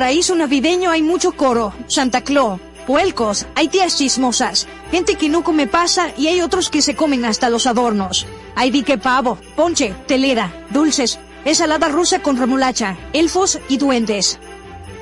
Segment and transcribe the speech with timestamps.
[0.00, 5.66] paraíso navideño hay mucho coro, Santa Claus, puelcos, hay tías chismosas, gente que no come
[5.66, 8.26] pasa y hay otros que se comen hasta los adornos.
[8.54, 14.38] Hay dique pavo, ponche, telera, dulces, ensalada rusa con remolacha, elfos y duendes.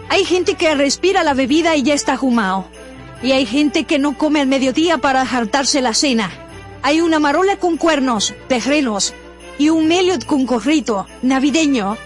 [0.09, 2.67] Hay gente que respira la bebida y ya está jumao.
[3.23, 6.29] Y hay gente que no come al mediodía para hartarse la cena.
[6.83, 9.15] Hay una marola con cuernos, terrenos,
[9.59, 11.97] y un meliot con corrito, navideño.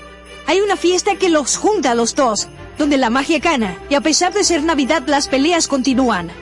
[0.46, 2.48] Hay una fiesta que los junta a los dos,
[2.82, 6.32] donde la magia gana, y a pesar de ser Navidad las peleas continúan.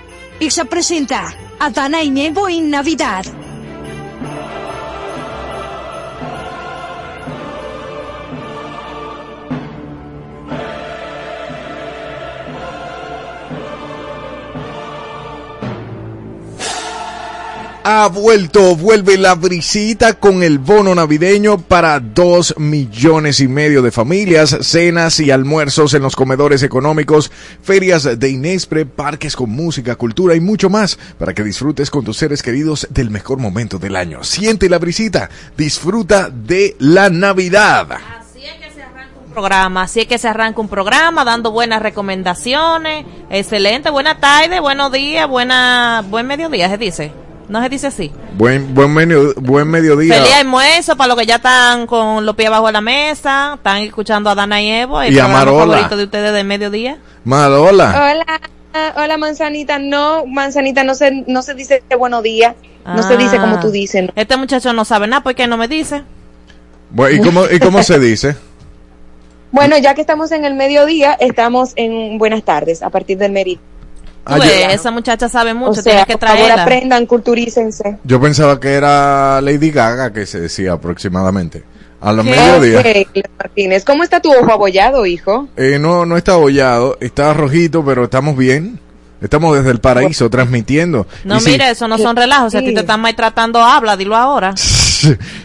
[0.40, 3.26] Ixa presenta a Dana y Nevo en Navidad.
[18.00, 23.90] Ha vuelto, vuelve la brisita con el bono navideño para dos millones y medio de
[23.90, 27.30] familias, cenas y almuerzos en los comedores económicos,
[27.62, 32.16] ferias de Inespre, parques con música, cultura y mucho más para que disfrutes con tus
[32.16, 34.24] seres queridos del mejor momento del año.
[34.24, 35.28] Siente la brisita,
[35.58, 37.98] disfruta de la Navidad.
[38.18, 41.50] Así es que se arranca un programa, así es que se arranca un programa dando
[41.50, 43.04] buenas recomendaciones.
[43.28, 47.12] Excelente, buena tarde, buenos días, buena, buen mediodía, se dice.
[47.50, 48.12] No se dice así.
[48.38, 50.14] Buen, buen, medio- buen mediodía.
[50.14, 54.30] Feliz almuerzo para los que ya están con los pies bajo la mesa, están escuchando
[54.30, 55.72] a Dana y Evo, el Y a Marola.
[55.74, 56.98] favorito de ustedes de mediodía.
[57.24, 58.12] Marola.
[58.12, 59.80] Hola, hola manzanita.
[59.80, 62.54] No, manzanita no se, no se dice buenos días.
[62.86, 64.04] No se dice como tú dices.
[64.04, 64.12] ¿no?
[64.14, 66.02] Este muchacho no sabe nada porque no me dice.
[66.90, 68.36] Bueno, ¿y, cómo, ¿Y cómo se dice?
[69.52, 73.60] Bueno, ya que estamos en el mediodía, estamos en buenas tardes a partir del meridio.
[74.24, 76.62] Ah, Tú yo- ves, esa muchacha sabe mucho, o sea, tienes que por favor traerla.
[76.62, 77.98] aprendan, culturícense.
[78.04, 81.64] Yo pensaba que era Lady Gaga que se decía aproximadamente.
[82.02, 82.30] A lo ¿Qué?
[82.30, 83.04] mediodía.
[83.38, 85.48] Martínez, ¿cómo está tu ojo abollado, hijo?
[85.56, 88.78] Eh, no, no está abollado, está rojito, pero estamos bien.
[89.20, 91.06] Estamos desde el paraíso transmitiendo.
[91.24, 92.52] No, si- mire, eso no son relajos.
[92.52, 94.54] Si a ti te están maltratando, habla, dilo ahora.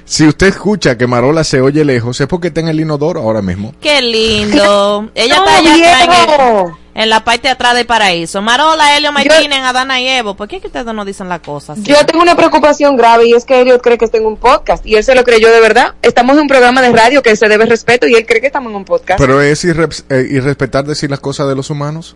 [0.05, 3.41] Si usted escucha que Marola se oye lejos, es porque está en el inodoro ahora
[3.41, 3.73] mismo.
[3.81, 5.09] Qué lindo.
[5.15, 6.65] Ella ¡No, está allá
[6.95, 8.41] en, la parte de atrás del paraíso.
[8.41, 10.35] Marola, Helio Martínez, Adana y Evo.
[10.35, 11.77] ¿Por qué es que ustedes no dicen las cosas?
[11.83, 14.83] Yo tengo una preocupación grave y es que Elliot cree que estoy en un podcast
[14.85, 15.93] y él se lo creyó de verdad.
[16.01, 18.71] Estamos en un programa de radio que se debe respeto y él cree que estamos
[18.71, 19.19] en un podcast.
[19.19, 22.15] Pero es irre- eh, irrespetar decir las cosas de los humanos.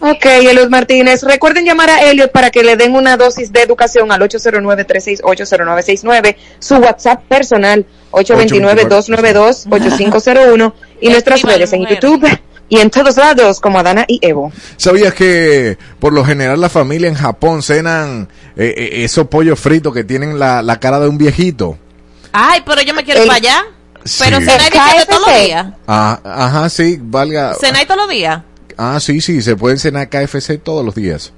[0.00, 1.22] Ok, Elliot Martínez.
[1.22, 6.74] Recuerden llamar a Elliot para que le den una dosis de educación al 809-368-0969, su
[6.76, 11.86] WhatsApp personal 829-292-8501 y nuestras redes en.
[11.86, 12.28] YouTube
[12.68, 14.52] y en todos lados como Adana y Evo.
[14.76, 19.92] ¿Sabías que por lo general la familia en Japón cenan eh, eh, esos pollos fritos
[19.94, 21.78] que tienen la, la cara de un viejito?
[22.32, 23.64] Ay, pero yo me quiero ir para allá.
[24.18, 24.44] Pero Sí.
[24.46, 25.66] cenáis El de todos los días.
[25.86, 27.54] Ah, ajá, sí, valga.
[27.60, 28.42] Cenáis todos los días.
[28.76, 31.32] Ah, sí, sí, se pueden cenar KFC todos los días.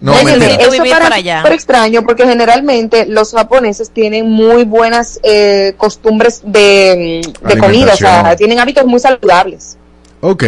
[0.00, 0.36] No, mentira.
[0.38, 1.38] Necesito eso vivir para es allá.
[1.40, 7.92] súper extraño porque generalmente los japoneses tienen muy buenas eh, costumbres de, mm, de comida,
[7.94, 9.76] o sea, tienen hábitos muy saludables.
[10.20, 10.44] Ok,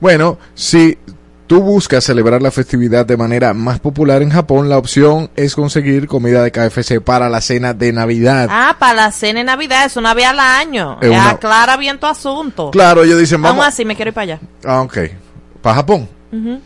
[0.00, 0.98] bueno, si
[1.46, 6.06] tú buscas celebrar la festividad de manera más popular en Japón, la opción es conseguir
[6.08, 8.48] comida de KFC para la cena de Navidad.
[8.50, 10.98] Ah, para la cena de Navidad, es una vez al año.
[11.00, 12.70] Es una- Aclara bien tu asunto.
[12.70, 13.66] Claro, ellos dicen, Aún vamos.
[13.66, 14.40] así, me quiero ir para allá.
[14.64, 14.98] Ah, ok.
[15.62, 16.08] ¿Para Japón?
[16.32, 16.60] Maro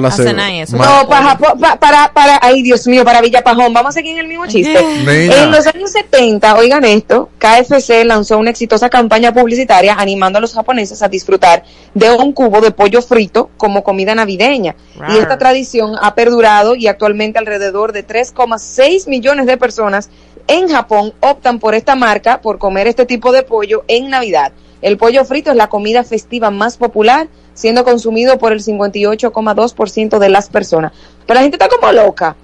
[0.00, 0.76] la A ce- cenar y eso.
[0.76, 1.36] No, para,
[1.78, 4.78] para, para, ay Dios mío, para Villapajón, vamos a seguir en el mismo chiste.
[4.78, 10.54] En los años 70, oigan esto, KFC lanzó una exitosa campaña publicitaria animando a los
[10.54, 14.76] japoneses a disfrutar de un cubo de pollo frito como comida navideña.
[15.08, 20.08] Y esta tradición ha perdurado y actualmente alrededor de 3,6 millones de personas
[20.46, 24.52] en Japón optan por esta marca por comer este tipo de pollo en Navidad.
[24.82, 30.28] El pollo frito es la comida festiva más popular, siendo consumido por el 58,2% de
[30.28, 30.92] las personas.
[31.26, 32.36] Pero la gente está como loca.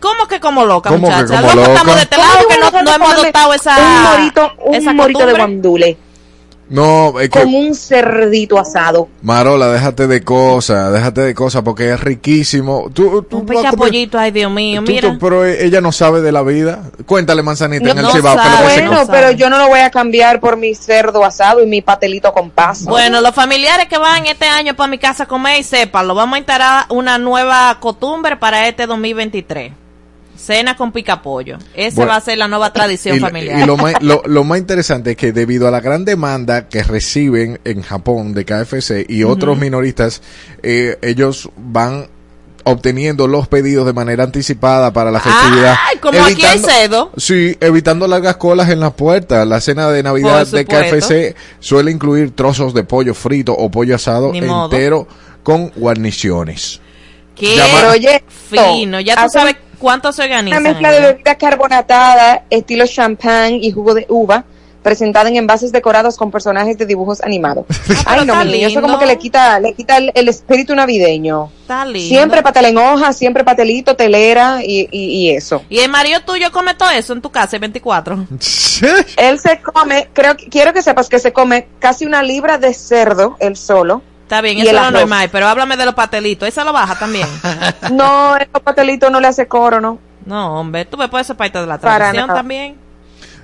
[0.00, 1.40] ¿Cómo que como loca, ¿Cómo que muchacha?
[1.40, 1.72] como loca?
[1.72, 5.26] estamos de este lado que no, no hemos adoptado esa un morito, un esa morito
[5.26, 5.98] de guandule
[6.68, 7.40] No, es que...
[7.42, 9.08] con un cerdito asado.
[9.20, 12.90] Marola, déjate de cosas, déjate de cosas porque es riquísimo.
[12.94, 15.10] Tú, tú Un vas a pica comer- pollito, ay Dios mío, tú- mira.
[15.12, 16.84] tú- pero ella no sabe de la vida.
[17.04, 19.90] Cuéntale, manzanita, en el No Cibao, que no Bueno, pero yo no lo voy a
[19.90, 22.88] cambiar por mi cerdo asado y mi patelito con pasta.
[22.90, 26.14] Bueno, los familiares que van este año para mi casa a comer y sepan, lo
[26.14, 29.72] vamos a instalar una nueva costumbre para este 2023.
[30.44, 31.58] Cena con picapollo.
[31.74, 33.60] Esa Bueno, va a ser la nueva tradición y, familiar.
[33.60, 36.82] y lo, más, lo, lo más interesante es que debido a la gran demanda que
[36.82, 40.20] reciben en Japón de KFC y otros minoristas,
[40.62, 42.08] eh, ellos van
[42.64, 45.76] obteniendo los pedidos de manera anticipada para la festividad.
[45.90, 47.10] Ay, como aquí hay cedo.
[47.16, 49.46] Sí, evitando largas colas en las puertas.
[49.46, 50.64] La cena de Navidad de.
[50.64, 54.64] KFC suele incluir trozos de pollo frito o pollo asado Ni modo.
[54.72, 55.08] entero
[55.42, 56.80] con guarniciones.
[57.34, 59.00] Qué Llama- fino.
[59.00, 60.58] Ya tú sabes cuánto se organiza.
[60.58, 64.44] Una mezcla de bebida carbonatada, estilo champán y jugo de uva,
[64.80, 67.66] presentada en envases decorados con personajes de dibujos animados.
[68.06, 71.50] Ay, no, mi niño, eso como que le quita, le quita el, el espíritu navideño.
[71.62, 72.08] Está lindo.
[72.08, 75.62] Siempre patel en hoja, siempre patelito, telera y, y, y eso.
[75.68, 78.26] Y el marido tuyo come todo eso en tu casa el 24.
[79.16, 83.36] Él se come, creo quiero que sepas que se come casi una libra de cerdo,
[83.40, 84.02] él solo.
[84.22, 86.48] Está bien, Y eso es lo normal, pero háblame de los patelitos.
[86.48, 87.28] ¿Esa lo baja también?
[87.92, 89.98] No, el patelito no le hace coro, ¿no?
[90.24, 92.76] no, hombre, tú me puedes ser parte de la tradición también.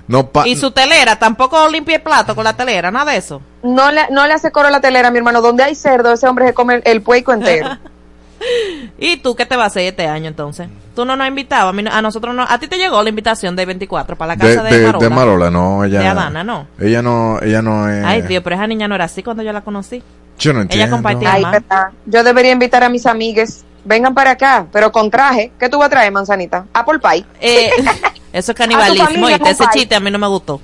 [0.07, 3.41] No pa- Y su telera, tampoco limpia el plato con la telera, nada de eso.
[3.61, 5.41] No le, no le hace coro a la telera, mi hermano.
[5.41, 7.77] Donde hay cerdo, ese hombre se come el, el puerco entero.
[8.97, 10.67] ¿Y tú qué te vas a hacer este año entonces?
[10.95, 12.43] Tú no nos has invitado, a, a nosotros no.
[12.47, 15.03] A ti te llegó la invitación del 24 para la de, casa de, de- Marola.
[15.03, 15.99] de Marola, no, ella.
[15.99, 16.67] De Adana, no.
[16.79, 18.03] Ella no, ella no es.
[18.05, 20.03] Ay, Dios, pero esa niña no era así cuando yo la conocí.
[20.37, 20.95] Yo no entiendo.
[20.95, 21.33] compartía.
[21.33, 21.87] Ay, verdad.
[22.05, 23.65] Yo debería invitar a mis amigues.
[23.85, 25.51] Vengan para acá, pero con traje.
[25.59, 26.65] ¿Qué tú vas a traer, manzanita?
[26.73, 27.25] Apple pie.
[27.39, 27.71] Eh,
[28.33, 29.27] eso es canibalismo.
[29.29, 30.61] Ese chiste a mí no me gustó.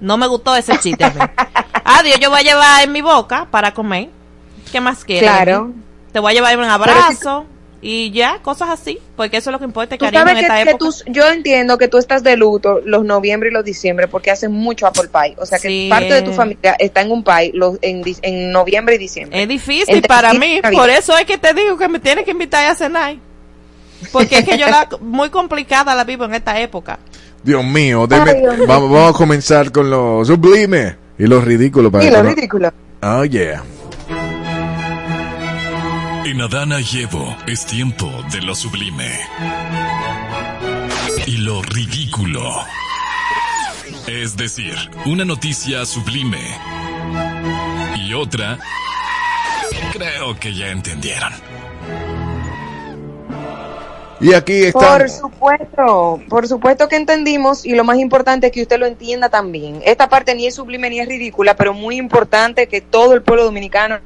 [0.00, 1.20] No me gustó ese chiste a mí.
[1.84, 4.08] Adiós, yo voy a llevar en mi boca para comer.
[4.70, 5.28] ¿Qué más quieres?
[5.30, 5.72] Claro.
[6.12, 7.46] Te voy a llevar un abrazo
[7.82, 8.98] y ya, cosas así.
[9.16, 10.84] Porque eso es lo que importa, Tú cariño, en esta que, que época.
[10.84, 14.52] tú, yo entiendo que tú estás de luto los noviembre y los diciembre porque hacen
[14.52, 15.34] mucho apple pie.
[15.38, 18.96] O sea que Sí, parte de tu familia está en un pie los, en, noviembre
[18.96, 19.40] y diciembre.
[19.42, 22.24] Es difícil Entre para mí, y por eso es que te digo que me tienes
[22.24, 23.16] que invitar a cenar.
[24.12, 26.98] Porque es que yo la muy complicada la vivo en esta época.
[27.42, 28.66] Dios mío, deme- Ay, Dios mío.
[28.66, 32.30] Vamos, vamos a comenzar con lo sublime y lo ridículo para Sí, que lo no-
[32.34, 32.72] ridículo.
[33.02, 33.62] Oh, yeah.
[36.24, 39.10] En Adana y Evo es tiempo de lo sublime.
[41.26, 42.42] Y lo ridículo.
[44.06, 44.74] Es decir,
[45.06, 46.58] una noticia sublime.
[47.96, 48.58] Y otra...
[49.92, 51.32] Creo que ya entendieron.
[54.20, 54.98] Y aquí está.
[54.98, 59.30] Por supuesto, por supuesto que entendimos y lo más importante es que usted lo entienda
[59.30, 59.80] también.
[59.84, 63.44] Esta parte ni es sublime ni es ridícula, pero muy importante que todo el pueblo
[63.44, 63.98] dominicano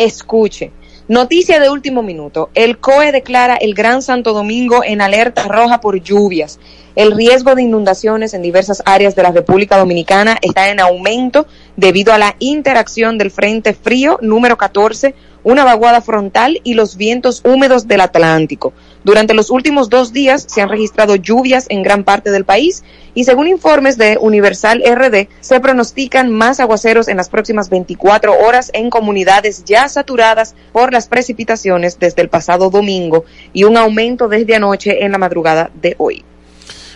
[0.00, 0.72] escuche.
[1.08, 2.50] Noticia de último minuto.
[2.54, 6.60] El COE declara el Gran Santo Domingo en alerta roja por lluvias.
[6.94, 12.12] El riesgo de inundaciones en diversas áreas de la República Dominicana está en aumento debido
[12.12, 17.88] a la interacción del Frente Frío número 14, una vaguada frontal y los vientos húmedos
[17.88, 18.72] del Atlántico.
[19.02, 23.24] Durante los últimos dos días se han registrado lluvias en gran parte del país y
[23.24, 28.90] según informes de Universal RD, se pronostican más aguaceros en las próximas 24 horas en
[28.90, 35.04] comunidades ya saturadas por las precipitaciones desde el pasado domingo y un aumento desde anoche
[35.04, 36.24] en la madrugada de hoy.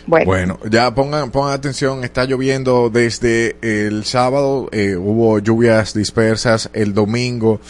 [0.07, 6.93] Bueno, ya pongan, pongan atención, está lloviendo desde el sábado, eh, hubo lluvias dispersas el
[6.93, 7.61] domingo.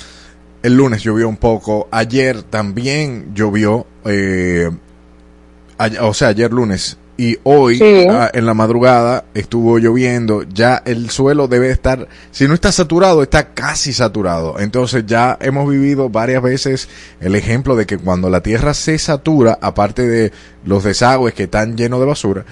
[0.64, 1.86] El lunes llovió un poco.
[1.92, 3.86] Ayer también llovió.
[4.06, 4.70] eh,
[5.78, 6.96] ay- o sea, ayer lunes.
[7.16, 8.06] Y hoy, Sí.
[8.10, 10.42] ah, en la madrugada, estuvo lloviendo.
[10.42, 14.58] Ya el suelo debe estar, si no está saturado, está casi saturado.
[14.58, 16.88] Entonces ya hemos vivido varias veces
[17.20, 20.32] el ejemplo de que cuando la tierra se satura, aparte de
[20.64, 22.44] los desagües que están llenos de basura,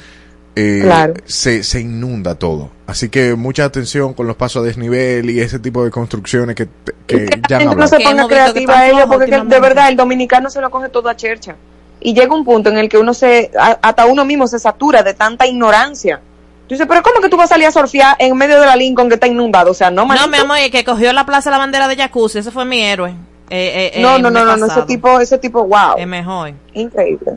[0.57, 1.15] eh, Claro.
[1.25, 2.71] se, se inunda todo.
[2.87, 6.69] Así que mucha atención con los pasos a desnivel y ese tipo de construcciones que,
[7.07, 7.89] que que ya no hablado.
[7.89, 11.09] se ponga creativa a ellos, porque que de verdad el dominicano se lo coge todo
[11.09, 11.57] a chercha.
[12.01, 15.03] Y llega un punto en el que uno se, a- hasta uno mismo se satura
[15.03, 16.21] de tanta ignorancia.
[16.67, 18.77] Tú dices, pero ¿cómo que tú vas a salir a surfear en medio de la
[18.77, 19.71] Lincoln que está inundado?
[19.71, 20.29] O sea, no, No, manito.
[20.29, 22.83] mi amor, el que cogió la plaza de la bandera de Jacuzzi, ese fue mi
[22.83, 23.11] héroe.
[23.51, 26.53] Eh, eh, no, el no, no, no, no, ese tipo, ese tipo, wow, Es mejor.
[26.73, 27.33] increíble.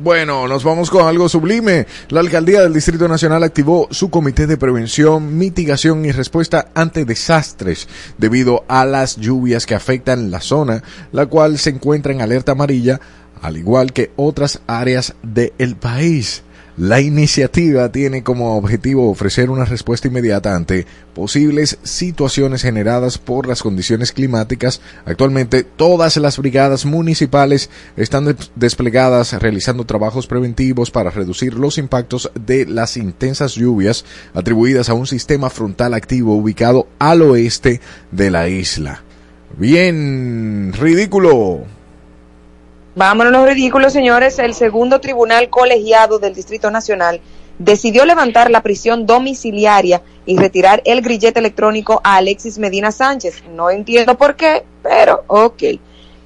[0.00, 1.84] Bueno, nos vamos con algo sublime.
[2.10, 7.88] La alcaldía del Distrito Nacional activó su comité de prevención, mitigación y respuesta ante desastres
[8.16, 13.00] debido a las lluvias que afectan la zona, la cual se encuentra en alerta amarilla,
[13.42, 16.44] al igual que otras áreas del país.
[16.78, 23.62] La iniciativa tiene como objetivo ofrecer una respuesta inmediata ante posibles situaciones generadas por las
[23.64, 24.80] condiciones climáticas.
[25.04, 32.30] Actualmente todas las brigadas municipales están des- desplegadas realizando trabajos preventivos para reducir los impactos
[32.46, 37.80] de las intensas lluvias atribuidas a un sistema frontal activo ubicado al oeste
[38.12, 39.02] de la isla.
[39.56, 41.64] Bien, ridículo.
[42.98, 44.40] Vámonos los ridículos, señores.
[44.40, 47.20] El segundo tribunal colegiado del Distrito Nacional
[47.60, 53.44] decidió levantar la prisión domiciliaria y retirar el grillete electrónico a Alexis Medina Sánchez.
[53.54, 55.62] No entiendo por qué, pero ok.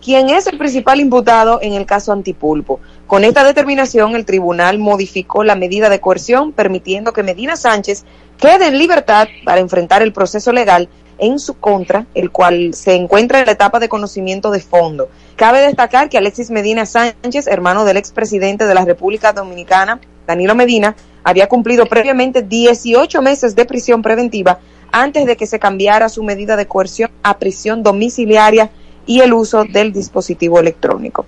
[0.02, 2.81] Quien es el principal imputado en el caso Antipulpo.
[3.07, 8.07] Con esta determinación, el tribunal modificó la medida de coerción, permitiendo que Medina Sánchez
[8.38, 10.88] quede en libertad para enfrentar el proceso legal
[11.19, 15.09] en su contra, el cual se encuentra en la etapa de conocimiento de fondo.
[15.37, 20.97] Cabe destacar que Alexis Medina Sánchez, hermano del expresidente de la República Dominicana, Danilo Medina,
[21.25, 24.59] había cumplido previamente 18 meses de prisión preventiva
[24.90, 28.71] antes de que se cambiara su medida de coerción a prisión domiciliaria
[29.07, 31.26] y el uso del dispositivo electrónico.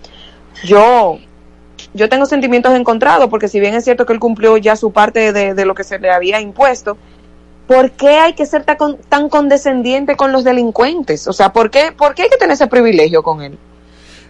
[0.65, 1.19] Yo,
[1.95, 5.33] yo tengo sentimientos encontrados porque si bien es cierto que él cumplió ya su parte
[5.33, 6.97] de, de lo que se le había impuesto,
[7.67, 8.77] ¿por qué hay que ser tan,
[9.09, 11.27] tan condescendiente con los delincuentes?
[11.29, 13.59] O sea, ¿por qué, ¿por qué hay que tener ese privilegio con él?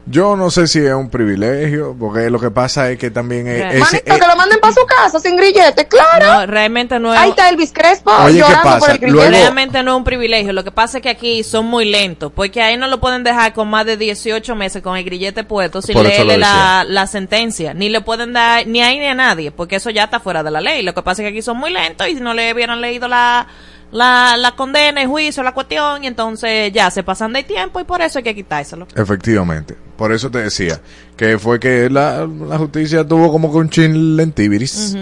[0.07, 3.81] Yo no sé si es un privilegio, porque lo que pasa es que también es,
[3.81, 6.41] Manito, es- que lo manden para su casa sin grillete, claro.
[6.41, 7.19] No, realmente no es.
[7.21, 8.79] Ahí está Elvis Crespo Oye, ¿qué llorando pasa?
[8.81, 9.13] por el grillete.
[9.29, 10.53] Luego- Realmente no es un privilegio.
[10.53, 12.31] Lo que pasa es que aquí son muy lentos.
[12.35, 15.81] Porque ahí no lo pueden dejar con más de 18 meses con el grillete puesto
[15.81, 17.73] sin leerle la, la sentencia.
[17.73, 19.53] Ni le pueden dar ni ahí ni a nadie.
[19.53, 20.83] Porque eso ya está fuera de la ley.
[20.83, 23.09] Lo que pasa es que aquí son muy lentos y si no le hubieran leído
[23.09, 23.47] la,
[23.95, 27.85] la, la condena, el juicio, la cuestión, y entonces ya se pasan de tiempo y
[27.85, 28.89] por eso hay que quitárselo.
[28.95, 29.77] Efectivamente.
[29.97, 30.81] Por eso te decía
[31.17, 34.97] que fue que la, la justicia tuvo como que un chin lentiviris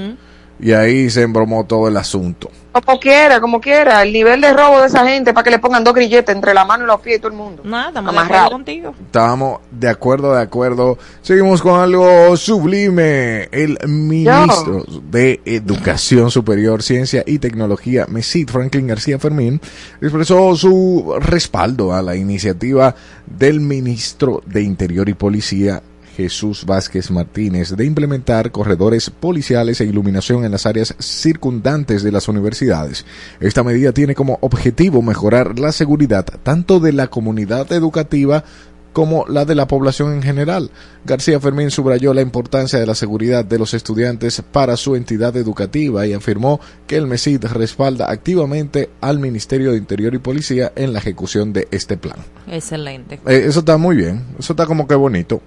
[0.62, 2.48] y ahí se embromó todo el asunto.
[2.72, 4.02] Como quiera, como quiera.
[4.02, 6.64] El nivel de robo de esa gente para que le pongan dos grilletes entre la
[6.64, 7.62] mano y los pies y todo el mundo.
[7.64, 8.52] Nada, Amarrado.
[8.52, 8.94] contigo.
[9.04, 10.96] Estábamos de acuerdo, de acuerdo.
[11.20, 13.48] Seguimos con algo sublime.
[13.50, 19.60] El ministro de Educación Superior, Ciencia y Tecnología, Mesit Franklin García Fermín,
[20.00, 22.94] expresó su respaldo a la iniciativa
[23.26, 25.82] del ministro de Interior y Policía,
[26.22, 32.28] Jesús Vázquez Martínez, de implementar corredores policiales e iluminación en las áreas circundantes de las
[32.28, 33.04] universidades.
[33.40, 38.44] Esta medida tiene como objetivo mejorar la seguridad tanto de la comunidad educativa
[38.92, 40.70] como la de la población en general.
[41.04, 46.06] García Fermín subrayó la importancia de la seguridad de los estudiantes para su entidad educativa
[46.06, 50.98] y afirmó que el MESID respalda activamente al Ministerio de Interior y Policía en la
[50.98, 52.18] ejecución de este plan.
[52.46, 53.18] Excelente.
[53.26, 55.40] Eh, eso está muy bien, eso está como que bonito.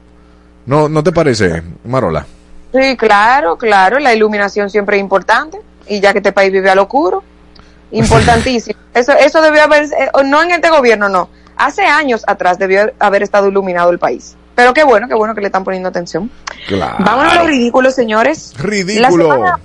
[0.66, 2.26] ¿No, ¿No te parece, Marola?
[2.74, 4.00] Sí, claro, claro.
[4.00, 5.60] La iluminación siempre es importante.
[5.88, 7.24] Y ya que este país vive al oscuro,
[7.92, 8.80] importantísimo.
[8.94, 11.30] eso, eso debió haber, eh, no en este gobierno, no.
[11.58, 14.36] Hace años atrás debió haber estado iluminado el país.
[14.56, 16.32] Pero qué bueno, qué bueno que le están poniendo atención.
[16.68, 16.96] Claro.
[17.00, 18.54] Vámonos a los ridículos, señores.
[18.58, 19.24] La Ridículo.
[19.24, 19.60] semana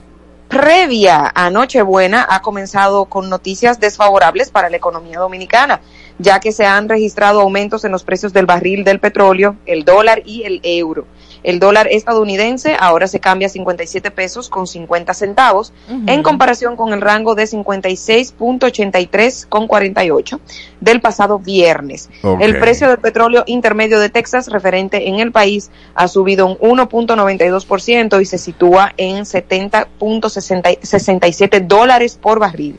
[0.51, 5.81] previa a Nochebuena ha comenzado con noticias desfavorables para la economía dominicana,
[6.21, 10.23] ya que se han registrado aumentos en los precios del barril del petróleo, el dólar
[10.25, 11.07] y el euro.
[11.43, 15.73] El dólar estadounidense ahora se cambia a 57 pesos con 50 centavos,
[16.07, 20.39] en comparación con el rango de 56.83 con 48
[20.81, 22.11] del pasado viernes.
[22.41, 28.21] El precio del petróleo intermedio de Texas referente en el país ha subido un 1.92%
[28.21, 32.79] y se sitúa en 70.67 dólares por barril.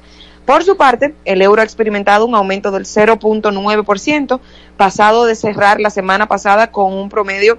[0.51, 4.41] Por su parte, el euro ha experimentado un aumento del 0.9%,
[4.75, 7.57] pasado de cerrar la semana pasada con un promedio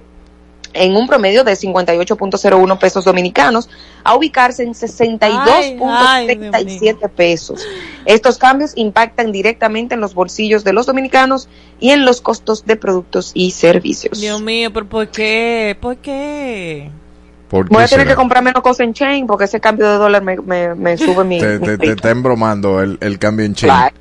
[0.75, 3.71] en un promedio de 58.01 pesos dominicanos
[4.05, 4.79] a ubicarse en Ay,
[5.23, 7.67] ay, Dios 62.37 pesos.
[8.05, 11.49] Estos cambios impactan directamente en los bolsillos de los dominicanos
[11.81, 14.21] y en los costos de productos y servicios.
[14.21, 15.79] Dios mío, pero ¿por qué?
[15.81, 16.91] ¿Por qué?
[17.53, 18.11] ¿Por qué Voy a tener será?
[18.13, 21.23] que comprar menos cosas en chain porque ese cambio de dólar me, me, me sube
[21.23, 23.53] mi, Te, mi te- te está embromando el, el cambio en.
[23.53, 23.95] Claro.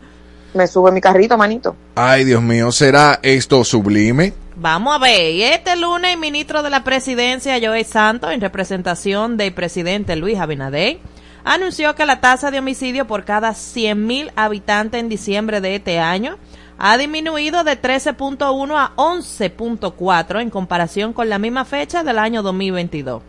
[0.53, 1.75] Me sube mi carrito, manito.
[1.96, 4.34] Ay, Dios mío, ¿será esto sublime?
[4.55, 9.36] Vamos a ver, y este lunes el ministro de la presidencia, Joey Santos, en representación
[9.38, 11.00] del presidente Luis Abinader,
[11.43, 16.38] anunció que la tasa de homicidio por cada 100.000 habitantes en diciembre de este año
[16.77, 23.22] ha disminuido de 13.1 a 11.4 en comparación con la misma fecha del año 2022.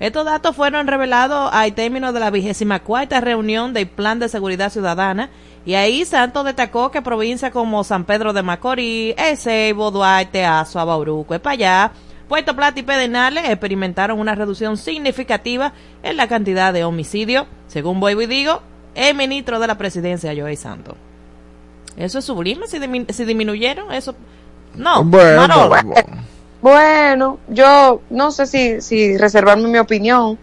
[0.00, 4.72] Estos datos fueron revelados al término de la vigésima cuarta reunión del Plan de Seguridad
[4.72, 5.28] Ciudadana
[5.66, 11.34] y ahí Santos destacó que provincias como San Pedro de Macorís, Ezeibo, Duarte, Azua, Bauruco,
[11.34, 11.92] Espallá,
[12.28, 18.22] Puerto Plata y Pedernales experimentaron una reducción significativa en la cantidad de homicidios, según vuelvo
[18.22, 18.62] y digo,
[18.94, 20.94] el ministro de la presidencia, Joey Santos.
[21.96, 23.92] ¿Eso es sublime si, dimin- si disminuyeron?
[23.92, 24.14] Eso...
[24.74, 25.92] No, bueno.
[26.62, 30.38] Bueno, yo no sé si, si reservarme mi opinión,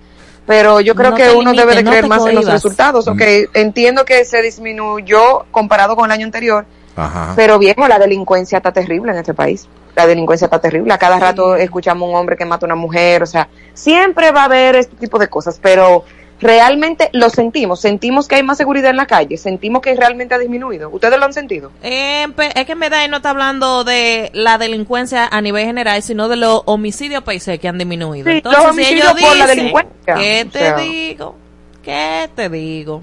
[0.45, 3.07] pero yo creo No que uno debe de no creer más en los resultados.
[3.07, 3.21] Ok,
[3.53, 7.33] entiendo que se disminuyó comparado con el año anterior, Ajá.
[7.35, 9.67] pero viejo, la delincuencia está terrible en este país.
[9.95, 10.93] La delincuencia está terrible.
[10.93, 14.41] A cada rato escuchamos un hombre que mata a una mujer, o sea, siempre va
[14.41, 16.03] a haber este tipo de cosas, pero
[16.39, 17.81] realmente lo sentimos.
[17.81, 20.89] Sentimos que hay más seguridad en la calle, sentimos que realmente ha disminuido.
[20.89, 21.71] ¿Ustedes lo han sentido?
[21.83, 26.27] Eh, es que en verdad no está hablando de la delincuencia a nivel general, sino
[26.27, 28.29] de los homicidios países que han disminuido.
[28.29, 30.75] Sí, Entonces, los si homicidios ellos por la dicen, delincuencia, ¿qué o te sea.
[30.77, 31.35] digo?
[31.83, 33.01] ¿Qué te digo?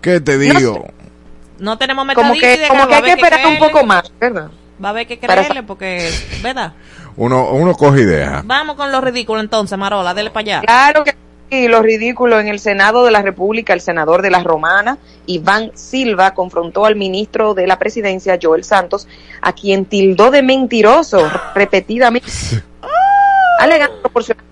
[0.00, 0.86] ¿Qué te digo?
[1.58, 4.50] No tenemos Como metadística, que, como que hay que esperar un creerle, poco más, ¿verdad?
[4.82, 6.10] Va a haber que creerle porque,
[6.42, 6.72] ¿verdad?
[7.14, 8.42] Uno, uno coge idea.
[8.44, 10.60] Vamos con lo ridículo entonces, Marola, dele para allá.
[10.62, 11.14] Claro que
[11.52, 15.72] sí, lo ridículo en el Senado de la República, el senador de la Romana, Iván
[15.74, 19.06] Silva, confrontó al ministro de la Presidencia, Joel Santos,
[19.42, 22.26] a quien tildó de mentiroso repetidamente,
[23.58, 24.42] alegando proporcionar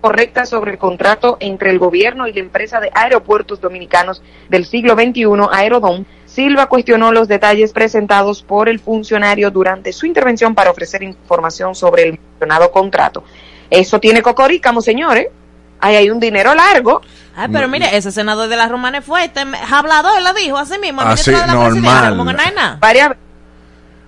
[0.00, 4.94] correcta sobre el contrato entre el gobierno y la empresa de aeropuertos dominicanos del siglo
[4.94, 6.04] XXI, Aerodom.
[6.26, 12.04] Silva cuestionó los detalles presentados por el funcionario durante su intervención para ofrecer información sobre
[12.04, 13.24] el mencionado contrato.
[13.68, 15.26] Eso tiene cocorícamo, señores.
[15.80, 17.00] Ahí hay un dinero largo.
[17.36, 20.78] Ay, pero mire, ese senador de la Romana es fuerte, me- hablador, lo dijo así
[20.78, 21.70] mismo, Así, ministro de la normal.
[21.72, 22.78] presidencia, como que no hay nada.
[22.80, 23.10] Varias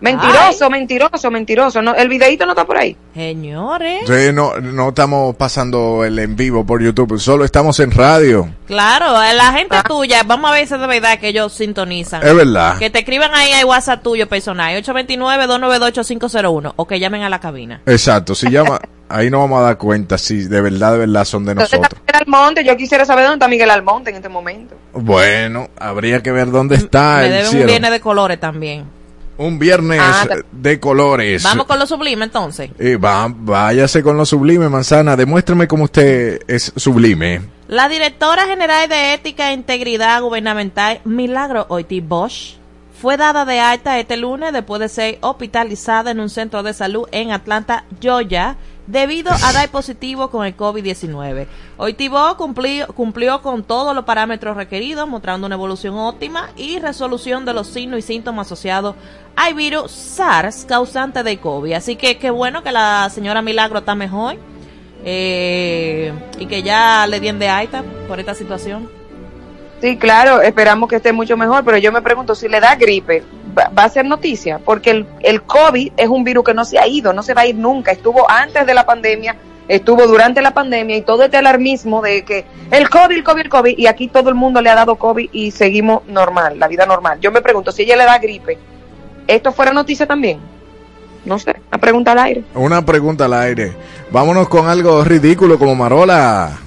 [0.00, 1.82] Mentiroso, mentiroso, mentiroso.
[1.82, 2.96] No, el videito no está por ahí.
[3.14, 4.02] Señores.
[4.06, 8.48] Sí, no, no estamos pasando el en vivo por YouTube, solo estamos en radio.
[8.66, 12.24] Claro, eh, la gente tuya, vamos a ver si es de verdad que ellos sintonizan.
[12.24, 12.78] Es verdad.
[12.78, 17.80] Que te escriban ahí al WhatsApp tuyo personal, 829-298-501, o que llamen a la cabina.
[17.86, 21.44] Exacto, si llama, ahí nos vamos a dar cuenta si de verdad, de verdad son
[21.44, 22.00] de ¿Dónde está nosotros.
[22.06, 22.64] Miguel Almonte?
[22.64, 24.76] Yo quisiera saber dónde está Miguel Almonte en este momento.
[24.92, 27.66] Bueno, habría que ver dónde está Me el deben un cielo.
[27.66, 28.97] viernes de colores también.
[29.38, 31.42] Un viernes Ah, de colores.
[31.44, 32.70] Vamos con lo sublime entonces.
[32.78, 35.16] Y va, váyase con lo sublime, manzana.
[35.16, 37.40] Demuéstrame cómo usted es sublime.
[37.68, 42.56] La directora general de Ética e Integridad Gubernamental, Milagro Oiti Bosch,
[43.00, 47.06] fue dada de alta este lunes después de ser hospitalizada en un centro de salud
[47.12, 48.56] en Atlanta, Georgia,
[48.88, 51.46] debido a dar positivo con el COVID-19.
[51.76, 57.44] Oiti Bosch cumplió, cumplió con todos los parámetros requeridos, mostrando una evolución óptima y resolución
[57.44, 58.96] de los signos y síntomas asociados
[59.36, 61.74] al virus SARS causante de COVID.
[61.74, 64.36] Así que qué bueno que la señora Milagro está mejor
[65.04, 68.88] eh, y que ya le dien de alta por esta situación.
[69.82, 73.22] Sí, claro, esperamos que esté mucho mejor, pero yo me pregunto si le da gripe,
[73.58, 76.86] va, a ser noticia, porque el, el COVID es un virus que no se ha
[76.86, 79.36] ido, no se va a ir nunca, estuvo antes de la pandemia,
[79.68, 83.48] estuvo durante la pandemia y todo este alarmismo de que el COVID, el COVID, el
[83.48, 86.86] COVID, y aquí todo el mundo le ha dado COVID y seguimos normal, la vida
[86.86, 87.18] normal.
[87.20, 88.58] Yo me pregunto si ella le da gripe,
[89.26, 90.40] ¿esto fuera noticia también?
[91.24, 92.44] No sé, una pregunta al aire.
[92.54, 93.74] Una pregunta al aire.
[94.10, 96.58] Vámonos con algo ridículo como Marola.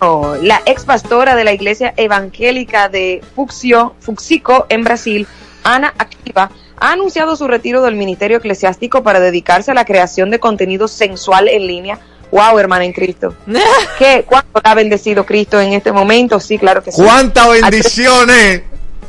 [0.00, 5.26] No, la ex pastora de la iglesia evangélica de Fuxio, Fuxico en Brasil,
[5.64, 10.38] Ana Activa, ha anunciado su retiro del ministerio eclesiástico para dedicarse a la creación de
[10.38, 11.98] contenido sensual en línea.
[12.30, 13.34] Wow, hermana en Cristo.
[13.98, 14.24] ¿Qué?
[14.26, 16.40] ¿Cuánto ha bendecido Cristo en este momento?
[16.40, 17.02] Sí, claro que sí.
[17.02, 18.62] ¡Cuántas bendiciones!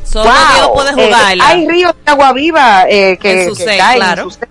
[0.03, 1.47] Solo Wow, Dios puede eh, jugarla.
[1.47, 4.23] hay ríos de agua viva eh, que, En su que caen claro.
[4.23, 4.47] en su ser.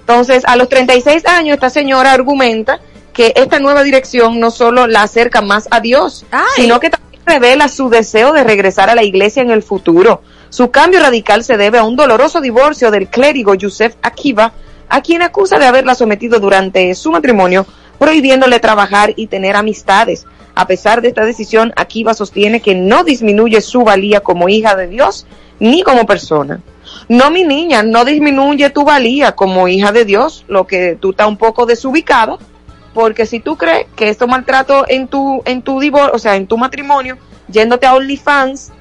[0.00, 2.80] Entonces, a los 36 años, esta señora argumenta
[3.12, 6.62] que esta nueva dirección no solo la acerca más a Dios, Ay.
[6.62, 10.22] sino que también revela su deseo de regresar a la iglesia en el futuro.
[10.50, 14.52] Su cambio radical se debe a un doloroso divorcio del clérigo Yusef Akiva,
[14.88, 17.66] a quien acusa de haberla sometido durante su matrimonio,
[17.98, 20.24] prohibiéndole trabajar y tener amistades.
[20.54, 24.88] A pesar de esta decisión, Akiva sostiene que no disminuye su valía como hija de
[24.88, 25.26] Dios
[25.60, 26.60] ni como persona.
[27.08, 31.28] No, mi niña, no disminuye tu valía como hija de Dios, lo que tú estás
[31.28, 32.38] un poco desubicada,
[32.94, 36.46] porque si tú crees que esto maltrato en tu, en tu divorcio, o sea, en
[36.46, 38.72] tu matrimonio, yéndote a OnlyFans,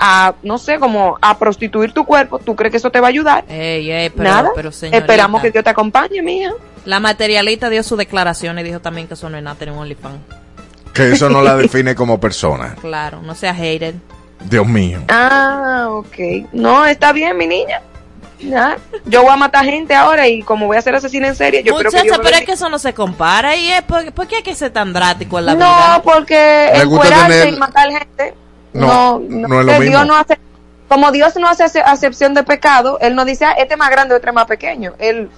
[0.00, 3.10] a, no sé, como a prostituir tu cuerpo, ¿tú crees que eso te va a
[3.10, 3.44] ayudar?
[3.48, 4.50] Ey, ey, pero, Nada.
[4.54, 6.52] pero señorita, Esperamos que Dios te acompañe, mija.
[6.86, 9.80] La materialista dio su declaración y dijo también que eso no es nada tener un
[9.80, 10.18] OnlyFans.
[10.94, 12.74] Que eso no la define como persona.
[12.80, 13.94] Claro, no sea hated.
[14.46, 15.00] Dios mío.
[15.08, 16.48] Ah, ok.
[16.52, 17.82] No, está bien, mi niña.
[18.38, 18.78] Ya.
[19.04, 21.76] Yo voy a matar gente ahora y como voy a ser asesina en serie, yo
[21.76, 23.54] creo que Muchacha, me pero es que eso no se compara.
[23.54, 26.00] ¿Y es por, por qué hay que ser tan drástico en la No, vida?
[26.02, 28.34] porque Le gusta encuerarse tener- y matar gente.
[28.72, 29.84] No, No, no es lo mismo.
[29.84, 30.38] Dios no hace,
[30.88, 33.90] como Dios no hace ace- acepción de pecado, Él no dice, ah, este es más
[33.90, 34.92] grande, este es más pequeño.
[34.98, 35.28] Él,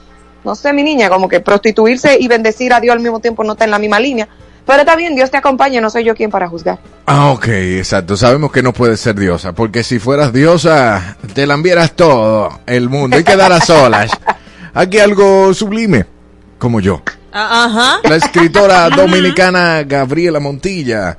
[0.44, 3.52] no sé, mi niña, como que prostituirse y bendecir a Dios al mismo tiempo no
[3.52, 4.28] está en la misma línea.
[4.64, 6.78] Pero está bien, Dios te acompaña, no soy yo quien para juzgar.
[7.06, 8.16] Ah, ok, exacto.
[8.16, 13.18] Sabemos que no puedes ser diosa, porque si fueras diosa, te lambieras todo el mundo
[13.18, 14.10] y quedaras solas.
[14.74, 16.06] Aquí algo sublime,
[16.58, 17.02] como yo.
[17.32, 18.08] Ah, Ajá.
[18.08, 21.16] La escritora dominicana Gabriela Montilla,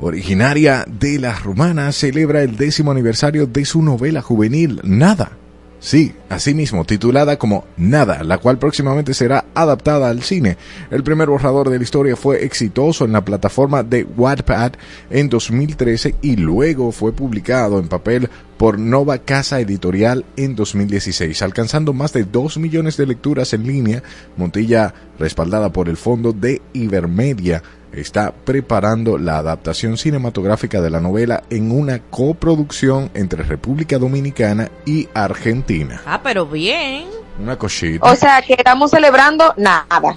[0.00, 5.32] originaria de las Romanas, celebra el décimo aniversario de su novela juvenil Nada.
[5.80, 10.58] Sí, así mismo, titulada como Nada, la cual próximamente será adaptada al cine.
[10.90, 14.72] El primer borrador de la historia fue exitoso en la plataforma de Wattpad
[15.08, 21.94] en 2013 y luego fue publicado en papel por Nova Casa Editorial en 2016, alcanzando
[21.94, 24.02] más de 2 millones de lecturas en línea.
[24.36, 31.42] Montilla, respaldada por el fondo de Ibermedia, está preparando la adaptación cinematográfica de la novela
[31.50, 36.00] en una coproducción entre República Dominicana y Argentina.
[36.06, 37.04] Ah, pero bien.
[37.40, 38.10] Una cosita.
[38.10, 39.86] O sea, que estamos celebrando nada.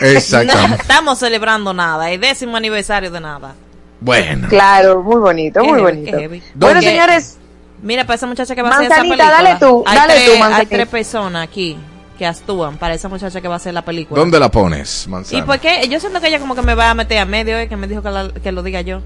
[0.00, 0.80] No Exactamente.
[0.80, 2.10] estamos celebrando nada.
[2.10, 3.54] El décimo aniversario de nada.
[4.00, 4.48] Bueno.
[4.48, 6.46] Claro, muy bonito, muy heavy, bonito.
[6.54, 7.36] Bueno, señores,
[7.82, 9.42] Mira, para esa muchacha que va a hacer esa Manzanita, película.
[9.42, 10.76] dale tú, hay dale tres, tú, Hay Manzanita.
[10.76, 11.78] tres personas aquí
[12.18, 14.20] que actúan para esa muchacha que va a hacer la película.
[14.20, 15.46] ¿Dónde la pones, ¿Y manzana?
[15.46, 15.88] por qué?
[15.88, 17.86] Yo siento que ella como que me va a meter a medio, eh, que me
[17.86, 19.00] dijo que, la- que lo diga yo.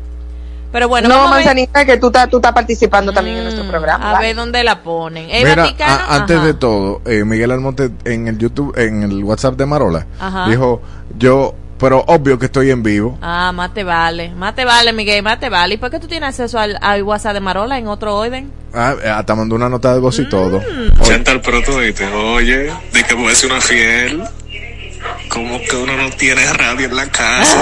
[0.73, 3.43] Pero bueno, no, vamos a ver- Manzanita, que tú estás tú estás participando también en
[3.45, 4.17] nuestro Mm, programa.
[4.17, 5.29] A ver dónde la ponen.
[5.29, 5.93] ¿El Mira, Vaticano?
[5.93, 6.47] a- antes Ajá.
[6.47, 10.49] de todo, eh, Miguel Almonte en el YouTube, en el WhatsApp de Marola, Ajá.
[10.49, 10.81] dijo,
[11.19, 13.19] yo, pero obvio que estoy en vivo.
[13.21, 14.31] Ah, más te vale.
[14.31, 15.75] Más te vale, Miguel, más te vale.
[15.75, 18.53] ¿Y por qué tú tienes acceso al, al WhatsApp de Marola en otro orden?
[18.73, 20.61] Ah, eh, hasta mandó una nota de voz y todo.
[20.61, 21.01] Mm.
[21.01, 24.23] Oye, Chantal, pero tú dices, oye, de que voy a ser una fiel.
[25.29, 27.59] Como que uno no tiene radio en la casa.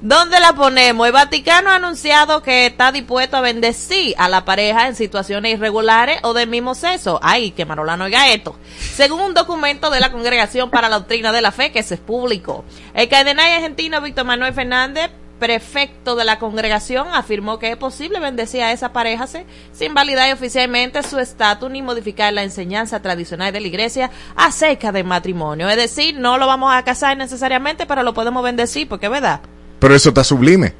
[0.01, 1.05] ¿Dónde la ponemos?
[1.05, 6.17] El Vaticano ha anunciado que está dispuesto a bendecir a la pareja en situaciones irregulares
[6.23, 7.19] o del mismo sexo.
[7.21, 8.57] Ay, que Marola no oiga esto.
[8.79, 12.65] Según un documento de la Congregación para la Doctrina de la Fe que se publicó,
[12.95, 18.63] el cardenal argentino Víctor Manuel Fernández, prefecto de la congregación, afirmó que es posible bendecir
[18.63, 19.27] a esa pareja
[19.71, 25.03] sin validar oficialmente su estatus ni modificar la enseñanza tradicional de la iglesia acerca del
[25.03, 25.69] matrimonio.
[25.69, 29.41] Es decir, no lo vamos a casar necesariamente, pero lo podemos bendecir, porque es verdad.
[29.81, 30.73] Pero eso está sublime.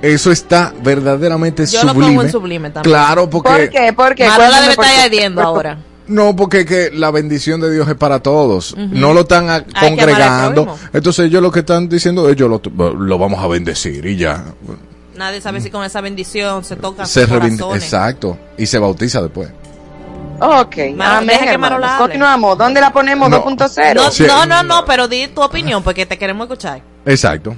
[0.00, 2.06] Eso está verdaderamente Yo lo sublime.
[2.12, 2.92] pongo en sublime también.
[2.94, 3.50] Claro, porque...
[3.50, 3.92] ¿Por qué?
[3.92, 4.28] ¿Por qué?
[4.28, 5.78] Marola debe estar ardiendo ahora.
[6.06, 8.76] No, porque que la bendición de Dios es para todos.
[8.76, 10.76] No lo están a- congregando.
[10.92, 14.44] Entonces ellos lo que están diciendo, ellos lo, lo vamos a bendecir y ya.
[15.16, 17.22] Nadie sabe si con esa bendición se tocan Se.
[17.74, 18.38] Exacto.
[18.56, 19.48] Y se bautiza después.
[20.40, 21.58] Ok, amén.
[21.98, 22.58] Continuamos.
[22.58, 23.28] ¿Dónde la ponemos?
[23.30, 23.42] No.
[23.44, 23.94] 2.0.
[23.94, 24.24] No, Sí.
[24.28, 26.82] no, no, no, pero di tu opinión porque te queremos escuchar.
[27.06, 27.56] Exacto.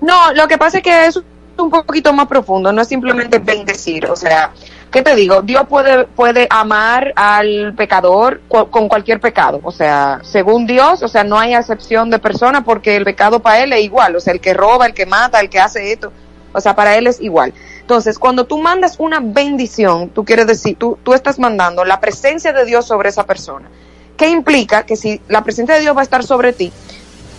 [0.00, 1.20] No, lo que pasa es que es
[1.56, 4.52] un poquito más profundo, no es simplemente bendecir, o sea,
[4.90, 5.42] ¿qué te digo?
[5.42, 11.22] Dios puede, puede amar al pecador con cualquier pecado, o sea, según Dios, o sea,
[11.22, 14.40] no hay acepción de persona porque el pecado para él es igual, o sea, el
[14.40, 16.12] que roba, el que mata, el que hace esto,
[16.52, 17.52] o sea, para él es igual.
[17.80, 22.52] Entonces, cuando tú mandas una bendición, tú quieres decir, tú, tú estás mandando la presencia
[22.52, 23.68] de Dios sobre esa persona.
[24.16, 24.84] ¿Qué implica?
[24.84, 26.72] Que si la presencia de Dios va a estar sobre ti,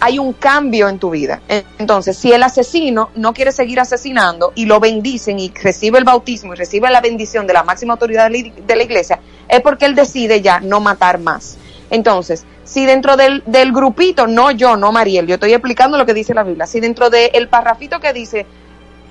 [0.03, 1.41] hay un cambio en tu vida.
[1.77, 6.53] Entonces, si el asesino no quiere seguir asesinando y lo bendicen y recibe el bautismo
[6.53, 9.93] y recibe la bendición de la máxima autoridad de la, de iglesia, es porque él
[9.93, 11.55] decide ya no matar más.
[11.91, 16.33] Entonces, si dentro del, grupito, no yo, no Mariel, yo estoy explicando lo que dice
[16.33, 18.47] la Biblia, si dentro del parrafito que dice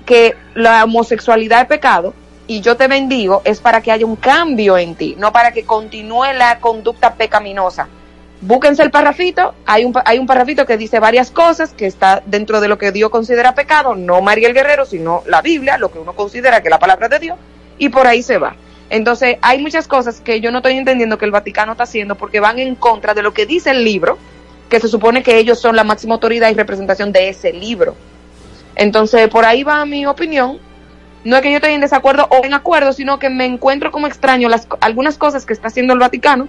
[0.05, 2.13] que la homosexualidad es pecado
[2.47, 5.63] y yo te bendigo, es para que haya un cambio en ti, no para que
[5.63, 7.87] continúe la conducta pecaminosa.
[8.41, 12.59] Búsquense el parrafito, hay un, hay un parrafito que dice varias cosas, que está dentro
[12.59, 16.13] de lo que Dios considera pecado, no Mariel Guerrero, sino la Biblia, lo que uno
[16.13, 17.37] considera que es la palabra de Dios,
[17.77, 18.55] y por ahí se va.
[18.89, 22.39] Entonces, hay muchas cosas que yo no estoy entendiendo que el Vaticano está haciendo porque
[22.39, 24.17] van en contra de lo que dice el libro,
[24.69, 27.95] que se supone que ellos son la máxima autoridad y representación de ese libro.
[28.75, 30.59] Entonces, por ahí va mi opinión.
[31.23, 34.07] No es que yo esté en desacuerdo o en acuerdo, sino que me encuentro como
[34.07, 36.47] extraño las, algunas cosas que está haciendo el Vaticano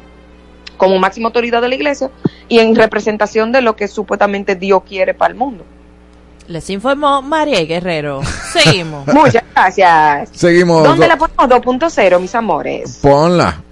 [0.76, 2.10] como máxima autoridad de la iglesia
[2.48, 5.64] y en representación de lo que supuestamente Dios quiere para el mundo.
[6.48, 8.20] Les informó María Guerrero.
[8.52, 9.06] Seguimos.
[9.06, 10.30] Muchas gracias.
[10.32, 10.84] Seguimos.
[10.84, 12.98] ¿Dónde la ponemos 2.0, mis amores?
[13.00, 13.62] Ponla.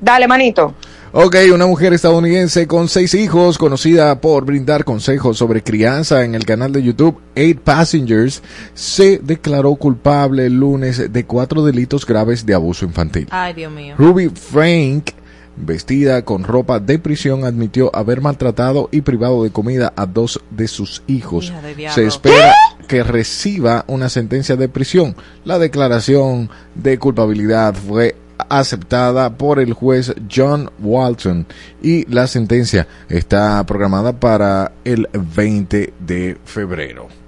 [0.00, 0.74] Dale, manito.
[1.14, 6.46] Ok, una mujer estadounidense con seis hijos, conocida por brindar consejos sobre crianza en el
[6.46, 12.54] canal de YouTube Eight Passengers, se declaró culpable el lunes de cuatro delitos graves de
[12.54, 13.28] abuso infantil.
[13.30, 13.94] Ay, Dios mío.
[13.98, 15.10] Ruby Frank,
[15.56, 20.68] vestida con ropa de prisión, admitió haber maltratado y privado de comida a dos de
[20.68, 21.52] sus hijos.
[21.94, 22.54] Se espera
[22.88, 25.14] que reciba una sentencia de prisión.
[25.44, 28.16] La declaración de culpabilidad fue
[28.48, 31.46] aceptada por el juez John Walton
[31.82, 37.21] y la sentencia está programada para el 20 de febrero.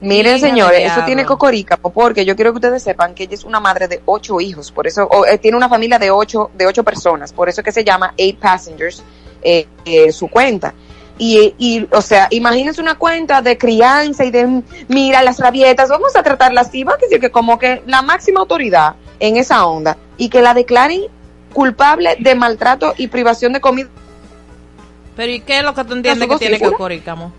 [0.00, 3.44] Miren, Hija señores, eso tiene cocorica, porque yo quiero que ustedes sepan que ella es
[3.44, 6.66] una madre de ocho hijos, por eso o, eh, tiene una familia de ocho, de
[6.66, 9.02] ocho personas, por eso es que se llama Eight Passengers
[9.42, 10.74] eh, eh, su cuenta.
[11.18, 16.16] Y, y, o sea, imagínense una cuenta de crianza y de, mira, las rabietas, vamos
[16.16, 19.98] a tratarlas así, va a decir que como que la máxima autoridad en esa onda
[20.16, 21.02] y que la declaren
[21.52, 23.90] culpable de maltrato y privación de comida.
[25.14, 26.78] Pero ¿y qué es lo que tú entiendes ¿Las que tiene segura?
[26.78, 27.32] Cocoricamo?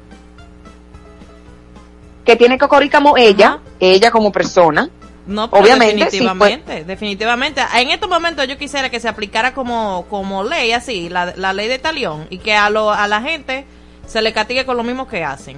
[2.32, 4.89] Que tiene cocoricamo ella, ella como persona,
[5.28, 7.62] No, pero Obviamente, sí, definitivamente, definitivamente.
[7.76, 11.67] En estos momentos yo quisiera que se aplicara como, como ley así, la, la ley
[11.67, 13.65] de talión, y que a, lo, a la gente
[14.08, 15.58] se le castigue con lo mismo que hacen.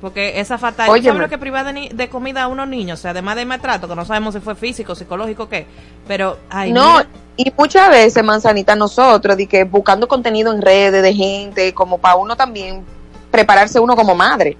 [0.00, 1.08] Porque esa fatalidad, Óyeme.
[1.08, 3.00] ¿sabes lo que priva de, ni- de comida a unos niños?
[3.00, 5.66] O sea, además de maltrato, que no sabemos si fue físico, psicológico qué.
[6.06, 11.02] Pero, ay, no, mira, y muchas veces, Manzanita, nosotros, de que buscando contenido en redes
[11.02, 12.84] de gente, como para uno también
[13.30, 14.56] prepararse uno como madre.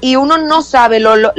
[0.00, 1.32] Y uno no sabe lo, lo,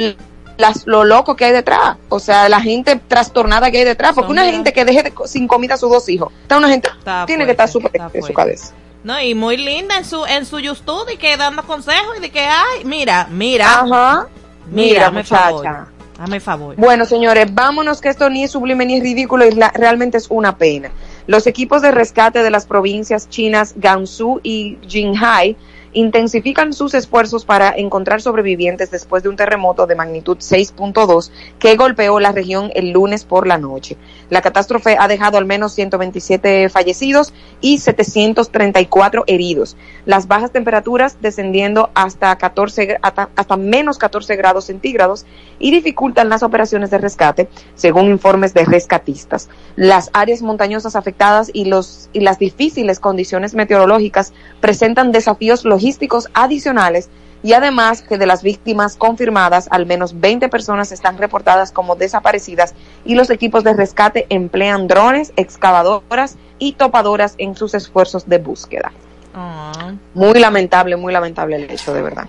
[0.58, 1.98] las, lo loco que hay detrás.
[2.10, 4.14] O sea, la gente trastornada que hay detrás.
[4.14, 6.70] Porque Son una gente que deje de sin comida a sus dos hijos, está una
[6.70, 8.74] gente Está tiene que estar súper en su cabeza.
[9.04, 12.30] No, y muy linda en su, en su YouTube y que dando consejos y de
[12.30, 14.28] que, ay, mira, mira, Ajá.
[14.70, 15.88] Mira, hazme favor, muchacha.
[16.20, 16.76] hazme favor.
[16.76, 20.26] Bueno, señores, vámonos que esto ni es sublime ni es ridículo y la- realmente es
[20.30, 20.90] una pena.
[21.26, 25.56] Los equipos de rescate de las provincias chinas Gansu y Jinhai
[25.98, 32.20] intensifican sus esfuerzos para encontrar sobrevivientes después de un terremoto de magnitud 6.2 que golpeó
[32.20, 33.98] la región el lunes por la noche.
[34.30, 39.76] La catástrofe ha dejado al menos 127 fallecidos y 734 heridos.
[40.06, 45.26] Las bajas temperaturas descendiendo hasta 14 gra- hasta, hasta menos 14 grados centígrados
[45.58, 49.50] y dificultan las operaciones de rescate, según informes de rescatistas.
[49.76, 55.87] Las áreas montañosas afectadas y los y las difíciles condiciones meteorológicas presentan desafíos logísticos
[56.34, 57.10] adicionales
[57.44, 62.74] y además que de las víctimas confirmadas, al menos 20 personas están reportadas como desaparecidas
[63.06, 68.92] y los equipos de rescate emplean drones, excavadoras y topadoras en sus esfuerzos de búsqueda.
[69.36, 72.28] Ah, Muy lamentable, muy lamentable el hecho, de verdad.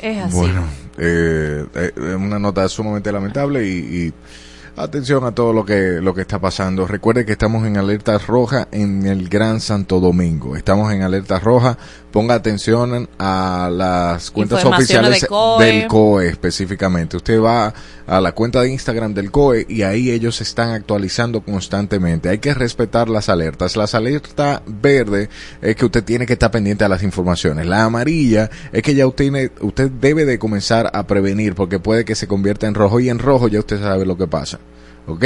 [0.00, 0.36] es así.
[0.36, 0.62] Bueno,
[0.96, 4.12] eh, eh, una nota sumamente lamentable y, y
[4.76, 6.86] atención a todo lo que lo que está pasando.
[6.86, 10.56] Recuerde que estamos en alerta roja en el Gran Santo Domingo.
[10.56, 11.78] Estamos en alerta roja.
[12.10, 15.64] Ponga atención a las cuentas oficiales de COE.
[15.64, 17.16] del COE específicamente.
[17.16, 17.74] Usted va
[18.06, 22.28] a la cuenta de Instagram del COE y ahí ellos están actualizando constantemente.
[22.28, 23.76] Hay que respetar las alertas.
[23.76, 25.28] Las alertas verde
[25.60, 27.66] es que usted tiene que estar pendiente a las informaciones.
[27.66, 32.04] La amarilla es que ya usted, tiene- usted debe de comenzar a prevenir porque puede
[32.04, 34.60] que se convierta en rojo y en rojo ya usted sabe lo que pasa.
[35.06, 35.24] ¿Ok?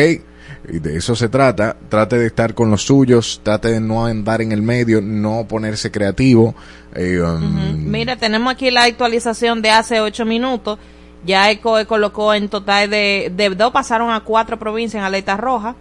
[0.70, 1.76] Y de eso se trata.
[1.88, 5.90] Trate de estar con los suyos, trate de no andar en el medio, no ponerse
[5.90, 6.54] creativo.
[6.94, 7.90] Eh, um.
[7.90, 10.78] Mira, tenemos aquí la actualización de hace ocho minutos.
[11.24, 15.74] Ya ECOE colocó en total de, de dos pasaron a cuatro provincias en alerta roja,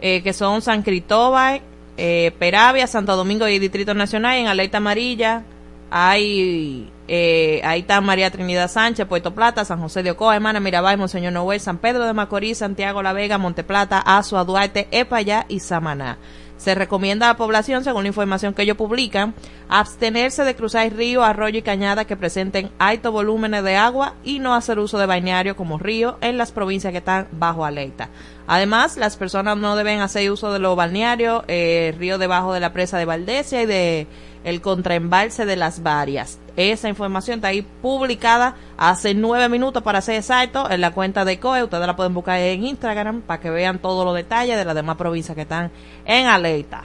[0.00, 1.60] eh, que son San Cristóbal,
[1.96, 5.44] eh, Peravia, Santo Domingo y Distrito Nacional en alerta amarilla,
[5.90, 10.98] Hay, eh, ahí está María Trinidad Sánchez, Puerto Plata, San José de Ocoa, Hermana Mirabal,
[10.98, 16.18] Monseñor Noel, San Pedro de Macorís, Santiago La Vega, Monteplata, Azua, Duarte, Epayá y Samaná.
[16.56, 19.34] Se recomienda a la población, según la información que ellos publican,
[19.68, 24.54] abstenerse de cruzar río, arroyo y cañada que presenten altos volúmenes de agua y no
[24.54, 28.08] hacer uso de balneario como río en las provincias que están bajo alerta.
[28.46, 32.72] Además, las personas no deben hacer uso de los balnearios, eh, río debajo de la
[32.72, 34.06] presa de Valdesia y de
[34.46, 36.38] el contraembalse de las varias.
[36.56, 41.40] Esa información está ahí publicada hace nueve minutos para ser exacto en la cuenta de
[41.40, 41.64] COE.
[41.64, 44.96] Ustedes la pueden buscar en Instagram para que vean todos los detalles de las demás
[44.96, 45.72] provincias que están
[46.04, 46.84] en alerta.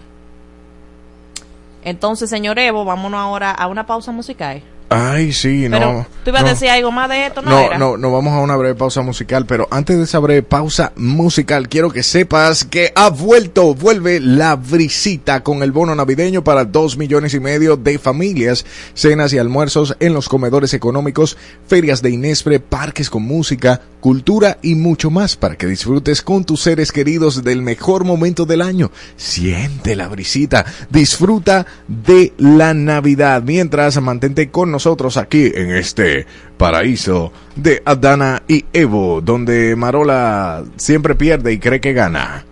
[1.84, 4.63] Entonces, señor Evo, vámonos ahora a una pausa musical.
[4.93, 6.08] Ay, sí, Pero no.
[6.25, 6.47] tú ibas no.
[6.49, 7.51] a decir algo más de esto, ¿no?
[7.51, 7.77] No, era?
[7.77, 11.69] no, no vamos a una breve pausa musical, pero antes de esa breve pausa musical,
[11.69, 16.97] quiero que sepas que ha vuelto, vuelve la brisita con el bono navideño para dos
[16.97, 22.60] millones y medio de familias, cenas y almuerzos en los comedores económicos, ferias de Inespre,
[22.60, 27.61] parques con música, cultura y mucho más para que disfrutes con tus seres queridos del
[27.61, 28.91] mejor momento del año.
[29.15, 36.25] Siente la brisita, disfruta de la Navidad, mientras mantente con nosotros aquí en este
[36.57, 42.43] paraíso de Adana y Evo, donde Marola siempre pierde y cree que gana.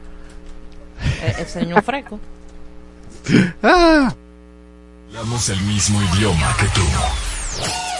[1.37, 2.19] El señor Freco.
[3.61, 4.15] Ah.
[5.09, 6.81] Hablamos el mismo idioma que tú.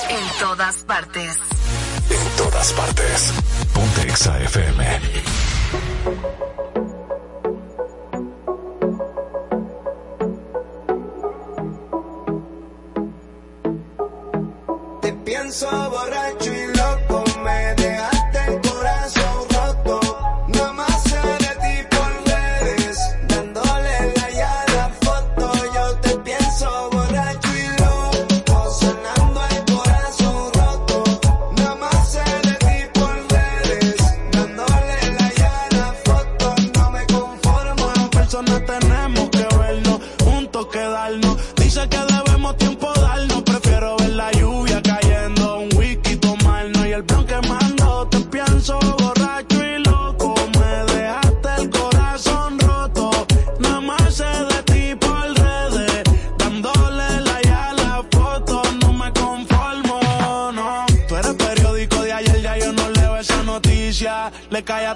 [0.09, 1.37] En todas partes.
[2.09, 3.33] En todas partes.
[3.73, 4.99] Ponte Exa FM.
[15.01, 15.67] Te pienso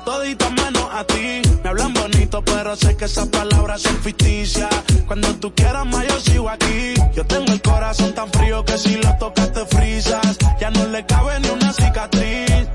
[0.04, 1.42] todito menos a ti.
[1.64, 4.70] Me hablan bonito, pero sé que esas palabras son ficticias.
[5.08, 6.94] Cuando tú quieras más, yo sigo aquí.
[7.14, 10.38] Yo tengo el corazón tan frío que si lo tocas te frisas.
[10.60, 12.68] Ya no le cabe ni una cicatriz.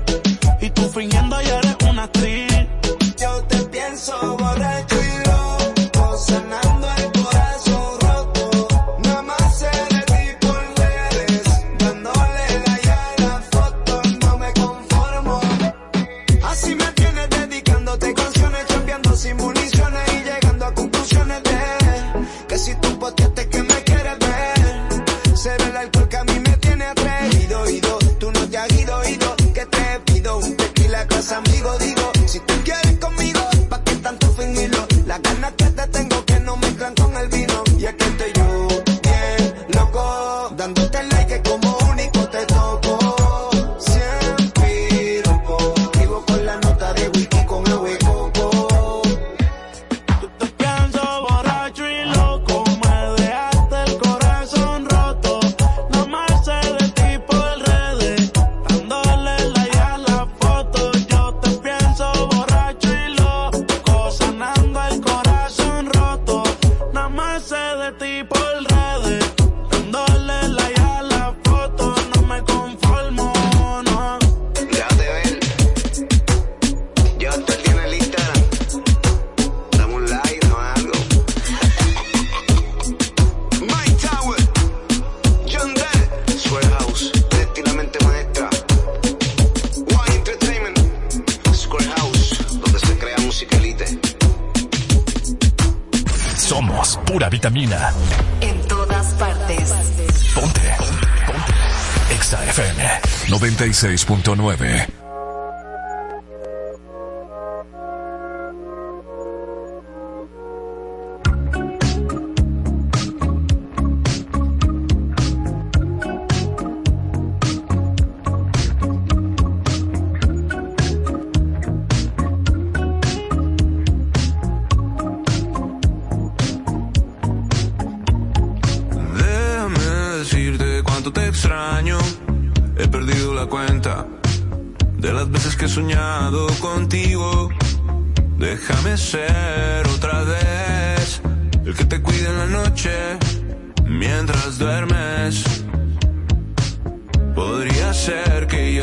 [0.61, 1.41] Y tú fingiendo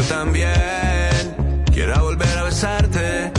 [0.08, 3.32] también quiera volver a besarte.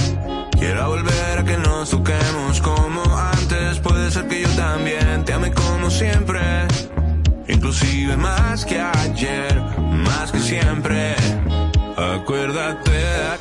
[0.58, 3.80] Quiera volver a que nos toquemos como antes.
[3.80, 6.40] Puede ser que yo también te ame como siempre.
[7.48, 11.16] Inclusive más que ayer, más que siempre.
[11.96, 13.37] Acuérdate de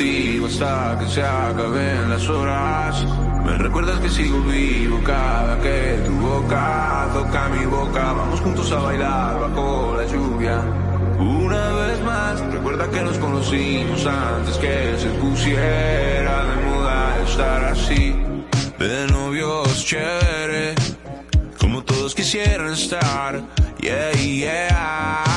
[0.00, 3.04] contigo hasta que se acaben las horas.
[3.44, 8.12] Me recuerdas que sigo vivo cada que tu boca toca mi boca.
[8.12, 10.62] Vamos juntos a bailar bajo la lluvia.
[11.18, 18.16] Una vez más, recuerda que nos conocimos antes que se pusiera de moda estar así.
[18.78, 20.74] De novios chévere,
[21.60, 23.42] como todos quisieran estar.
[23.78, 25.30] Yeah, yeah.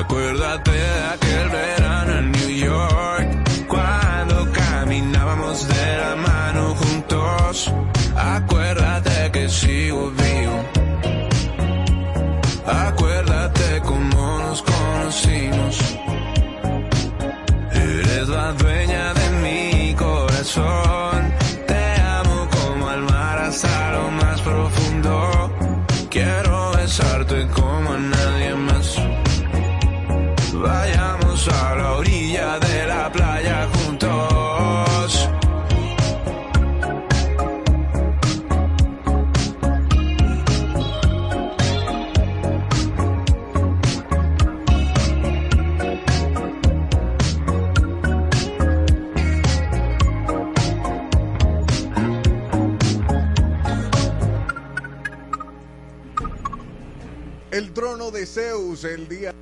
[0.00, 3.21] Acuérdate de aquel verano en New York,
[9.52, 10.58] sigo vivo.
[12.66, 15.74] Acuérdate cómo nos conocimos.
[17.72, 20.81] Eres la dueña de mi corazón.
[58.22, 59.34] De Zeus, el día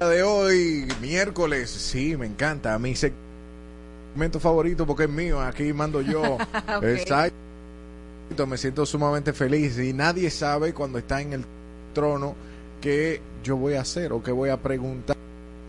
[0.00, 1.70] de hoy, miércoles.
[1.70, 2.76] Sí, me encanta.
[2.76, 5.40] Mi segmento favorito porque es mío.
[5.40, 6.22] Aquí mando yo.
[6.76, 6.82] Ok.
[6.82, 7.36] Exacto.
[8.48, 11.44] Me siento sumamente feliz y nadie sabe cuando está en el
[11.94, 12.34] trono
[12.80, 15.16] qué yo voy a hacer o qué voy a preguntar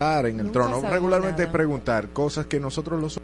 [0.00, 0.80] en el Nunca trono.
[0.90, 1.52] Regularmente nada.
[1.52, 3.20] preguntar cosas que nosotros los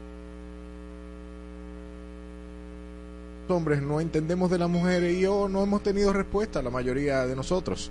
[3.49, 7.35] hombres no entendemos de las mujeres y o no hemos tenido respuesta la mayoría de
[7.35, 7.91] nosotros.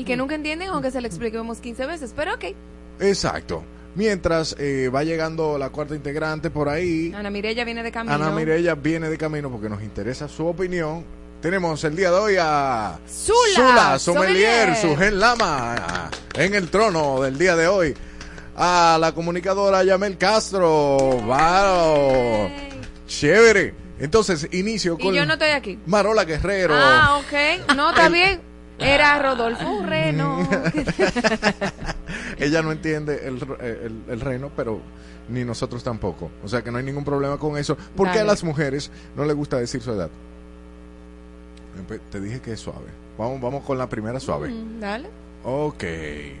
[0.00, 2.14] Y que nunca entienden aunque se lo expliquemos 15 veces.
[2.16, 2.44] Pero ok.
[3.00, 3.62] Exacto.
[3.94, 8.14] Mientras eh, va llegando la cuarta integrante por ahí, Ana Mirella viene de camino.
[8.14, 11.04] Ana Mirella viene de camino porque nos interesa su opinión.
[11.42, 14.76] Tenemos el día de hoy a Zula, Sommelier, Sommelier.
[14.76, 17.94] Sujel Lama, en el trono del día de hoy.
[18.56, 20.96] A la comunicadora Yamel Castro.
[20.96, 22.50] ¡Wow!
[23.06, 23.74] Chévere.
[23.98, 25.78] Entonces, inicio Y con yo no estoy aquí.
[25.84, 26.74] Marola Guerrero.
[26.74, 27.74] Ah, ok.
[27.76, 28.49] No, está bien.
[28.80, 30.48] Era Rodolfo Urreno.
[32.38, 34.80] Ella no entiende el, el, el reino, pero
[35.28, 36.30] ni nosotros tampoco.
[36.42, 37.76] O sea que no hay ningún problema con eso.
[37.96, 38.28] Porque a Dale.
[38.28, 40.10] las mujeres no les gusta decir su edad.
[41.78, 42.86] Empe- Te dije que es suave.
[43.18, 44.48] Vamos, vamos con la primera suave.
[44.48, 45.08] Mm, Dale.
[45.44, 45.82] Ok.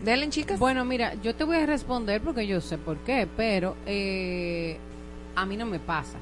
[0.04, 0.58] Denle, chicas.
[0.58, 4.76] Bueno, mira, yo te voy a responder porque yo sé por qué, pero eh,
[5.36, 6.18] a mí no me pasa.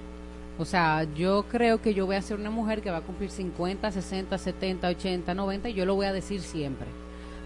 [0.59, 3.31] O sea, yo creo que yo voy a ser una mujer que va a cumplir
[3.31, 6.89] 50, 60, 70, 80, 90 y yo lo voy a decir siempre.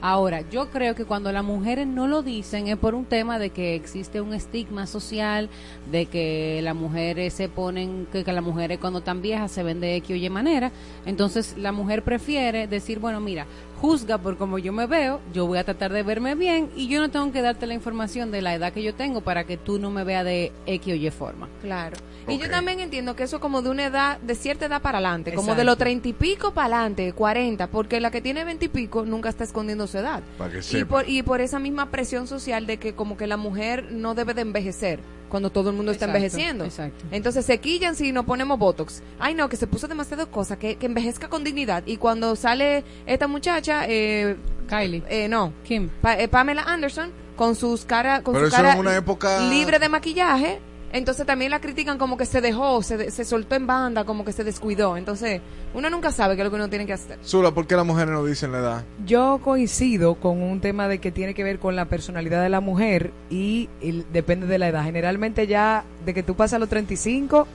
[0.04, 3.50] Ahora, yo creo que cuando las mujeres no lo dicen es por un tema de
[3.50, 5.48] que existe un estigma social,
[5.92, 9.94] de que las mujeres se ponen, que, las mujeres cuando están viejas se ven de
[9.96, 10.72] X o Y manera.
[11.06, 13.46] Entonces, la mujer prefiere decir, bueno, mira,
[13.80, 17.00] juzga por cómo yo me veo, yo voy a tratar de verme bien y yo
[17.00, 19.78] no tengo que darte la información de la edad que yo tengo para que tú
[19.78, 21.48] no me veas de X o Y forma.
[21.60, 21.96] Claro.
[22.28, 25.34] Y yo también entiendo que eso como de una edad, de cierta edad para adelante,
[25.34, 28.68] como de los treinta y pico para adelante, cuarenta, porque la que tiene veinte y
[28.68, 30.22] pico nunca está escondiendo su edad.
[30.38, 30.88] Para que Y sepa.
[30.88, 34.34] por, y por esa misma presión social de que como que la mujer no debe
[34.34, 36.64] de envejecer cuando todo el mundo está Exacto, envejeciendo.
[36.66, 37.04] exacto.
[37.10, 39.02] Entonces se quillan si nos ponemos Botox.
[39.18, 41.82] Ay no, que se puso demasiado cosa, que, que envejezca con dignidad.
[41.86, 44.36] Y cuando sale esta muchacha, eh,
[44.68, 45.02] Kylie.
[45.08, 45.88] eh, no, Kim.
[46.02, 49.48] Pa- eh, Pamela Anderson, con sus cara, con Pero su eso cara en una época-
[49.48, 50.60] libre de maquillaje,
[50.93, 54.24] Entonces también la critican como que se dejó, se, de- se soltó en banda, como
[54.24, 54.97] que se descuidó.
[54.99, 55.40] Entonces,
[55.72, 57.18] uno nunca sabe qué es lo que uno tiene que hacer.
[57.24, 58.84] Zula, ¿por qué las mujeres no dicen la edad?
[59.07, 62.61] Yo coincido con un tema de que tiene que ver con la personalidad de la
[62.61, 63.70] mujer y,
[64.12, 64.84] depende de la edad.
[64.84, 67.47] Generalmente ya de que tú pasas los 35,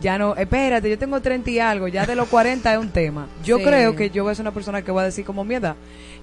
[0.00, 3.26] ya no, espérate, yo tengo 30 y algo, ya de los 40 es un tema.
[3.44, 3.64] Yo Sí.
[3.64, 5.74] creo que yo voy a ser una persona que va a decir como mi edad.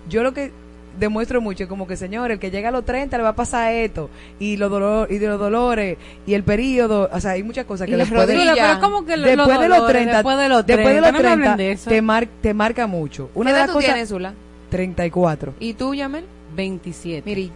[0.10, 0.52] Yo lo que
[1.00, 3.72] demuestro mucho como que, señor, el que llega a los 30 le va a pasar
[3.74, 7.66] esto, y los, dolor, y de los dolores, y el periodo, o sea, hay muchas
[7.66, 8.58] cosas que después de, rodillas.
[8.60, 11.02] Pero ¿cómo que lo- después los de los dolores, 30, después de los después de
[11.02, 13.30] 30, los no me hablen 30 de te, mar- te marca mucho.
[13.34, 14.34] Una ¿Qué de edad las tú cosas, tienes, Zula?
[14.70, 15.54] 34.
[15.60, 16.26] ¿Y tú, Yamel?
[16.56, 17.24] 27.
[17.30, 17.52] Miri,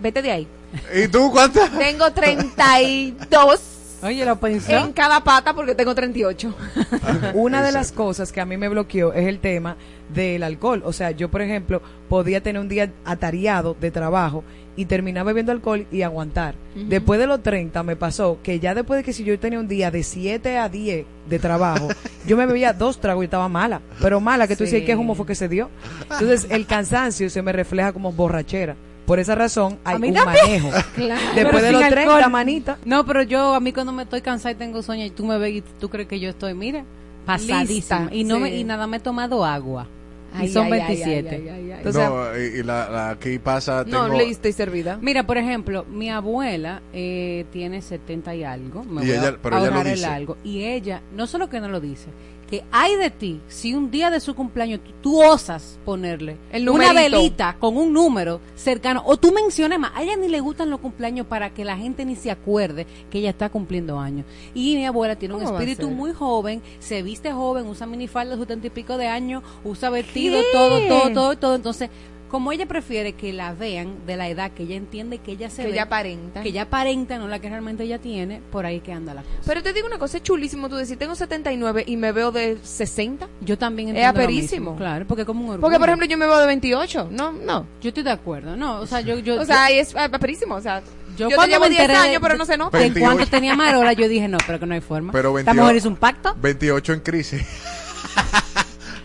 [0.00, 0.46] vete de ahí.
[0.94, 1.70] ¿Y tú cuántas?
[1.78, 3.60] Tengo 32
[4.02, 4.70] Oye, lo pensó.
[4.72, 6.54] en cada pata porque tengo 38.
[7.34, 9.76] Una de las cosas que a mí me bloqueó es el tema
[10.14, 10.82] del alcohol.
[10.84, 14.44] O sea, yo, por ejemplo, podía tener un día atareado de trabajo
[14.76, 16.54] y terminar bebiendo alcohol y aguantar.
[16.76, 19.66] Después de los 30 me pasó que ya después de que si yo tenía un
[19.66, 21.88] día de 7 a 10 de trabajo,
[22.26, 23.80] yo me bebía dos tragos y estaba mala.
[24.00, 24.70] Pero mala, que tú Sí.
[24.70, 25.68] dices, ¿qué humo fue que se dio?
[26.02, 28.76] Entonces, el cansancio se me refleja como borrachera.
[29.08, 30.62] Por esa razón, hay A mí un también.
[30.62, 30.70] manejo.
[30.94, 31.20] Claro.
[31.34, 32.30] Después Pero de los 30, alcohol.
[32.30, 32.78] manita.
[32.84, 35.36] No, pero yo, a mí cuando me estoy cansada y tengo sueño y tú me
[35.38, 36.84] ves y tú crees que yo estoy, mira,
[37.26, 37.64] pasadísima.
[37.64, 38.40] Lista, y no sí.
[38.42, 39.86] me, y nada me he tomado agua.
[40.34, 41.28] Ay, y son ay, ay, 27.
[41.36, 41.78] ay, ay, ay.
[41.78, 43.82] Entonces, no, y, y la, la- aquí pasa.
[43.86, 44.98] No, tengo- le estoy servida.
[45.00, 48.84] Mira, por ejemplo, mi abuela eh, tiene 70 y algo.
[48.84, 50.04] Me Y voy ella- a pero ella lo dice.
[50.04, 50.36] algo.
[50.44, 52.08] Y ella, no solo que no lo dice,
[52.48, 56.68] que hay de ti, si un día de su cumpleaños tú, tú osas ponerle El
[56.68, 60.70] una velita con un número cercano, o tú menciones más, a ella ni le gustan
[60.70, 64.24] los cumpleaños para que la gente ni se acuerde que ella está cumpliendo años.
[64.54, 67.86] Y mi abuela tiene un ¿Cómo va a espíritu muy joven, se viste joven, usa
[67.86, 70.46] minifalda de setenta y pico de años, usa vestido, ¿Qué?
[70.52, 71.54] todo, todo, todo, todo.
[71.54, 71.90] Entonces,
[72.28, 75.62] como ella prefiere que la vean de la edad que ella entiende que ella se
[75.62, 76.42] Que ve, ella aparenta.
[76.42, 79.34] que ella aparenta, no la que realmente ella tiene, por ahí que anda la cosa.
[79.46, 82.58] Pero te digo una cosa, es chulísimo tú decir, tengo 79 y me veo de
[82.62, 83.28] 60.
[83.40, 84.70] Yo también Es entiendo lo aperísimo.
[84.72, 85.60] mismo, claro, porque es como un orgullo.
[85.62, 87.08] Porque, por ejemplo, yo me veo de 28.
[87.10, 87.66] No, no.
[87.80, 90.54] yo estoy de acuerdo, no, o sea, yo, yo, O sea, y es aperísimo.
[90.56, 90.80] O sea,
[91.16, 92.76] yo, yo, te cuando llevo me 10 enteré de- años, pero no se nota.
[92.78, 93.04] de 28.
[93.06, 95.12] cuánto tenía Marola, yo dije, no, pero que no hay forma.
[95.12, 96.34] Pero Esta 28 mujer hizo un pacto.
[96.40, 97.42] 28 en crisis.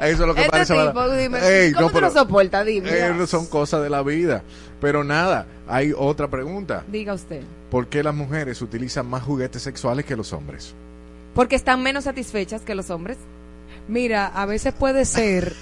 [0.08, 0.74] Eso es lo que Este parece.
[0.74, 1.18] tipo, ¿verdad?
[1.18, 2.66] dime, Ey, ¿cómo no, lo pero- soportas?
[2.66, 2.90] Dime.
[2.92, 4.44] eh, son cosas de la vida.
[4.82, 6.84] Pero nada, hay otra pregunta.
[6.92, 7.42] Diga usted.
[7.72, 10.74] ¿Por qué las mujeres utilizan más juguetes sexuales que los hombres?
[11.34, 13.18] Porque están menos satisfechas que los hombres.
[13.88, 15.54] Mira, a veces puede ser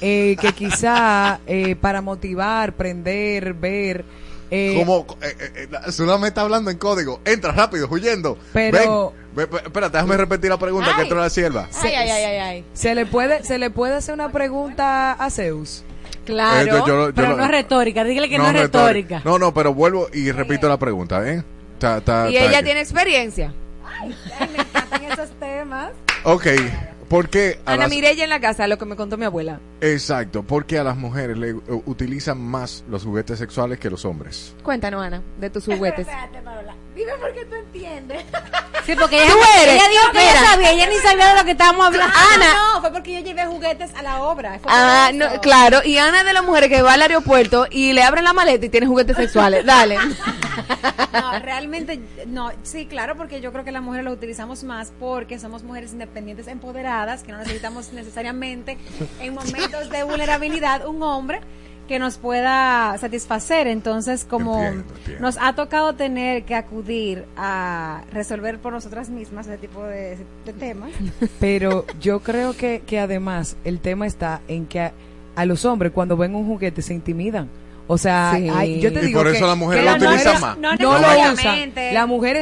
[0.00, 4.04] eh, que quizá eh, para motivar, prender, ver.
[4.50, 7.20] Eh, Como, eh, eh, eh, me está hablando en código.
[7.24, 8.38] Entra rápido, huyendo.
[8.52, 11.02] Pero- Ven, ve- ve- espérate, déjame repetir la pregunta que Ay.
[11.04, 11.68] entró la sierva.
[11.82, 12.64] Ay, ay, ay, ay, ay.
[12.74, 15.84] ¿Se le puede se le puede hacer una pregunta a Zeus?
[16.24, 19.22] Claro, Eh, yo- yo- yo pero no es retórica, dígale que no, es retórica.
[19.24, 21.42] No, no, pero vuelvo y repito la pregunta, ¿eh?
[21.78, 23.52] Ta- ta- Y ella que- tiene experiencia.
[24.06, 25.90] me encantan esos temas.
[26.24, 26.46] Ok,
[27.10, 29.60] ¿por qué a Ana las- Mirella en la casa, lo que me contó mi abuela.
[29.82, 31.52] Exacto, porque a las mujeres le
[31.84, 34.54] utilizan más los juguetes sexuales que los hombres.
[34.62, 36.06] Cuéntanos, Ana, de tus juguetes.
[36.94, 38.22] Dime por qué tú entiendes.
[38.84, 39.74] Sí, porque ella, Tú eres.
[39.74, 42.14] ella dijo que ella sabía, ella ni sabía de lo que estábamos hablando.
[42.34, 42.46] Ana.
[42.74, 44.58] no, fue porque yo llevé juguetes a la obra.
[44.58, 45.80] fue Ah, no, claro.
[45.84, 48.66] Y Ana es de las mujeres que va al aeropuerto y le abren la maleta
[48.66, 49.64] y tiene juguetes sexuales.
[49.64, 49.98] Dale.
[51.12, 55.38] No, realmente, no, sí, claro, porque yo creo que las mujeres lo utilizamos más porque
[55.38, 58.78] somos mujeres independientes, empoderadas, que no necesitamos necesariamente
[59.20, 61.40] en momentos de vulnerabilidad un hombre
[61.88, 63.66] que nos pueda satisfacer.
[63.66, 65.22] Entonces, como Entiendo, entiendo.
[65.22, 70.52] nos ha tocado tener que acudir a resolver por nosotras mismas ese tipo de, de
[70.52, 70.90] temas.
[71.40, 74.92] Pero yo creo que, que además el tema está en que a,
[75.34, 77.48] a los hombres cuando ven un juguete se intimidan.
[77.92, 78.48] O sea, Sí.
[78.48, 80.56] hay- yo te Y digo por que, eso las mujeres que lo utilizan más.
[80.58, 81.32] no No lo Tú lo puedes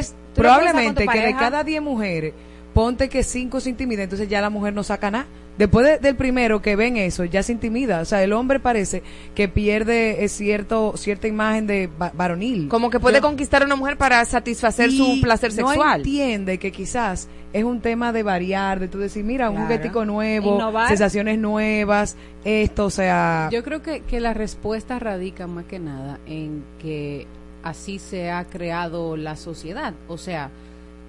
[0.06, 2.34] usar probablemente que de cada 10 mujeres,
[2.74, 5.24] ponte que 5 se intimidan, entonces ya la mujer no saca nada.
[5.58, 8.00] Después de- del primero que ven eso, ya se intimida.
[8.00, 9.02] O sea, el hombre parece
[9.34, 12.68] que pierde eh, cierto cierta imagen de va- varonil.
[12.68, 16.00] Como que puede Yo- conquistar a una mujer para satisfacer su placer No sexual.
[16.00, 19.66] entiende que quizás es un tema de variar, de tú decir, mira, un Claro.
[19.68, 20.88] juguetico nuevo, Innovar.
[20.88, 26.18] sensaciones nuevas, esto, o sea, Yo creo que, que la respuesta radica más que nada
[26.26, 27.26] en que
[27.64, 29.92] así se ha creado la sociedad.
[30.06, 30.50] O sea,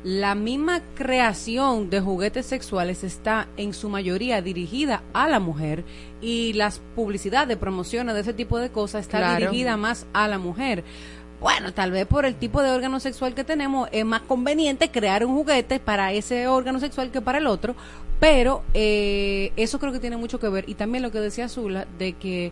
[0.04, 5.84] la misma creación de juguetes sexuales está en su mayoría dirigida a la mujer
[6.22, 9.46] y las publicidades, promociones de ese tipo de cosas está Claro.
[9.48, 10.84] dirigida más a la mujer.
[11.42, 15.26] Bueno, tal vez por el tipo de órgano sexual que tenemos es más conveniente crear
[15.26, 17.76] un juguete para ese órgano sexual que para el otro,
[18.20, 21.88] pero eh, eso creo que tiene mucho que ver y también lo que decía Zula
[21.98, 22.52] de que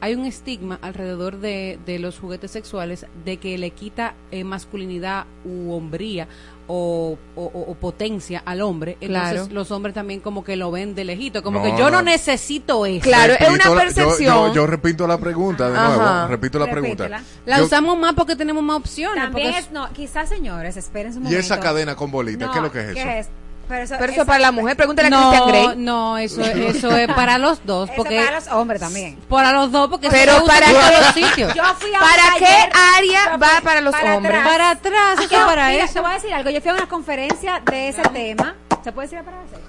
[0.00, 5.24] hay un estigma alrededor de, de los juguetes sexuales de que le quita eh, masculinidad
[5.44, 6.26] u hombría
[6.66, 8.96] o, o- o- o potencia al hombre.
[9.00, 9.48] Entonces Claro.
[9.52, 12.02] los hombres también como que lo ven de lejito, como No, que yo no, no.
[12.02, 13.04] necesito eso.
[13.10, 16.26] Repito la- yo- Yo, yo repito la pregunta de nuevo.
[16.28, 16.70] Repito la Repítela.
[17.06, 17.22] pregunta.
[17.46, 19.22] La Yo- usamos más porque tenemos más opciones.
[19.24, 21.38] También porque es, no, quizás señores, esperen un y momento.
[21.40, 22.94] esa cadena con bolita, No, ¿qué es lo que es eso?
[22.94, 23.28] ¿qué es?
[23.68, 25.76] Pero eso, Pero eso es para la mujer, pregúntale a no, Christian Grey.
[25.84, 27.88] No, eso, eso es para los dos.
[27.88, 29.16] Eso Porque, es para los hombres también.
[29.28, 31.54] Para los dos, porque Pero se para todos qué- los sitios.
[31.54, 34.34] Yo fui a ¿Para qué área va para los hombres?
[34.34, 34.46] atrás.
[34.48, 35.94] Para atrás, que Yo, para mira, eso.
[35.94, 36.50] Te voy a decir algo.
[36.50, 38.54] Yo fui a una conferencia de ese tema.
[38.84, 39.60] ¿Se puede decir para sexo?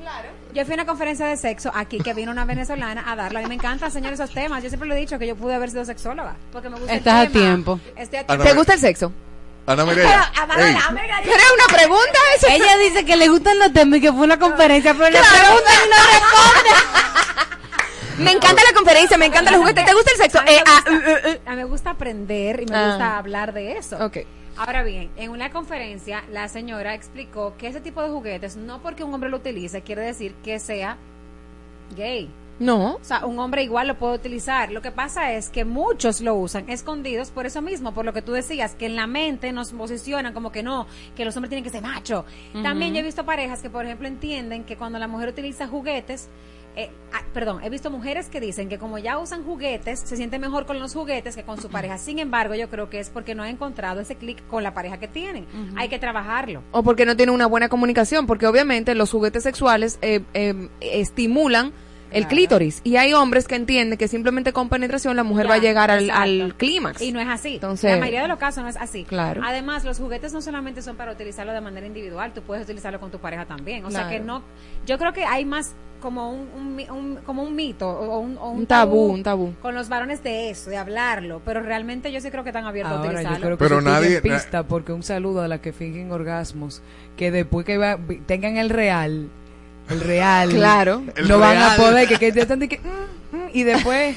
[0.00, 0.28] Claro.
[0.54, 3.40] Yo fui a una conferencia de sexo aquí que vino una venezolana a darla.
[3.40, 4.62] A mí me encantan, señor, esos temas.
[4.62, 6.36] Yo siempre lo he dicho que yo pude haber sido sexóloga.
[6.52, 7.44] Porque me gusta Estás el a tema.
[7.44, 7.80] tiempo.
[7.96, 8.44] Estoy a Ana tiempo.
[8.44, 9.12] ¿Te gusta el sexo?
[9.72, 10.30] Ana Mireya.
[10.34, 12.46] Pero, ey, Amanda, Amanda, ¿Pero es una pregunta eso?
[12.50, 15.74] Ella dice que le gustan los temas y que fue una conferencia, pero le preguntan
[15.84, 16.70] y no responde.
[18.18, 19.82] Me encanta la conferencia, me encanta los juguetes.
[19.86, 20.40] ¿Te gusta el sexo?
[20.40, 20.94] A mí, Eh, me ah, gusta, uh,
[21.30, 21.56] uh, uh.
[21.56, 22.88] me gusta aprender y me Ah.
[22.88, 23.96] gusta hablar de eso.
[24.04, 24.18] Ok.
[24.58, 29.04] Ahora bien, en una conferencia la señora explicó que ese tipo de juguetes, no porque
[29.04, 30.98] un hombre lo utilice, quiere decir que sea
[31.96, 32.30] gay.
[32.60, 32.96] No.
[32.96, 34.70] O sea, un hombre igual lo puede utilizar.
[34.70, 38.22] Lo que pasa es que muchos lo usan escondidos por eso mismo, por lo que
[38.22, 40.86] tú decías, que en la mente nos posicionan como que no,
[41.16, 42.24] que los hombres tienen que ser machos.
[42.62, 46.28] También yo he visto parejas que, por ejemplo, entienden que cuando la mujer utiliza juguetes,
[46.76, 50.38] eh, ah, perdón, he visto mujeres que dicen que como ya usan juguetes, se siente
[50.38, 51.96] mejor con los juguetes que con su pareja.
[51.96, 54.98] Sin embargo, yo creo que es porque no han encontrado ese clic con la pareja
[54.98, 55.46] que tienen.
[55.76, 56.62] Hay que trabajarlo.
[56.72, 61.72] O porque no tiene una buena comunicación, porque obviamente los juguetes sexuales eh, eh, estimulan
[62.10, 62.80] el clítoris.
[62.84, 65.90] Y hay hombres que entienden que simplemente con penetración la mujer Ya, va a llegar
[65.90, 67.00] al, al clímax.
[67.02, 67.54] Y no es así.
[67.54, 69.04] Entonces- la mayoría de los casos no es así.
[69.04, 69.42] Claro.
[69.44, 73.10] Además, los juguetes no solamente son para utilizarlo de manera individual, tú puedes utilizarlo con
[73.10, 73.84] tu pareja también.
[73.84, 74.42] O sea que no,
[74.86, 78.38] yo creo que hay más como un, un mi- un- como un mito o un,
[78.38, 79.52] o un Un tabú, un tabú.
[79.60, 81.42] con los varones de eso, de hablarlo.
[81.44, 83.38] Pero realmente yo sí creo que están abiertos a yo utilizarlo.
[83.44, 86.80] creo que Pero nadie- pista porque un saludo a las que fingen orgasmos,
[87.18, 89.28] que después que va- tengan el real,
[89.88, 91.02] el real, Claro.
[91.16, 94.16] El no van a poder, que, que están de que, mm, mm, y después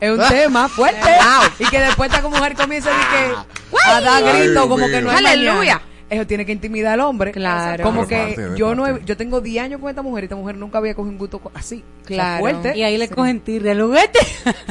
[0.00, 1.10] es un tema fuerte,
[1.58, 5.24] y que después esta mujer comienza de que, a dar gritos como que no hay
[5.24, 5.80] Aleluya.
[6.10, 7.32] Eso tiene que intimidar al hombre.
[7.32, 7.84] Claro.
[7.84, 10.56] Como que yo no he- yo tengo 10 años con esta mujer y esta mujer
[10.56, 11.84] nunca había cogido un gusto así.
[12.04, 12.40] O sea, Claro.
[12.40, 12.78] fuerte.
[12.78, 14.18] Y ahí le cogen tirre al juguete.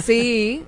[0.03, 0.63] Sí.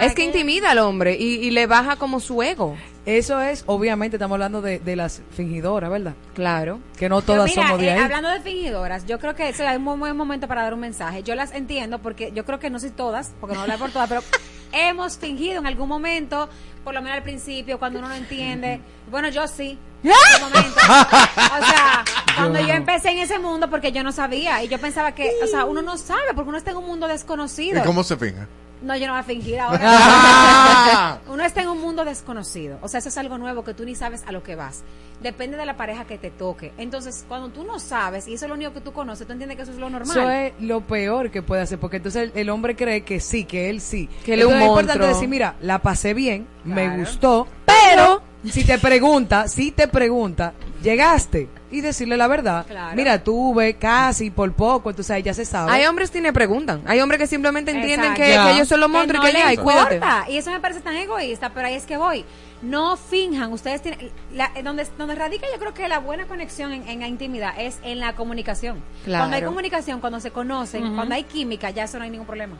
[0.00, 2.76] es que intimida al hombre y, y le baja como su ego.
[3.06, 6.14] Eso es, obviamente, estamos hablando de, de las fingidoras, ¿verdad?
[6.34, 6.80] Claro.
[6.96, 8.00] Que no todas mira, somos de eh, ahí.
[8.00, 10.80] hablando de fingidoras, yo creo que eso es un muy buen momento para dar un
[10.80, 11.22] mensaje.
[11.22, 14.08] Yo las entiendo porque yo creo que no soy todas, porque no hablar por todas,
[14.08, 14.22] pero
[14.72, 16.48] hemos fingido en algún momento,
[16.82, 18.80] por lo menos al principio, cuando uno no entiende.
[19.08, 19.78] Bueno, yo sí.
[20.02, 20.80] En un momento.
[20.80, 22.04] O sea,
[22.34, 25.46] cuando yo empecé en ese mundo, porque yo no sabía y yo pensaba que, o
[25.46, 27.78] sea, uno no sabe porque uno está en un mundo desconocido.
[27.78, 28.48] ¿Y cómo se finja?
[28.82, 29.68] No, yo no voy a fingir Ah.
[29.68, 31.20] ahora.
[31.32, 32.78] Uno está en un mundo desconocido.
[32.82, 34.82] O sea, eso es algo nuevo que tú ni sabes a lo que vas.
[35.22, 36.72] Depende de la pareja que te toque.
[36.76, 39.56] Entonces, cuando tú no sabes y eso es lo único que tú conoces, tú entiendes
[39.56, 40.16] que eso es lo normal.
[40.16, 43.44] Eso es lo peor que puede hacer, porque entonces el, el hombre cree que sí,
[43.44, 44.08] que él sí.
[44.24, 48.20] Que él es un es importante decir, mira, la pasé bien, me gustó, pero
[48.50, 52.64] si te pregunta, si te pregunta, llegaste y decirle la verdad.
[52.66, 52.96] Claro.
[52.96, 55.72] Mira, tuve casi por poco, entonces ya se sabe.
[55.72, 56.82] Hay hombres que ni preguntan.
[56.86, 59.54] Hay hombres que simplemente entienden que, ellos son los monstruos no y que ya, le
[59.54, 59.94] y cuídate.
[59.96, 60.26] importa.
[60.30, 62.24] Y eso me parece tan egoísta, pero ahí es que voy.
[62.62, 64.10] No finjan, ustedes tienen.
[64.32, 67.52] la- eh, donde, donde radica, yo creo que la buena conexión en, en la intimidad
[67.58, 68.82] es en la comunicación.
[69.04, 69.22] Claro.
[69.22, 72.56] Cuando hay comunicación, cuando se conocen, cuando hay química, ya eso no hay ningún problema.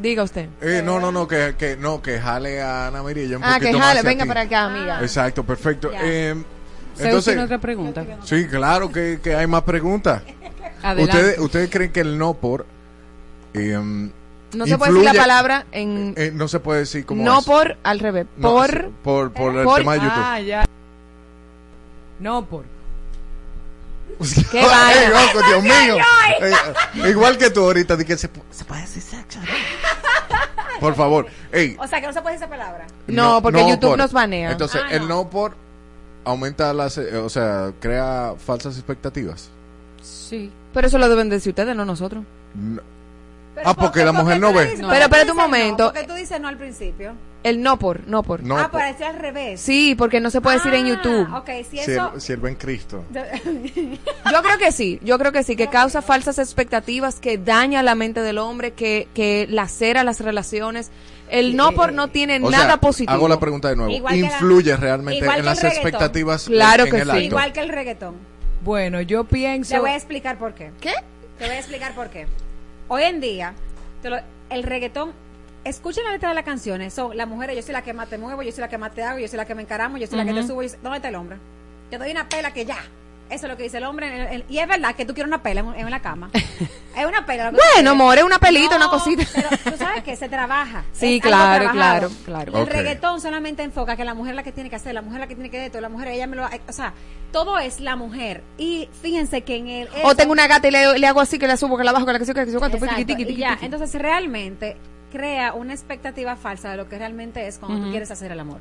[0.00, 0.48] Diga usted.
[0.60, 3.72] Eh, no, no, no, que, que no, que jale a Ana Mirilla un Ah, poquito
[3.78, 5.00] que jale, venga para acá, amiga.
[5.02, 5.90] Exacto, perfecto.
[5.92, 6.34] Eh,
[6.98, 8.04] entonces, tiene otra pregunta.
[8.24, 10.22] sí, claro que, que hay más preguntas.
[10.82, 11.02] Adelante.
[11.02, 12.64] ¿Ustedes, ¿Ustedes creen que el no por...
[13.54, 13.76] eh,
[14.52, 16.14] No se puede decir la palabra en...
[16.16, 17.44] eh, no se puede decir como no es.
[17.44, 18.26] por, al revés.
[18.36, 18.70] No, por...
[18.70, 20.12] sí, por, por el por- tema de YouTube.
[20.24, 20.64] Ah, ya.
[22.20, 22.64] No por.
[24.50, 25.96] Qué loco, Dios mío.
[26.40, 26.52] Eh,
[27.04, 29.40] eh, igual que tú ahorita, di que se, se puede decir sexo.
[30.80, 31.26] Por favor.
[31.52, 32.86] Ey, O sea, que no se puede decir esa palabra.
[33.06, 33.98] No, porque YouTube por.
[33.98, 34.52] nos banea.
[34.52, 35.08] Entonces, Ah, el no.
[35.22, 35.54] no por
[36.24, 39.50] aumenta las, eh, o sea, crea falsas expectativas.
[40.02, 40.52] Sí.
[40.74, 42.22] Pero eso lo deben decir ustedes, no nosotros.
[42.54, 42.82] No.
[43.54, 44.64] Pero Ah, porque la ¿por qué mujer tú no ve.
[44.70, 45.84] dices- Pero espérate un momento.
[45.86, 45.92] No?
[45.92, 47.12] ¿Por qué tú dices no al principio?
[47.44, 48.42] El no por, no por.
[48.42, 48.82] No ah, por.
[48.82, 49.60] decir al revés.
[49.60, 51.34] Sí, porque no se puede decir en Ah, YouTube.
[51.34, 52.10] Ok, si Si eso.
[52.14, 53.04] el, si el buen Cristo.
[53.12, 57.94] Yo creo que sí, yo creo que sí, que causa falsas expectativas, que daña la
[57.94, 60.90] mente del hombre, que, que lacera las relaciones.
[61.30, 63.12] El no por no tiene O nada sea, positivo.
[63.12, 63.92] hago la pregunta de nuevo.
[63.92, 65.70] Igual que la- ¿Influye realmente en las reggaetón.
[65.70, 67.10] expectativas Claro en que el sí.
[67.10, 67.22] acto?
[67.22, 68.14] Igual que el reggaetón.
[68.64, 69.74] Bueno, yo pienso.
[69.74, 70.72] Te voy a explicar por qué.
[70.80, 70.92] ¿Qué?
[71.38, 72.26] Te voy a explicar por qué.
[72.88, 73.54] Hoy en día,
[74.02, 74.18] te lo-
[74.50, 75.12] el reggaetón
[75.68, 76.92] escuchen la letra de las canciones.
[76.94, 78.92] Son las mujeres, yo soy la que más te muevo, yo soy la que más
[78.92, 80.62] te hago, yo soy la que me encaramo, yo soy la que te subo.
[80.62, 81.38] yo soy- ¿Dónde está el hombre?
[81.90, 82.78] Te doy una pela que ya.
[83.30, 84.06] Eso es lo que dice el hombre.
[84.06, 86.30] en el- en- y es verdad que tú quieres una pela en, en la cama.
[86.96, 87.50] es una pela.
[87.50, 89.22] que Bueno, amor, es una pelita, una cosita.
[89.34, 90.82] Pero tú sabes que se trabaja.
[90.94, 92.56] Sí, claro, claro, claro.
[92.56, 92.70] El Ok.
[92.70, 95.20] reggaetón solamente enfoca que la mujer es la que tiene que hacer, la mujer es
[95.20, 96.46] la que tiene que de todo, la mujer, ella me lo.
[96.46, 96.94] O sea,
[97.30, 98.42] todo es la mujer.
[98.56, 99.88] Y fíjense que en el.
[100.04, 102.06] O tengo una gata y le, le hago así, que la subo, que la bajo,
[102.06, 103.44] que la que se que la que ya, tiqui.
[103.60, 104.78] entonces realmente
[105.10, 107.90] crea una expectativa falsa de lo que realmente es cuando tú Ujú.
[107.90, 108.60] quieres hacer el amor.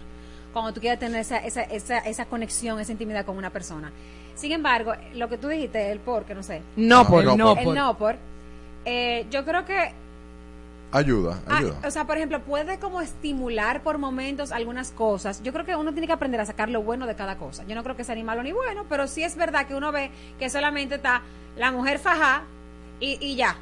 [0.54, 3.92] Cuando tú quieres tener esa, esa, esa, esa conexión, esa intimidad con una persona.
[4.36, 6.62] Sin embargo, lo que tú dijiste, el por, que no sé.
[6.76, 7.24] No por.
[7.26, 7.60] El no por.
[7.64, 8.16] El no por.
[8.86, 9.92] eh, yo creo que
[10.90, 11.76] Ayuda, Ah, ayuda.
[11.86, 15.44] o sea, por ejemplo, puede como estimular por momentos algunas cosas.
[15.44, 17.66] Yo creo que uno tiene que aprender a sacar lo bueno de cada cosa.
[17.68, 19.92] Yo no creo que sea ni malo ni bueno, pero sí es verdad que uno
[19.92, 21.24] ve que solamente está
[21.58, 22.44] la mujer faja
[23.02, 23.58] y, y ya.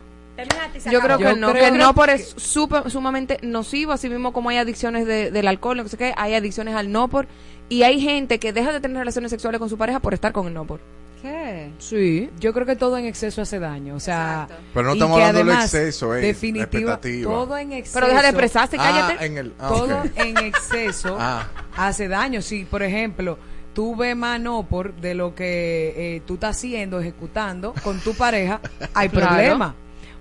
[0.91, 4.49] Yo creo que no, que el no por es súper- sumamente nocivo, así mismo como
[4.49, 7.27] hay adicciones de- del alcohol, no sé qué, hay adicciones al no por,
[7.69, 10.47] y hay gente que deja de tener relaciones sexuales con su pareja por estar con
[10.47, 10.79] el no por.
[11.21, 11.71] ¿Qué?
[11.79, 15.17] Sí, yo creo que todo en exceso hace daño, o sea, Pero no y estamos
[15.17, 17.95] que hablando del además, exceso, eh, definitiva, todo en exceso.
[17.99, 19.15] Pero deja de expresarse, cállate.
[19.19, 21.47] Ah, en el, ah, todo en exceso Ah.
[21.77, 22.41] hace daño.
[22.43, 23.39] Si, por ejemplo,
[23.73, 28.13] tú ves más no por de lo que eh, tú estás haciendo, ejecutando con tu
[28.13, 28.59] pareja,
[28.93, 29.27] hay Claro.
[29.27, 29.75] problema.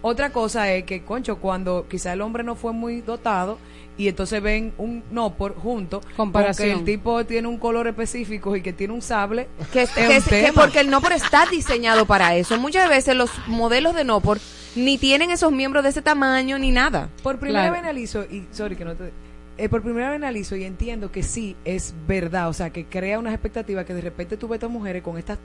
[0.06, 3.56] Otra cosa es que, concho, cuando quizá el hombre no fue muy dotado
[3.96, 6.68] y entonces ven un no por junto, Comparación.
[6.68, 10.02] porque el tipo tiene un color específico y que tiene un sable, Que, es que-
[10.02, 10.60] un que tema.
[10.60, 12.58] porque el no por está diseñado para eso.
[12.58, 14.38] Muchas veces los modelos de no por
[14.76, 17.08] ni tienen esos miembros de ese tamaño ni nada.
[17.22, 17.72] Por primera Claro.
[17.72, 19.10] vez analizo, y sorry que no te...
[19.56, 23.18] eh, por primera vez analizo y entiendo que sí, es verdad, o sea, que crea
[23.18, 25.38] unas expectativas que de repente tú ves a estas mujeres con estas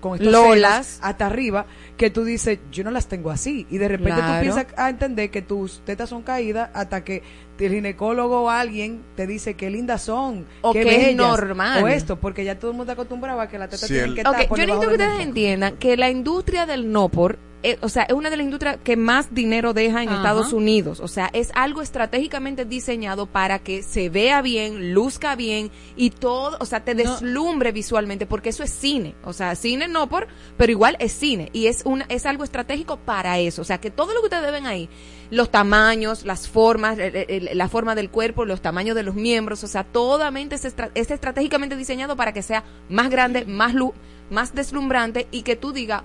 [0.00, 0.86] con estos Lolas.
[0.86, 4.34] senos hasta arriba, que tú dices, yo no las tengo así, y de repente Claro.
[4.34, 7.22] tú piensas a entender que tus tetas son caídas hasta que
[7.58, 11.82] el ginecólogo o alguien te dice qué lindas son, O qué que es normal.
[11.82, 14.10] o esto, porque ya todo el mundo está acostumbrado a que las tetas Sí, tienen
[14.10, 17.36] el- que estar por yo necesito que ustedes entiendan que la industria del no por,
[17.62, 20.18] eh, o sea, es una de las industrias que más dinero deja en Ajá.
[20.18, 21.00] Estados Unidos.
[21.00, 26.56] O sea, es algo estratégicamente diseñado para que se vea bien, luzca bien y todo,
[26.60, 27.02] o sea, te No.
[27.02, 29.14] deslumbre visualmente, porque eso es cine.
[29.24, 32.96] O sea, cine no por, pero igual es cine y es una, es algo estratégico
[32.98, 33.62] para eso.
[33.62, 34.88] O sea, que todo lo que ustedes ven ahí,
[35.30, 39.84] los tamaños, las formas, la forma del cuerpo, los tamaños de los miembros, o sea,
[39.84, 43.94] totalmente es, estra- es estratégicamente diseñado para que sea más grande, más lu-
[44.30, 46.02] más deslumbrante y que tú digas,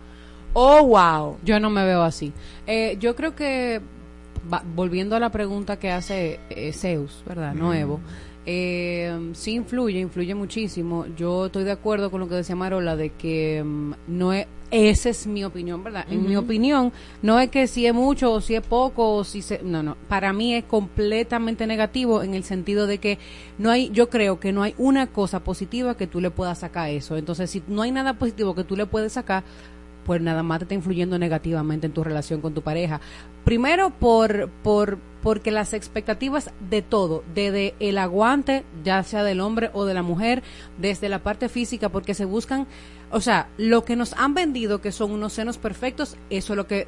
[0.54, 1.38] oh, wow.
[1.44, 2.32] Yo no me veo así.
[2.68, 3.82] Eh, yo creo que,
[4.52, 7.54] va- volviendo a la pregunta que hace eh, Zeus, ¿verdad?
[7.54, 8.00] Nuevo.
[8.46, 11.06] Eh, sí influye, influye muchísimo.
[11.16, 15.10] Yo estoy de acuerdo con lo que decía Marola de que mm, no es, esa
[15.10, 16.06] es mi opinión, ¿verdad?
[16.10, 16.92] En mi opinión,
[17.22, 19.96] no es que si es mucho o si es poco o si se, no, no.
[20.10, 23.18] Para mí es completamente negativo en el sentido de que
[23.60, 26.86] no hay, yo creo que no hay una cosa positiva que tú le puedas sacar
[26.86, 27.16] a eso.
[27.18, 29.44] Entonces, si no hay nada positivo que tú le puedes sacar,
[30.06, 33.02] pues nada más te está influyendo negativamente en tu relación con tu pareja.
[33.44, 39.70] Primero por, por porque las expectativas de todo, desde el aguante, ya sea del hombre
[39.74, 40.44] o de la mujer,
[40.78, 42.68] desde la parte física, porque se buscan,
[43.10, 46.68] o sea, lo que nos han vendido que son unos senos perfectos, eso es lo
[46.68, 46.88] que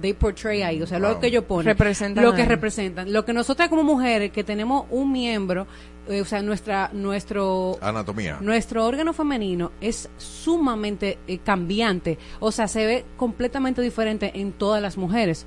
[0.00, 2.48] they portray ahí, o sea, lo que yo ponen, Representan lo que ahí.
[2.48, 5.66] representan, lo que nosotras como mujeres que tenemos un miembro,
[6.08, 8.38] o sea, nuestra nuestro Anatomía.
[8.40, 14.82] nuestro órgano femenino es sumamente eh, cambiante, o sea, se ve completamente diferente en todas
[14.82, 15.46] las mujeres.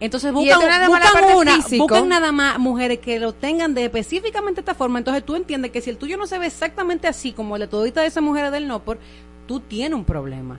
[0.00, 4.74] Entonces buscan, nada buscan una, buscan nada más mujeres que lo tengan de específicamente esta
[4.74, 4.98] forma.
[4.98, 7.68] Entonces tú entiendes que si el tuyo no se ve exactamente así como el de
[7.68, 8.98] todita de esas mujeres del no por,
[9.46, 10.56] tú tienes un problema.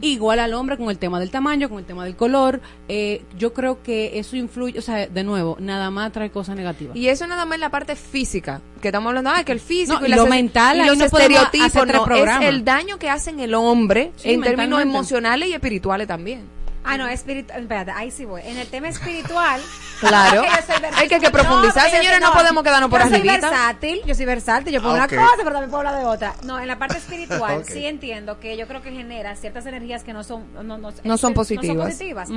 [0.00, 2.60] Igual al hombre con el tema del tamaño, con el tema del color.
[2.88, 6.96] eh, yo creo que eso influye, o sea, de nuevo, nada más trae cosas negativas.
[6.96, 10.00] Y eso nada más en la parte física, que estamos hablando, ah, que el físico
[10.00, 13.54] No, y, lo mental, y los no estereotipos, no, es el daño que hacen el
[13.54, 16.53] hombre Sí, en términos emocionales y espirituales también.
[16.84, 17.62] Ah, no, espiritual.
[17.62, 18.42] Espérate, ahí sí voy.
[18.44, 19.60] En el tema espiritual.
[20.00, 20.42] Claro.
[20.96, 24.24] Hay que- que profundizar, yo señores, no podemos quedarnos por Yo soy versátil, yo soy
[24.26, 24.72] versátil.
[24.74, 25.14] Yo puedo Ah, una ok.
[25.14, 26.34] cosa, pero también puedo hablar de otra.
[26.42, 30.12] No, en la parte espiritual sí entiendo que yo creo que genera ciertas energías que
[30.12, 30.44] no son.
[30.52, 31.66] No, no, No son No positivas.
[31.76, 32.28] son positivas.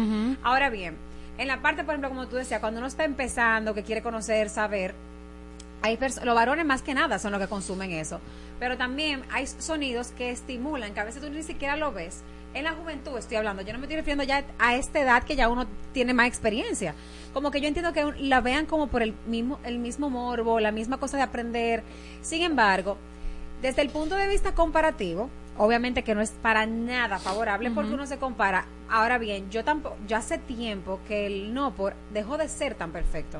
[0.43, 0.95] Ahora bien,
[1.39, 4.49] en la parte, por ejemplo, como tú decías, cuando uno está empezando, que quiere conocer,
[4.49, 4.93] saber.
[5.81, 8.21] Hay los varones más que nada son los que consumen eso.
[8.59, 12.21] Pero también hay sonidos que estimulan, que a veces tú ni siquiera lo ves.
[12.53, 15.35] En la juventud estoy hablando, yo no me estoy refiriendo ya a esta edad que
[15.35, 16.95] ya uno tiene más experiencia.
[17.33, 20.71] Como que yo entiendo que la vean como por el mismo, el mismo morbo, la
[20.71, 21.83] misma cosa de aprender.
[22.21, 22.97] Sin embargo,
[23.61, 28.07] desde el punto de vista comparativo, obviamente que no es para nada favorable porque uno
[28.07, 28.65] se compara.
[28.89, 32.91] Ahora bien, yo tampoco, yo hace tiempo que el no por dejó de ser tan
[32.91, 33.39] perfecto.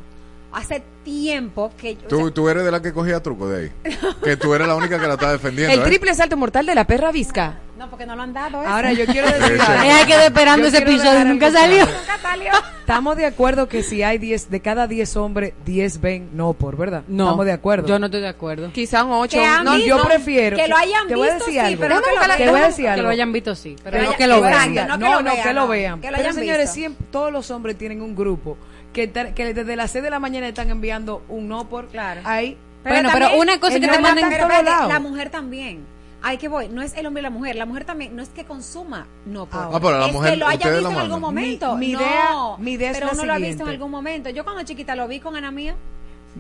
[0.52, 3.64] Hace tiempo que yo, o Tú, sea, tú eres de la que cogía truco de
[3.66, 3.72] ahí.
[4.24, 5.74] que tú eres la única que la está defendiendo.
[5.74, 5.84] El ¿eh?
[5.86, 7.60] triple salto mortal de la perra visca.
[7.78, 8.70] no porque no lo han dado eso.
[8.72, 9.54] Ahora yo quiero decir.
[9.84, 11.86] Ella quedó esperando Yo ese episodio, nunca salió.
[11.86, 12.52] Nunca salió.
[12.80, 16.78] Estamos de acuerdo que si hay 10, de cada 10 hombres, 10 ven no por,
[16.78, 17.04] ¿verdad?
[17.10, 17.88] No, Estamos de acuerdo.
[17.88, 18.72] Yo no estoy de acuerdo.
[18.72, 19.38] Quizá un 8.
[19.38, 20.56] Que han no, visto, yo prefiero.
[20.58, 21.82] que lo hayan te voy a visto, decir sí, algo.
[21.82, 22.52] pero no que lo te vean.
[22.52, 23.04] voy a decir Que algo.
[23.04, 23.76] lo hayan visto, sí.
[23.84, 24.74] Pero Que no que lo vean.
[24.76, 26.00] no que no, que lo vean.
[26.02, 26.74] que lo Pero hayan señores, visto.
[26.76, 28.58] siempre, todos los hombres tienen un grupo
[29.06, 32.22] que, que desde las 6 de la mañana están enviando un no por Claro.
[32.26, 32.58] ahí.
[32.84, 34.88] Bueno, pero una cosa que no te es manden tan- Pero espérate, lados.
[34.94, 35.86] la mujer también.
[36.22, 36.68] Ay, que voy.
[36.68, 37.56] No es el hombre y la mujer.
[37.56, 38.16] La mujer también.
[38.16, 39.06] No es que consuma.
[39.26, 39.60] No, por.
[39.62, 41.22] Ah, pero la es mujer, que lo haya visto en algún mandan.
[41.22, 41.76] momento.
[41.76, 43.92] Mi- mi no, idea- mi idea es pero la uno lo ha visto en algún
[43.92, 44.30] momento.
[44.32, 45.76] Yo cuando chiquita lo vi con Ana Mía.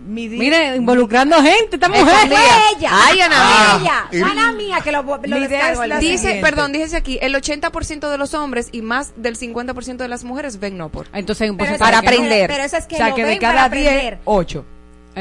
[0.06, 2.06] Mi di- Mire, involucrando gente, esta mujer.
[2.78, 2.90] Ella.
[2.92, 4.06] Ay, Ana Ah, Ella.
[4.12, 5.40] y- Fue Ana Mía que lo, lo video.
[6.00, 6.42] Dice, siguiente.
[6.42, 10.60] perdón, díjese aquí, el 80% de los hombres y más del 50% de las mujeres
[10.60, 11.08] ven no por.
[11.14, 12.50] Entonces para aprender.
[12.50, 14.20] Pero eso es que o sea, lo que de ven cada para 10, aprender.
[14.26, 14.66] 8.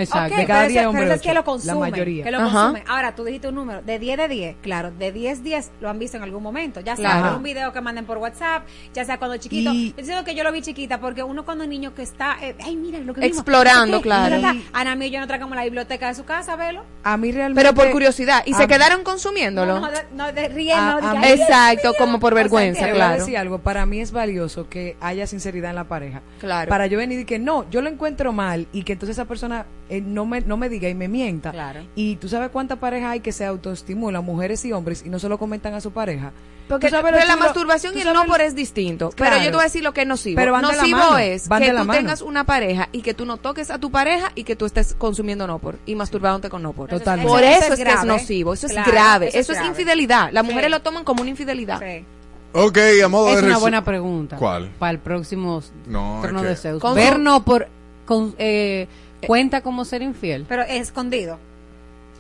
[0.01, 0.35] Exacto.
[0.35, 2.25] Ok, de cada pero 10 eso- hombres, pero es que lo la mayoría.
[2.25, 2.51] Que lo Ajá.
[2.63, 2.83] consumen.
[2.89, 5.99] Ahora, tú dijiste un número, de 10 de 10, claro, de 10 10 lo han
[5.99, 6.81] visto en algún momento.
[6.81, 7.29] Ya sea Claro.
[7.29, 9.73] por un video que manden por WhatsApp, ya sea cuando chiquito.
[9.73, 12.37] Y- Yo digo que yo lo vi chiquita porque uno cuando es niño que está,
[12.43, 14.37] eh, ay, mira lo que vimos, Explorando, no claro.
[14.73, 16.85] Ana Mía y yo nos tragamos la biblioteca de su casa, velo.
[17.05, 17.61] A mí realmente.
[17.63, 18.43] Pero por curiosidad.
[18.47, 19.81] ¿Y se quedaron No, consumiéndolo?
[19.81, 20.97] no, de, no, de riendo.
[20.99, 23.15] A- de a Exacto, como por O sea, vergüenza, Te voy claro.
[23.15, 26.23] a decir algo, para mí es valioso que haya sinceridad en la pareja.
[26.41, 26.69] Claro.
[26.69, 29.67] Para yo venir y que no, yo lo encuentro mal y que entonces esa persona
[29.89, 31.51] eh, no, me, no me diga y me mienta.
[31.53, 31.81] Claro.
[31.95, 35.29] Y tú sabes cuántas parejas hay que se autoestimulan, mujeres y hombres, y no se
[35.29, 36.33] lo comentan a su pareja.
[36.69, 39.11] Porque pero la masturbación y el no por es distinto.
[39.11, 39.35] Claro.
[39.35, 40.35] Pero yo te voy a decir lo que es nocivo.
[40.35, 41.93] Pero van de la nocivo mano, es van que tú mano.
[41.93, 44.95] tengas una pareja y que tú no toques a tu pareja y que tú estés
[44.99, 46.89] consumiendo no por y masturbándote con no por.
[46.89, 47.31] Eso es- Totalmente.
[47.31, 48.53] Por eso eso, es es, que es nocivo.
[48.55, 49.29] Eso Claro, es grave.
[49.29, 49.69] eso Eso, es grave.
[49.71, 50.31] infidelidad.
[50.33, 50.49] Las Sí.
[50.51, 51.79] mujeres lo toman como una infidelidad.
[51.79, 52.05] Sí.
[52.53, 54.37] Ok, a modo Es de una buena pregunta.
[54.37, 54.71] ¿Cuál?
[54.79, 56.81] Para el próximo No, trono de Zeus.
[56.83, 57.69] Con Ver no por.
[58.07, 58.89] Con, eh,
[59.27, 60.45] cuenta como ser infiel.
[60.49, 61.39] Pero escondido.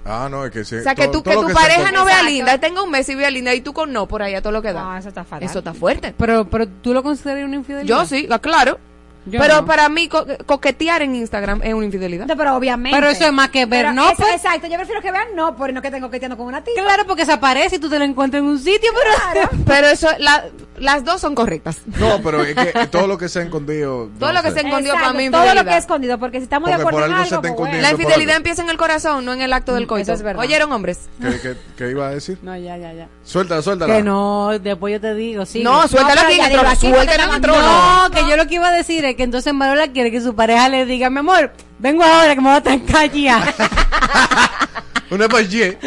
[0.05, 0.77] Ah, no, es que sí.
[0.77, 3.09] O sea, que, todo- tú, todo que tu pareja no vea linda, tenga un mes
[3.09, 4.83] y vea linda y tú con no por ahí a todo lo que da.
[4.85, 5.43] No, eso está fatal.
[5.49, 6.15] eso está fuerte.
[6.17, 7.89] Pero, pero tú lo consideras una infidelidad.
[7.89, 8.79] Yo sí, la- claro.
[9.27, 9.67] Yo pero no.
[9.67, 12.27] para mí co- coquetear en Instagram es una infidelidad.
[12.27, 12.97] No, pero obviamente.
[12.99, 14.31] Pero eso es más que ver Pero no eso- por.
[14.31, 16.75] Exacto, yo prefiero que vean no por no que tengo que con una tía.
[16.83, 19.49] Claro, porque se aparece y tú te lo encuentras en un sitio, pero.
[19.67, 20.45] Pero eso, la-
[20.79, 21.79] las dos son correctas.
[21.99, 24.11] No, pero es que todo lo que se ha escondido.
[24.19, 26.45] Todo lo que se escondió Exacto, para mí todo lo que es escondido, porque si
[26.45, 27.81] estamos de acuerdo por en algo se pues bueno.
[27.81, 30.03] La infidelidad empieza en el corazón, no en el acto del coito.
[30.05, 30.43] Eso es verdad.
[30.43, 31.01] ¿Oyeron, hombres?
[31.21, 32.39] ¿Qué, qué- qué iba a decir?
[32.43, 33.09] No, ya, ya, ya.
[33.25, 33.97] Suéltala, suéltala.
[33.97, 35.63] Que no, después yo te digo, sí.
[35.63, 37.39] No, suéltala aquí Suéltala.
[37.39, 40.35] No, que yo lo que iba a decir es que entonces Marola quiere que su
[40.35, 43.55] pareja le diga, mi amor, vengo ahora que me voy a trancar ya.
[45.11, 45.79] Una payé.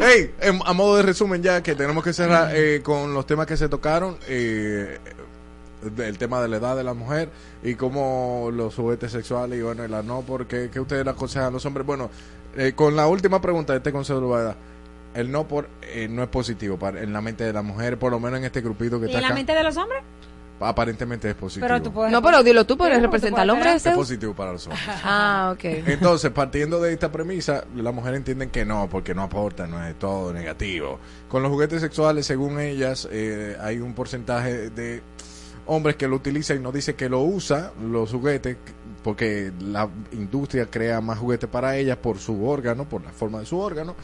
[0.00, 3.46] hey, em, a modo de resumen ya que tenemos que cerrar eh, con los temas
[3.46, 4.16] que se tocaron.
[4.28, 4.98] eh,
[5.98, 7.28] el tema de la edad de la mujer
[7.62, 11.48] y cómo los juguetes sexuales y bueno, y la no, porque que ustedes le aconsejan
[11.48, 11.86] a los hombres.
[11.86, 12.10] Bueno,
[12.56, 14.56] eh, con la última pregunta de este consejo de la edad,
[15.14, 18.10] el no por eh, no es positivo para, en la mente de la mujer, por
[18.10, 19.34] lo menos en este grupito que ¿Y está en la acá.
[19.34, 20.02] mente de los hombres?
[20.64, 21.66] Aparentemente es positivo.
[21.66, 22.12] Pero tú puedes.
[22.12, 23.64] No, pero dilo tú, porque Sí, representa al hombre.
[23.66, 24.82] puedes es positivo para los hombres.
[25.04, 25.64] Ah, ok.
[25.64, 29.98] Entonces, partiendo de esta premisa, la mujer entienden que no, porque no aporta, no es
[29.98, 30.98] todo negativo.
[31.28, 35.02] Con los juguetes sexuales, según ellas, eh, hay un porcentaje de
[35.66, 38.56] hombres que lo utilizan y no dice que lo usa, los juguetes,
[39.02, 43.46] porque la industria crea más juguetes para ellas por su órgano, por la forma de
[43.46, 43.94] su órgano.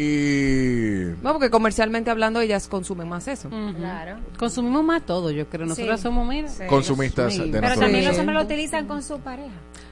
[0.00, 1.12] Y...
[1.22, 3.48] No, porque comercialmente hablando ellas consumen más eso.
[3.76, 4.18] Claro.
[4.38, 5.66] Consumimos más todo, yo creo.
[5.66, 6.02] Nosotros Sí.
[6.04, 6.48] somos, mira.
[6.48, 6.62] Sí.
[6.68, 7.50] Consumistas Sí.
[7.50, 9.50] de Pero también los hombres lo utilizan con su pareja.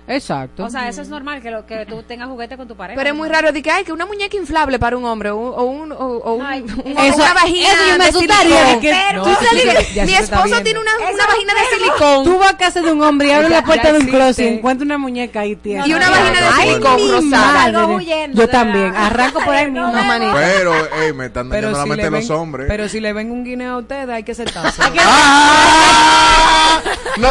[0.08, 0.64] Exacto.
[0.64, 2.96] O sea, eso es normal que, lo, que tú tengas juguete con tu pareja.
[2.96, 5.36] Pero es muy raro de que hay que una muñeca inflable para un hombre o,
[5.36, 8.12] un- o un, o, o un- Ay, un- eso- una vagina eso yo me de
[8.12, 9.24] silicón.
[9.24, 12.80] Tú sabes ya mi esposo tiene una, una vagina de silicón Tú vas a casa
[12.82, 15.56] de un hombre y abres la puerta de un closet y encuentras una muñeca ahí
[15.56, 15.86] tierna.
[15.88, 17.86] y una no, vagina de Ay, silicón rosada.
[17.88, 18.94] huyendo Yo también.
[18.96, 19.86] Arranco por ahí mismo.
[19.88, 20.34] No, manito.
[20.34, 22.66] Pero, ey, me están dañando la mente los hombres.
[22.68, 24.82] pero si le ven un guineo a ustedes, hay que sentarse.
[25.00, 26.80] ¡Ah!
[27.18, 27.28] No.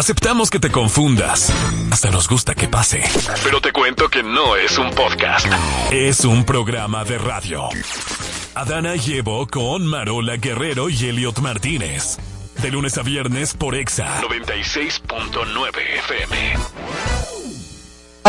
[0.00, 1.52] Aceptamos que te confundas.
[1.92, 3.02] Hasta nos gusta que pase.
[3.44, 5.46] Pero te cuento que no es un podcast.
[5.90, 7.68] Es un programa de radio.
[8.54, 12.16] Adana llevo con Marola Guerrero y Elliot Martínez.
[12.62, 17.39] De lunes a viernes por Exa 96.9 FM.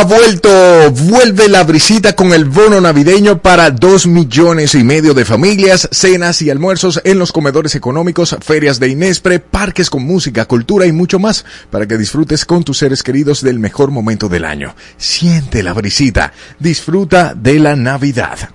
[0.02, 5.26] Ha vuelto, vuelve la brisita con el bono navideño para dos millones y medio de
[5.26, 10.88] familias, cenas y almuerzos en los comedores económicos, ferias de Inespre, parques con música, cultura
[10.88, 14.76] y mucho más para que disfrutes con tus seres queridos del mejor momento del año.
[14.98, 18.50] Siente la brisita, disfruta de la Navidad.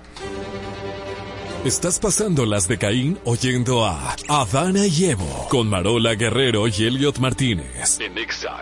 [1.67, 7.19] Estás pasando las de Caín oyendo a Adana y Evo con Marola Guerrero y Elliot
[7.19, 8.57] Martínez en Exa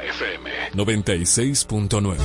[0.73, 2.17] 96.9.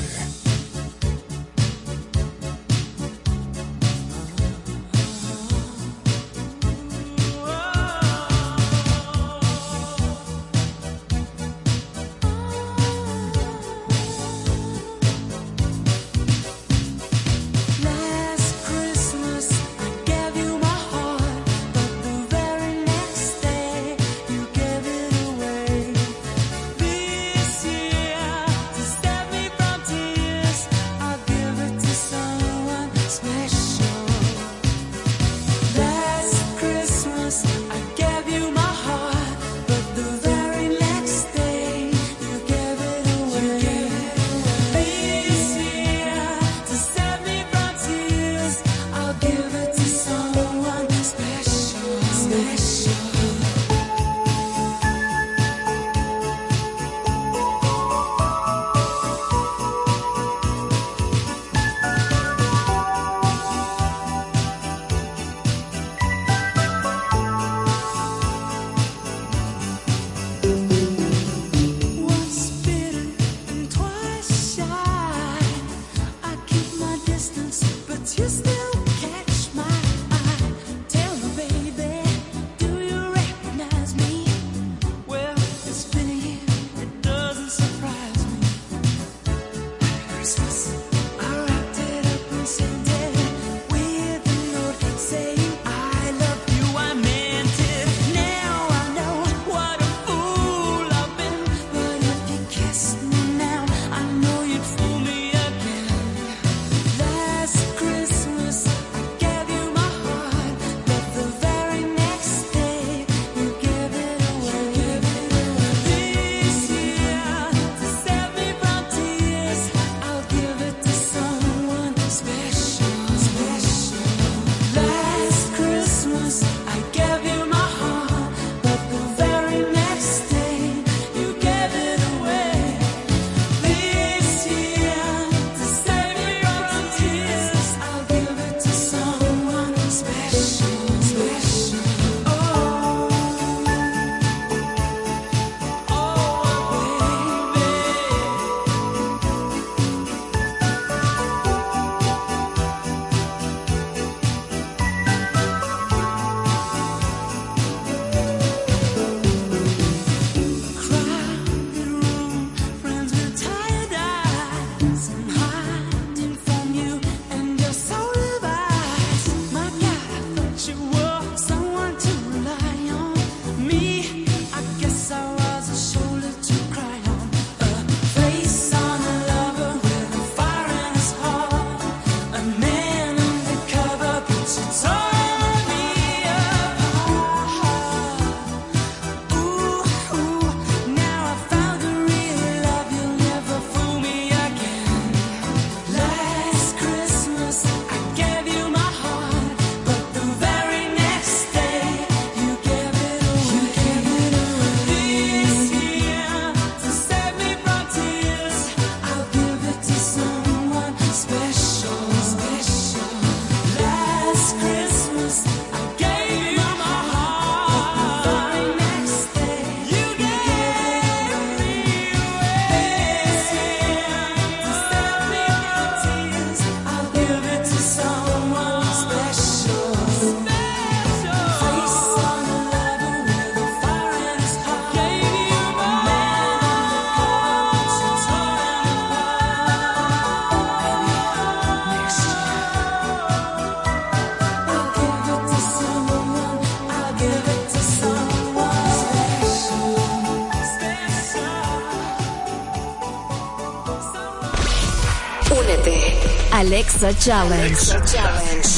[257.01, 257.81] Exa Challenge.
[258.05, 258.69] Challenge.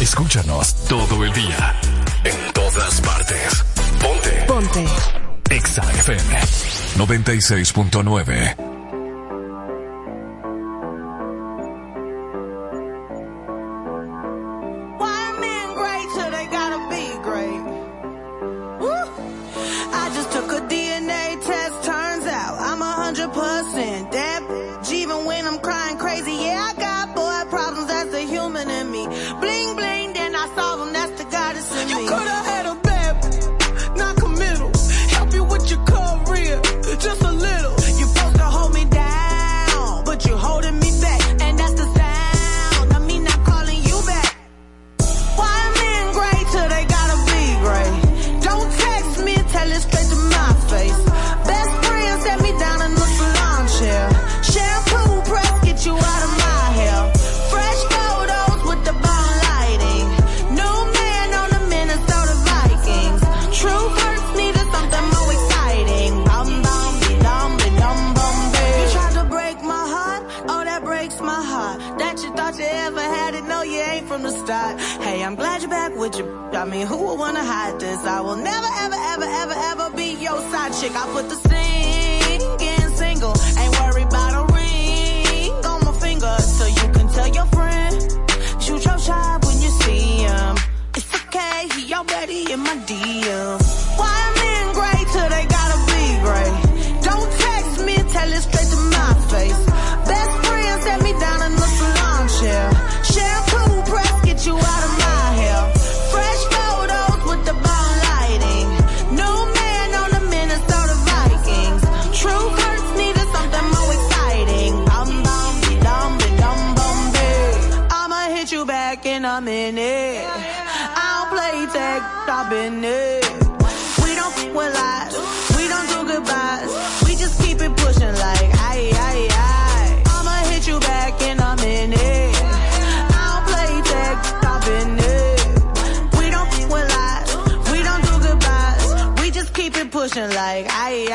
[0.00, 1.74] Escúchanos todo el día.
[2.24, 3.62] En todas partes.
[4.00, 4.30] Ponte.
[4.48, 4.86] Ponte.
[5.50, 6.40] Exa FM
[6.96, 8.63] 96.9.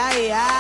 [0.10, 0.59] ay, ay.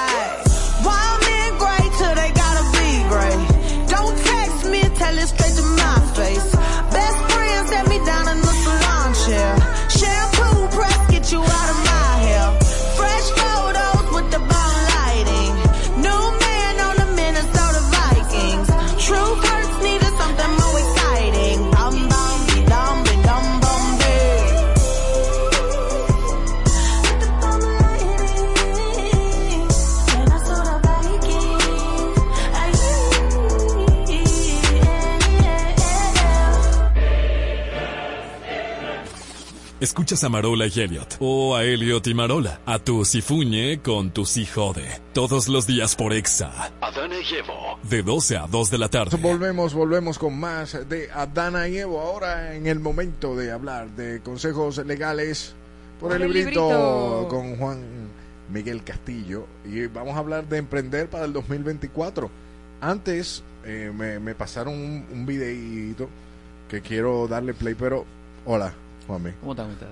[39.99, 44.23] Escuchas a Marola y Elliot, o a Elliot y Marola, a tu Sifuñe con tu
[44.23, 45.01] Jode.
[45.11, 46.71] Todos los días por Exa.
[46.79, 47.77] Adana y Evo.
[47.83, 49.17] De 12 a 2 de la tarde.
[49.17, 51.99] Volvemos, volvemos con más de Adana y Evo.
[51.99, 55.53] Ahora en el momento de hablar de consejos legales
[55.99, 57.27] por el, Por el librito, librito.
[57.27, 57.81] con Juan
[58.53, 59.47] Miguel Castillo.
[59.65, 62.31] Y vamos a hablar de emprender para el 2024.
[62.79, 66.07] Antes eh, me, me pasaron un, un videíto
[66.69, 68.05] que quiero darle play, pero
[68.45, 68.73] hola,
[69.09, 69.31] Juanmi.
[69.39, 69.91] ¿Cómo están ustedes?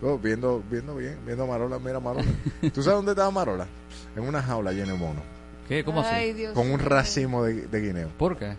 [0.00, 2.24] Oh, viendo, viendo bien, viendo a Marola, mira Marola.
[2.60, 3.66] ¿Tú sabes dónde estaba Marola?
[4.14, 5.24] En una jaula llena de monos.
[5.68, 5.82] ¿Qué?
[5.82, 6.14] ¿Cómo así?
[6.14, 8.08] Ay, Dios Con un racimo de, de guineo.
[8.16, 8.54] ¿Por qué?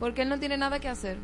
[0.00, 1.18] Porque él no tiene nada que hacer.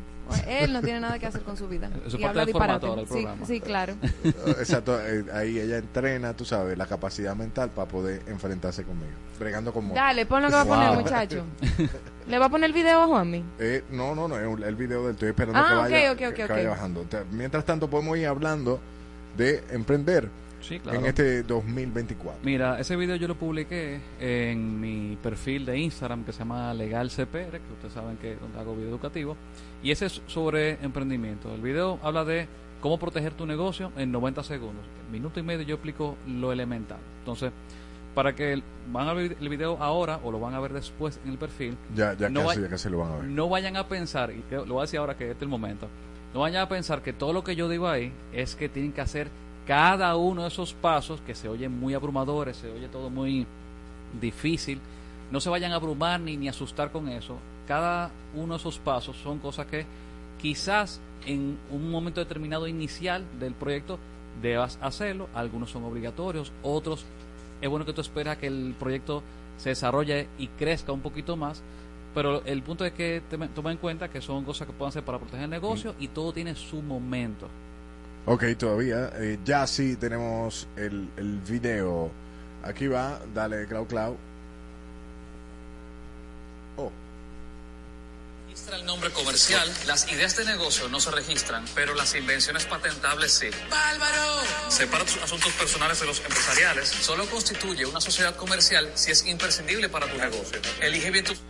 [0.47, 1.89] Él no tiene nada que hacer con su vida.
[2.05, 2.87] Eso es y habla disparate.
[2.87, 3.45] Sí, programa.
[3.45, 3.93] sí, claro.
[4.23, 9.11] Exacto, eh, ahí ella entrena, tú sabes, la capacidad mental para poder enfrentarse conmigo.
[9.39, 9.95] Bregando con monos.
[9.95, 11.01] Dale, pon lo que va a poner, Wow.
[11.01, 11.43] muchacho.
[12.27, 13.43] ¿Le va a poner el video a Juanmi?
[13.59, 16.11] Eh, no, no, no, es un- el video del estoy esperando Ah, que ok, vaya,
[16.13, 16.49] ok, que- ok, que ok.
[16.51, 17.05] vaya bajando.
[17.31, 18.79] Mientras tanto podemos ir hablando
[19.37, 20.29] de emprender
[20.63, 20.99] Sí, claro.
[20.99, 22.41] en este 2024.
[22.43, 27.09] Mira, ese video yo lo publiqué en mi perfil de Instagram que se llama Legal
[27.09, 29.35] CPR, que ustedes saben que es donde hago video educativo,
[29.83, 31.53] y ese es sobre emprendimiento.
[31.53, 32.47] El video habla de
[32.79, 34.85] cómo proteger tu negocio en 90 segundos.
[35.05, 36.99] En minuto y medio yo explico lo elemental.
[37.19, 37.51] Entonces,
[38.15, 38.61] para que
[38.91, 41.75] van a ver el video ahora o lo van a ver después en el perfil,
[41.95, 43.25] Ya, ya no casi, ya casi lo van a ver.
[43.25, 45.87] no vayan a pensar, y lo voy a decir ahora que este es el momento,
[46.33, 49.01] no vayan a pensar que todo lo que yo digo ahí es que tienen que
[49.01, 49.29] hacer
[49.67, 53.45] cada uno de esos pasos que se oyen muy abrumadores, se oye todo muy
[54.19, 54.79] difícil.
[55.31, 57.37] No se vayan a abrumar ni, ni asustar con eso.
[57.67, 59.85] Cada uno de esos pasos son cosas que
[60.41, 63.97] quizás en un momento determinado inicial del proyecto
[64.41, 65.29] debas hacerlo.
[65.33, 67.05] Algunos son obligatorios, otros
[67.61, 69.23] es bueno que tú esperas que el proyecto
[69.57, 71.63] se desarrolle y crezca un poquito más.
[72.13, 75.03] Pero el punto es que te- toma en cuenta que son cosas que pueden hacer
[75.03, 77.47] para proteger el negocio y todo tiene su momento.
[78.25, 79.11] Ok, todavía.
[79.15, 82.11] eh, ya sí tenemos el, el video.
[82.63, 84.17] Aquí va, dale, Clau Clau.
[86.77, 86.91] Oh,
[88.47, 93.33] registra el nombre comercial, las ideas de negocio no se registran, pero las invenciones patentables
[93.33, 93.47] sí.
[93.69, 94.41] ¡Bárbaro!
[94.69, 96.87] Separa tus asuntos personales de los empresariales.
[96.87, 100.59] Solo constituye una sociedad comercial si es imprescindible para tu negocio.
[100.81, 101.41] Elige bien tus...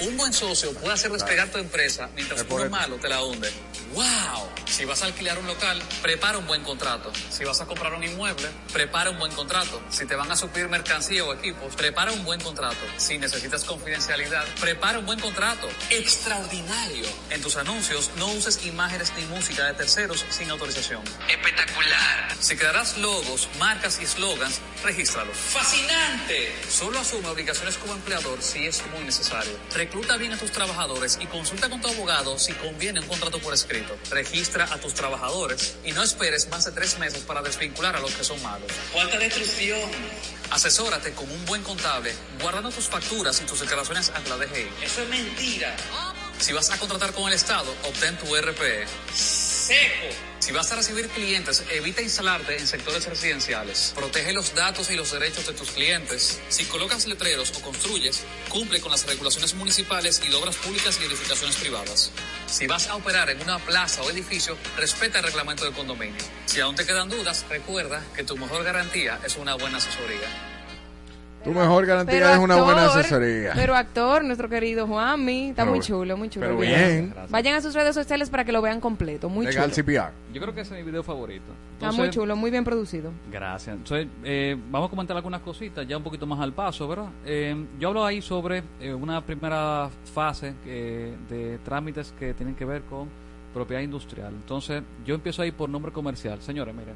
[0.00, 3.50] Un buen socio puede hacer despegar tu empresa mientras uno malo te la hunde.
[3.94, 4.48] ¡Wow!
[4.66, 7.10] Si vas a alquilar un local, prepara un buen contrato.
[7.30, 9.80] Si vas a comprar un inmueble, prepara un buen contrato.
[9.90, 12.84] Si te van a suplir mercancía o equipos, prepara un buen contrato.
[12.98, 15.68] Si necesitas confidencialidad, prepara un buen contrato.
[15.90, 17.06] Extraordinario.
[17.30, 21.02] En tus anuncios, no uses imágenes ni música de terceros sin autorización.
[21.28, 22.36] Espectacular.
[22.38, 25.36] Si crearás logos, marcas y slogans, regístralos.
[25.36, 26.52] Fascinante.
[26.68, 29.52] Solo asume obligaciones como empleador si es muy necesario.
[29.74, 33.54] Recluta bien a tus trabajadores y consulta con tu abogado si conviene un contrato por
[33.54, 33.96] escrito.
[34.10, 38.12] Registra a tus trabajadores y no esperes más de tres meses para desvincular a los
[38.14, 38.70] que son malos.
[38.92, 39.90] ¿Cuánta destrucción?
[40.50, 44.68] Asesórate con un buen contable, guardando tus facturas y tus declaraciones ante la DGI.
[44.82, 45.76] Eso es mentira.
[46.38, 48.86] Si vas a contratar con el Estado, obtén tu RPE.
[49.12, 50.14] Seco.
[50.48, 53.92] Si vas a recibir clientes, evita instalarte en sectores residenciales.
[53.94, 56.40] Protege los datos y los derechos de tus clientes.
[56.48, 61.04] Si colocas letreros o construyes, cumple con las regulaciones municipales y de obras públicas y
[61.04, 62.12] edificaciones privadas.
[62.46, 66.24] Si vas a operar en una plaza o edificio, respeta el reglamento del condominio.
[66.46, 70.47] Si aún te quedan dudas, recuerda que tu mejor garantía es una buena asesoría.
[71.44, 73.52] Tu mejor garantía Pero es una buena asesoría.
[73.54, 76.46] Pero actor, nuestro querido Juanmi, está Pero muy chulo, muy chulo.
[76.46, 77.14] pero bien.
[77.30, 79.84] Vayan a sus redes sociales para que lo vean completo, muy Legal chulo.
[79.86, 80.10] CPR.
[80.34, 81.46] Yo creo que ese es mi video favorito.
[81.74, 83.12] Está muy chulo, muy bien producido.
[83.30, 83.76] Gracias.
[83.76, 87.06] Entonces, eh, vamos a comentar algunas cositas ya un poquito más al paso, ¿verdad?
[87.24, 92.64] Eh, yo hablo ahí sobre eh, una primera fase que- de trámites que tienen que
[92.64, 93.08] ver con
[93.54, 94.32] propiedad industrial.
[94.34, 96.40] Entonces, yo empiezo ahí por nombre comercial.
[96.42, 96.94] Señores, miren,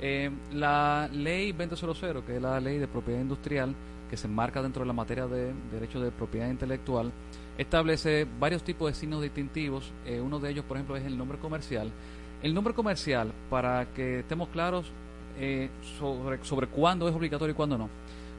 [0.00, 3.74] eh, la ley 2000, que es la ley de propiedad industrial,
[4.08, 7.12] que se enmarca dentro de la materia de derecho de propiedad intelectual,
[7.58, 9.92] establece varios tipos de signos distintivos.
[10.06, 11.92] Eh, uno de ellos, por ejemplo, es el nombre comercial.
[12.42, 14.90] El nombre comercial, para que estemos claros
[15.38, 15.68] eh,
[15.98, 17.88] sobre, sobre cuándo es obligatorio y cuándo no.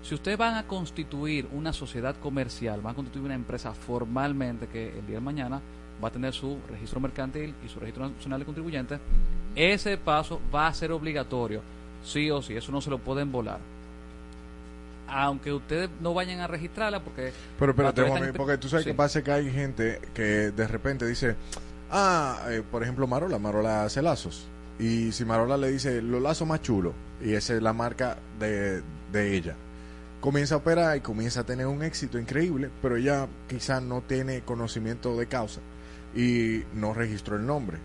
[0.01, 4.97] Si ustedes van a constituir una sociedad comercial, van a constituir una empresa formalmente que
[4.97, 5.61] el día de mañana
[6.03, 8.99] va a tener su registro mercantil y su registro nacional de contribuyentes,
[9.55, 11.61] ese paso va a ser obligatorio,
[12.03, 13.59] sí o sí, eso no se lo pueden volar.
[15.07, 17.33] Aunque ustedes no vayan a registrarla porque...
[17.59, 18.91] Pero espérate, están- porque tú sabes Sí.
[18.91, 21.35] que pasa que hay gente que de repente dice,
[21.91, 24.47] ah, eh, por ejemplo Marola, Marola hace lazos.
[24.79, 28.81] Y si Marola le dice, los lazos más chulos, y esa es la marca de,
[29.11, 29.55] de ella,
[30.21, 34.41] comienza a operar y comienza a tener un éxito increíble, pero ella quizás no tiene
[34.41, 35.59] conocimiento de causa
[36.15, 37.77] y no registró el nombre.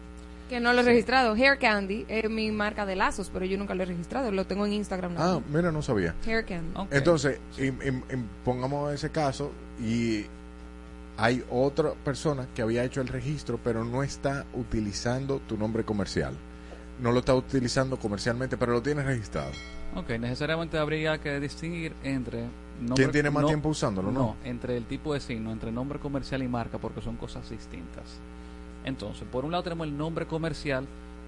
[0.48, 1.35] Que no lo he registrado.
[1.35, 4.31] Hair Candy es mi marca de lazos, pero yo nunca lo he registrado.
[4.31, 5.15] Lo tengo en Instagram.
[5.15, 6.15] nada Ah, mira, no sabía.
[6.24, 6.81] Hair Candy.
[6.93, 7.40] Entonces,
[8.44, 9.51] pongamos ese caso
[9.81, 10.27] y
[11.16, 16.35] hay otra persona que había hecho el registro, pero no está utilizando tu nombre comercial.
[17.01, 19.51] No lo está utilizando comercialmente, pero lo tiene registrado.
[19.97, 22.44] Ok, necesariamente habría que distinguir entre...
[22.81, 24.36] nombre- ¿Quién tiene más no- tiempo usándolo, no?
[24.44, 28.19] entre el tipo de signo, entre nombre comercial y marca, porque son cosas distintas.
[28.85, 30.86] Entonces, por un lado tenemos el nombre comercial,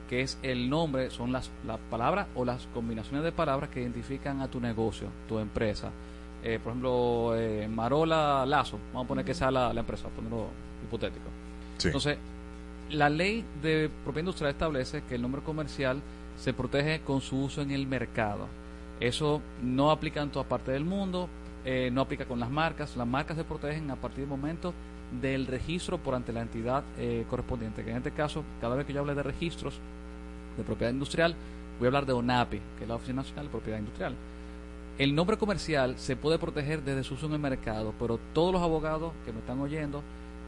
[0.09, 4.41] que es el nombre, son las, las palabras o las combinaciones de palabras que identifican
[4.41, 5.91] a tu negocio, tu empresa.
[6.43, 10.47] Eh, por ejemplo, eh, Marola Lazo, vamos a poner que sea la, la empresa, ponerlo
[10.85, 11.27] hipotético.
[11.79, 11.89] Sí.
[11.89, 12.17] Entonces,
[12.91, 16.01] la ley de propiedad industrial establece que el nombre comercial
[16.39, 18.47] se protege con su uso en el mercado.
[19.01, 21.29] Eso no aplica en todas partes del mundo,
[21.65, 22.97] eh, no aplica con las marcas.
[22.97, 24.75] Las marcas se protegen a partir del momento
[25.21, 27.85] del registro por ante la entidad eh, correspondiente.
[27.85, 29.79] Que en este caso, cada vez que yo hable de registros
[30.57, 31.35] de propiedad industrial,
[31.79, 34.15] voy a hablar de ONAPI, que es la Oficina Nacional de Propiedad Industrial.
[34.99, 38.63] El nombre comercial se puede proteger desde su uso en el mercado, pero todos los
[38.63, 40.03] abogados que me están oyendo,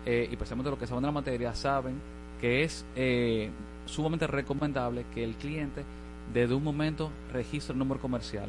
[0.05, 2.01] eh, y precisamente los que saben de la materia, saben
[2.40, 3.51] que es eh,
[3.86, 5.85] sumamente recomendable que el cliente
[6.32, 8.48] desde un momento registre el nombre comercial.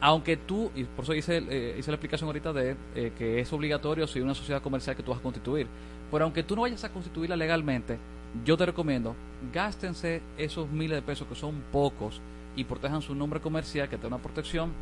[0.00, 3.52] Aunque tú, y por eso hice, eh, hice la explicación ahorita de eh, que es
[3.52, 5.66] obligatorio si una sociedad comercial que tú vas a constituir,
[6.10, 7.98] pero aunque tú no vayas a constituirla legalmente,
[8.44, 9.14] yo te recomiendo,
[9.52, 12.20] gástense esos miles de pesos que son pocos
[12.54, 14.72] y protejan su nombre comercial, que te da una protección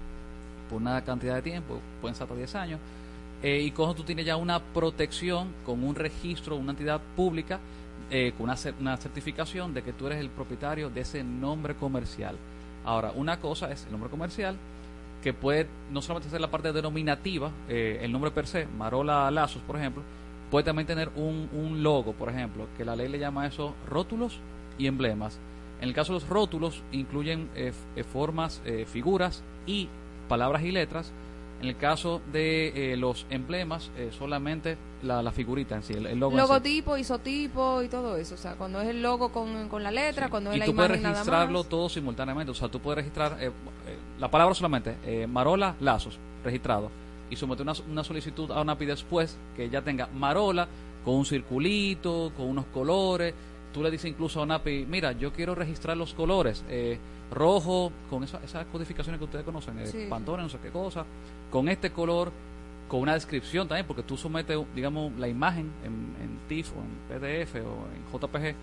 [0.68, 2.80] por una cantidad de tiempo, pueden ser hasta 10 años,
[3.42, 7.60] eh, y eso tú tienes ya una protección con un registro, una entidad pública,
[8.10, 12.36] eh, con una, una certificación de que tú eres el propietario de ese nombre comercial.
[12.84, 14.56] Ahora, una cosa es el nombre comercial,
[15.22, 19.62] que puede no solamente ser la parte denominativa, eh, el nombre per se, Marola Lazos,
[19.62, 20.02] por ejemplo,
[20.50, 23.74] puede también tener un, un logo, por ejemplo, que la ley le llama a eso
[23.88, 24.38] rótulos
[24.78, 25.38] y emblemas.
[25.80, 27.72] En el caso de los rótulos, incluyen eh,
[28.12, 29.88] formas, figuras y
[30.28, 31.12] palabras y letras.
[31.60, 36.06] En el caso de eh, los emblemas, eh, solamente la, la figurita en sí, el,
[36.06, 36.32] el logo.
[36.32, 36.36] sí.
[36.38, 38.34] Logotipo, isotipo y todo eso.
[38.34, 40.74] O sea, cuando es el logo con, con la letra, cuando es y la tú
[40.74, 42.50] puedes imagen nada registrarlo todo simultáneamente.
[42.50, 43.50] O sea, tú puedes registrar eh, eh,
[44.18, 46.90] la palabra solamente, eh, Marola Lazos, registrado.
[47.30, 50.68] Y someter una, una solicitud a UNAPI después que ya tenga Marola
[51.04, 53.32] con un circulito, con unos colores.
[53.76, 56.98] Tú le dices incluso a ONAPI, mira, yo quiero registrar los colores, eh,
[57.30, 60.06] rojo, con esa- esas codificaciones que ustedes conocen, eh, Sí.
[60.44, 61.04] No sé qué cosa,
[61.50, 62.32] con este color,
[62.88, 65.92] con una descripción también, porque tú sometes, digamos, la imagen en,
[66.24, 68.54] en TIFF o en PDF o en JPG,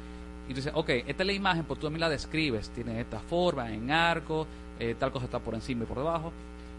[0.48, 3.20] y tú dices, ok, esta es la imagen, pues tú también la describes, tiene esta
[3.20, 4.48] forma, en arco,
[4.80, 6.32] eh, tal cosa está por encima y por debajo,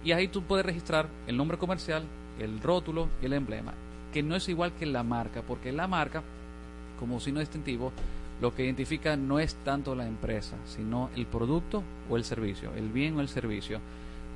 [0.05, 2.03] y ahí tú puedes registrar el nombre comercial,
[2.41, 3.75] el rótulo y el emblema,
[4.13, 6.23] que no es igual que la marca, porque la marca,
[6.99, 7.93] como signo distintivo,
[8.45, 12.91] lo que identifica no es tanto la empresa, sino el producto o el servicio, el
[12.91, 13.81] bien o el servicio.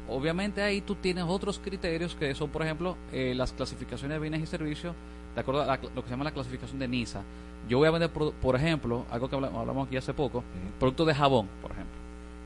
[0.09, 4.41] Obviamente ahí tú tienes otros criterios que son, por ejemplo, eh, las clasificaciones de bienes
[4.43, 4.95] y servicios,
[5.35, 7.21] de acuerdo a la- lo que se llama la clasificación de NISA.
[7.69, 10.43] Yo voy a vender, por, por ejemplo, algo que habla- hablamos aquí hace poco,
[10.79, 11.99] producto de jabón, por ejemplo.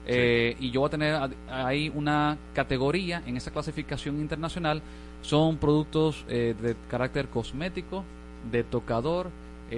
[0.04, 4.82] Eh, y yo voy a tener ahí una categoría en esa clasificación internacional.
[5.22, 8.02] Son productos eh, de carácter cosmético,
[8.50, 9.30] de tocador,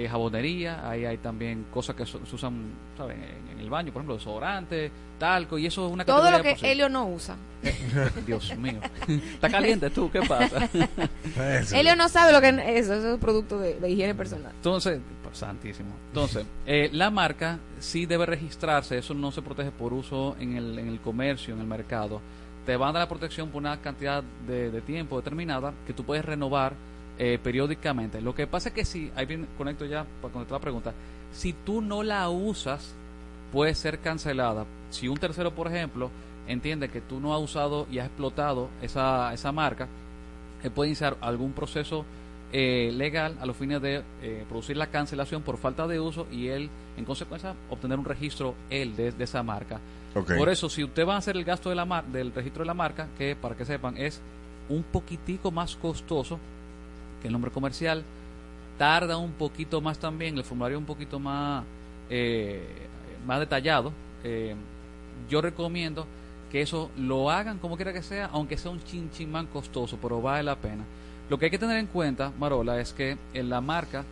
[0.03, 0.87] eh, jabonería.
[0.89, 3.21] Ahí hay también cosas que so- se usan ¿saben?
[3.23, 5.57] En, en el baño, por ejemplo, desodorante, talco.
[5.57, 6.55] Y eso es una Todo lo que.
[6.61, 7.35] Helio no usa.
[8.27, 8.79] Dios mío.
[9.07, 10.69] Está caliente tú, ¿qué pasa?
[11.73, 14.51] Helio no sabe lo que es eso, eso es producto de, de higiene personal.
[14.55, 15.89] Entonces, pues, santísimo.
[16.09, 20.77] Entonces, eh, la marca sí debe registrarse, eso no se protege por uso en el,
[20.79, 22.21] en el comercio, en el mercado.
[22.65, 26.03] Te van a dar la protección por una cantidad de, de tiempo determinada que tú
[26.03, 26.73] puedes renovar
[27.17, 28.21] eh, periódicamente.
[28.21, 30.93] Lo que pasa es que si, ahí bien conecto ya para contestar la pregunta,
[31.31, 32.93] si tú no la usas,
[33.51, 34.65] puede ser cancelada.
[34.89, 36.09] Si un tercero, por ejemplo,
[36.47, 39.87] entiende que tú no has usado y has explotado esa, esa marca,
[40.63, 42.05] él puede iniciar algún proceso
[42.53, 46.47] eh, legal a los fines de eh, producir la cancelación por falta de uso y
[46.47, 49.79] él, en consecuencia, obtener un registro él de, de esa marca.
[50.37, 52.67] Por eso, si usted va a hacer el gasto de la mar- del registro de
[52.67, 54.21] la marca, que para que sepan es
[54.69, 56.39] un poquitico más costoso
[57.27, 58.03] el nombre comercial,
[58.77, 61.63] tarda un poquito más también, el formulario un poquito más,
[62.09, 62.87] eh,
[63.25, 63.91] más detallado.
[64.23, 64.55] eh,
[65.29, 66.05] yo recomiendo
[66.51, 70.21] que eso lo hagan como quiera que sea, aunque sea un chin más costoso, pero
[70.21, 70.83] vale la pena.
[71.29, 74.03] Lo que hay que tener en cuenta, Marola, es que en la marca,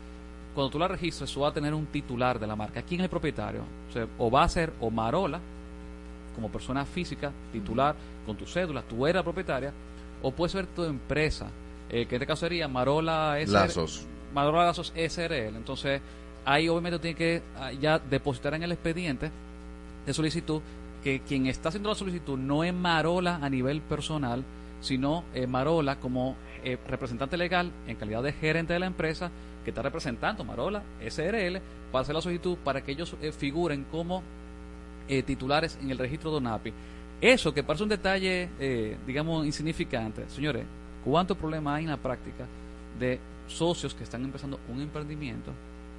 [0.56, 2.81] cuando tú la registras, tú vas a tener un titular de la marca.
[2.81, 3.61] ¿Quién es el propietario?
[4.18, 5.40] O va a ser o Marola,
[6.35, 7.95] como persona física, titular,
[8.26, 9.72] con tu cédula, tú eres la propietaria,
[10.22, 11.48] o puede ser tu empresa,
[11.94, 14.06] eh, que en este caso sería Marola SR Lazos.
[14.34, 15.56] Marola Lazos SRL.
[15.56, 16.02] Entonces,
[16.44, 19.32] ahí obviamente tiene que ah, ya depositar en el expediente
[20.06, 20.61] de solicitud
[21.03, 24.44] que quien está haciendo la solicitud no es Marola a nivel personal,
[24.82, 29.30] sino eh, Marola como eh, representante legal en calidad de gerente de la empresa
[29.64, 31.60] que está representando Marola SRL
[31.91, 34.24] para hacer la solicitud para que ellos eh, figuren como
[35.07, 36.74] eh, titulares en el registro de ONAPI.
[37.22, 40.30] Eso que parece un detalle, eh, digamos, insignificante.
[40.30, 40.65] Señores,
[41.05, 42.45] ¿cuánto problema hay en la práctica
[42.99, 45.51] de socios que están empezando un emprendimiento,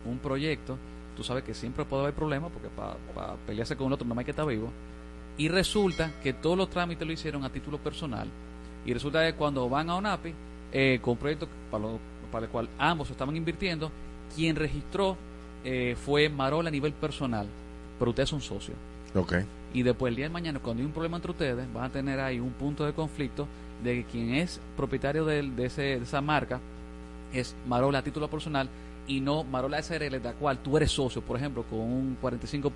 [0.05, 0.77] un proyecto?
[1.17, 4.33] Tú sabes que siempre puede haber problemas porque para pelearse con otro no hay que
[4.33, 4.71] estar vivo.
[5.37, 8.29] Y resulta que todos los trámites lo hicieron a título personal.
[8.87, 10.33] Y resulta que cuando van a ONAPI,
[10.73, 11.99] eh, con un proyecto para, lo-
[12.31, 13.91] para el cual ambos estaban invirtiendo,
[14.35, 15.17] quien registró
[15.65, 17.47] eh, fue Marola a nivel personal,
[17.99, 18.77] pero ustedes son socios.
[19.15, 19.35] Ok.
[19.73, 22.21] Y después el día de mañana, cuando hay un problema entre ustedes, van a tener
[22.21, 23.47] ahí un punto de conflicto
[23.83, 26.61] de que quien es propietario del- de, ese, de esa marca
[27.33, 28.69] es Marola a título personal
[29.07, 32.73] y no Marola SRL, de la cual tú eres socio, por ejemplo, con un 45%.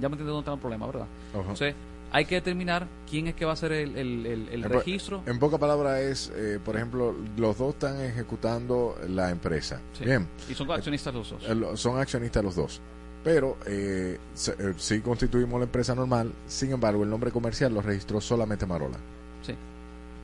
[0.00, 1.06] Ya me entiendes dónde está el problema, ¿verdad?
[1.34, 1.74] Entonces,
[2.12, 4.78] hay que determinar quién es que va a hacer el, el- el- el En po-
[4.78, 5.22] registro.
[5.26, 9.80] En pocas palabras es, eh, por ejemplo, los dos están ejecutando la empresa.
[9.98, 10.04] Sí.
[10.04, 10.28] Bien.
[10.48, 11.42] Y son accionistas los dos.
[11.48, 12.80] Eh, Son accionistas los dos.
[13.24, 14.18] Pero eh,
[14.58, 18.98] eh, sí constituimos la empresa normal, sin embargo el nombre comercial lo registró solamente Marola.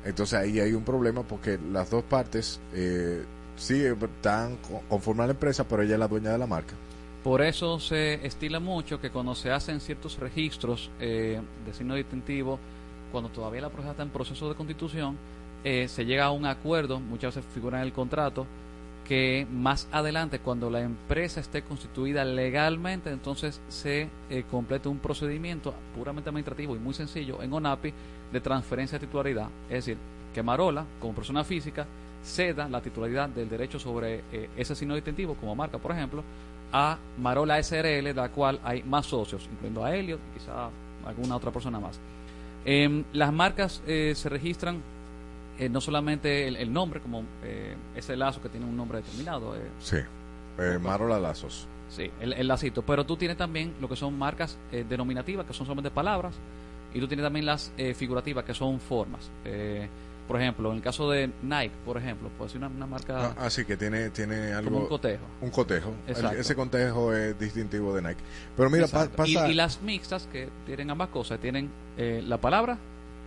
[0.04, 3.24] Entonces ahí hay un problema porque las dos partes eh,
[3.56, 6.74] sí están co- conforme a la empresa, pero ella es la dueña de la marca.
[7.22, 12.58] Por eso se estila mucho que cuando se hacen ciertos registros eh, de signo distintivo,
[13.12, 15.16] cuando todavía la propiedad está en proceso de constitución,
[15.62, 18.44] eh, se llega a un acuerdo, muchas veces figura en el contrato,
[19.06, 25.74] que más adelante, cuando la empresa esté constituida legalmente, entonces se eh, complete un procedimiento
[25.96, 27.92] puramente administrativo y muy sencillo en ONAPI
[28.32, 29.48] de transferencia de titularidad.
[29.68, 29.98] Es decir,
[30.34, 31.86] que Marola, como persona física,
[32.24, 36.22] ceda la titularidad del derecho sobre eh, ese signo distintivo, como marca, por ejemplo,
[36.72, 40.70] a Marola SRL, de la cual hay más socios, incluyendo a Elliot y quizá
[41.04, 41.98] alguna otra persona más.
[42.64, 44.80] Em, las marcas eh, se registran
[45.58, 49.54] eh, no solamente el, el nombre, como eh, ese lazo que tiene un nombre determinado,
[49.56, 49.98] eh, Sí.
[50.58, 51.66] Eh, Marola Lazos.
[51.88, 52.82] Sí, el, el lacito.
[52.82, 56.34] Pero tú tienes también lo que son marcas eh, denominativas, que son solamente palabras,
[56.94, 59.30] y tú tienes también las eh, figurativas, que son formas.
[59.44, 59.88] Eh,
[60.28, 63.34] por ejemplo, en el caso de Nike, por ejemplo, puede ser una, una marca...
[63.36, 64.70] Ah, sí, que tiene, tiene algo.
[64.70, 65.24] Como un cotejo.
[65.42, 65.92] Un cotejo.
[66.06, 66.38] El- Exacto.
[66.38, 68.20] ese cotejo es distintivo de Nike.
[68.56, 69.26] Pero mira, pa- Exacto.
[69.26, 69.48] Y- pasa.
[69.50, 72.78] y, las mixtas que tienen ambas cosas, tienen eh, la palabra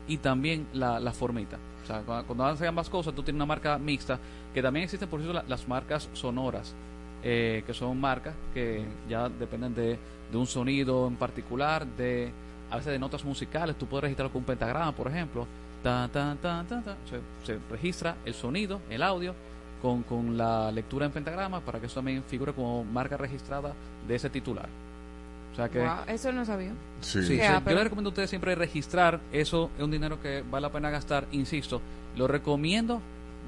[0.08, 1.58] y también la, la formita.
[1.86, 4.20] O sea, cuando, hacen ambas cosas, tú tienes una marca mixta,
[4.54, 6.74] que también existen, por cierto, la- las marcas sonoras,
[7.24, 9.98] eh, que son marcas que ya dependen de,
[10.32, 12.32] de un sonido en particular, de
[12.72, 13.76] a veces de notas musicales.
[13.78, 15.46] Tú puedes registrarlo con un pentagrama, por ejemplo.
[15.84, 16.96] Ta, ta, ta, ta, ta.
[17.08, 19.36] Se, se registra el sonido, el audio,
[19.82, 23.74] con, con la lectura en pentagrama para que eso también figure como marca registrada
[24.08, 24.68] de ese titular.
[25.56, 25.80] O sea que...
[25.80, 26.74] Wow, eso no sabía.
[27.00, 27.24] Sí.
[27.24, 29.22] Sí, Qué sí, yo les recomiendo a ustedes siempre registrar.
[29.32, 31.28] Eso es un dinero que vale la pena gastar.
[31.32, 31.82] Insisto,
[32.18, 33.02] lo recomiendo.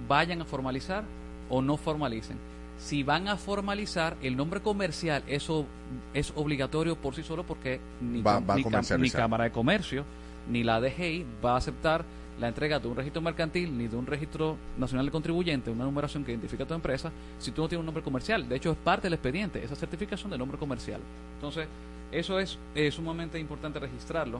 [0.08, 1.04] Vayan a formalizar
[1.50, 2.38] o no formalicen.
[2.80, 5.66] Si van a formalizar, el nombre comercial eso
[6.14, 10.06] es obligatorio por sí solo porque ni, Va- va ni ni Cámara de Comercio
[10.50, 12.06] ni la DGI va a aceptar
[12.40, 16.24] la entrega de un registro mercantil ni de un registro nacional de contribuyente, una numeración
[16.24, 18.48] que identifica a tu empresa, si tú no tienes un nombre comercial.
[18.48, 21.02] De hecho, es parte del expediente, esa certificación de nombre comercial.
[21.36, 21.68] Entonces,
[22.12, 22.58] eso es
[22.94, 24.40] sumamente importante registrarlo.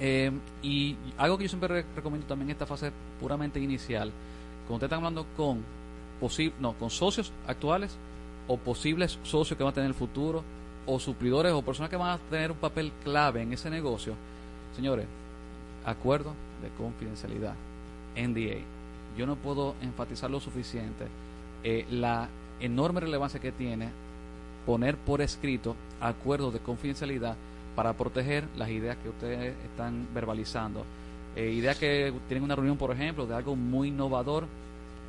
[0.00, 0.30] Eh,
[0.62, 4.12] y algo que yo siempre re- recomiendo también en esta fase puramente inicial,
[4.68, 5.64] cuando ustedes están hablando con,
[6.60, 7.96] no, con socios actuales
[8.46, 10.44] o posibles socios que van a tener en el futuro,
[10.86, 14.14] o suplidores o personas que van a tener un papel clave en ese negocio,
[14.76, 15.06] señores,
[15.84, 16.32] acuerdo
[16.62, 17.54] de confidencialidad,
[18.16, 18.60] NDA.
[19.16, 21.06] Yo no puedo enfatizar lo suficiente
[21.64, 22.28] eh, la
[22.60, 23.88] enorme relevancia que tiene
[24.66, 27.36] poner por escrito acuerdos de confidencialidad
[27.74, 30.84] para proteger las ideas que ustedes están verbalizando.
[31.36, 34.46] Eh, ideas que tienen una reunión, por ejemplo, de algo muy innovador.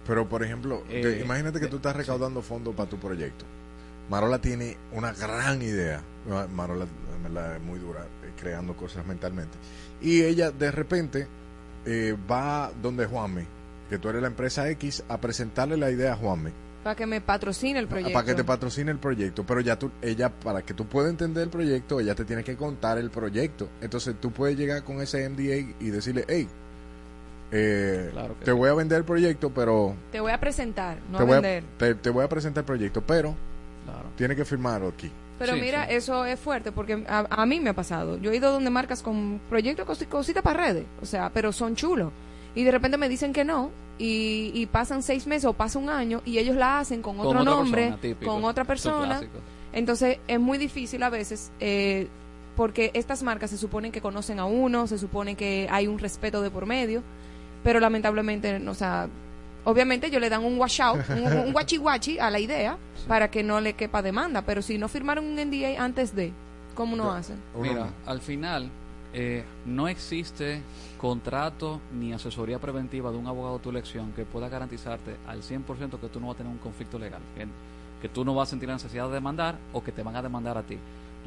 [0.08, 3.46] Pero, por ejemplo, Eh, que imagínate que tú estás recaudando fondos para tu proyecto.
[4.10, 6.02] Marola tiene una gran idea.
[6.28, 6.86] Ma- Marola
[7.56, 9.56] es muy dura eh, creando cosas mentalmente.
[10.02, 11.28] Y ella de repente
[11.92, 13.44] eh, va donde Juanmi,
[13.90, 16.52] que tú eres la empresa X, a presentarle la idea a Juanmi.
[16.84, 18.14] Para que me patrocine el proyecto.
[18.14, 21.44] Para que te patrocine el proyecto, pero ya tú, ella, para que tú puedas entender
[21.44, 23.68] el proyecto, ella te tiene que contar el proyecto.
[23.82, 26.48] Entonces tú puedes llegar con ese MDA y decirle, hey,
[27.52, 28.52] eh, Claro te sí.
[28.52, 31.64] voy a vender el proyecto, pero Te voy a presentar, no te, a voy vender.
[31.64, 33.36] a, te, te voy a presentar el proyecto, pero
[33.86, 34.10] Claro.
[34.16, 35.12] tiene que firmarlo aquí.
[35.40, 35.96] Pero Sí, mira, sí.
[35.96, 38.18] eso es fuerte porque a, a mí me ha pasado.
[38.20, 41.76] Yo he ido donde marcas con proyectos, cosi- cositas para redes, o sea, pero son
[41.76, 42.12] chulos.
[42.56, 45.90] Y de repente me dicen que no, y, y pasan seis meses o pasa un
[45.90, 48.32] año, y ellos la hacen con otro nombre, persona, típico.
[48.34, 49.22] con otra persona.
[49.72, 52.08] Entonces es muy difícil a veces, eh,
[52.58, 56.42] porque estas marcas se suponen que conocen a uno, se supone que hay un respeto
[56.42, 57.02] de por medio,
[57.64, 59.08] pero lamentablemente, o sea,
[59.70, 62.78] obviamente ellos le dan un wash out, un, un guachi guachi a la idea
[63.08, 66.34] para que no le quepa demanda, pero si no firmaron un NDA antes de,
[66.76, 67.38] ¿cómo no hacen?
[67.56, 68.70] Mira, al final
[69.14, 70.62] eh, no existe
[70.98, 76.00] contrato ni asesoría preventiva de un abogado de tu elección que pueda garantizarte al 100%
[76.00, 77.48] que tú no vas a tener un conflicto legal, que,
[78.02, 80.22] que tú no vas a sentir la necesidad de demandar o que te van a
[80.22, 80.78] demandar a ti.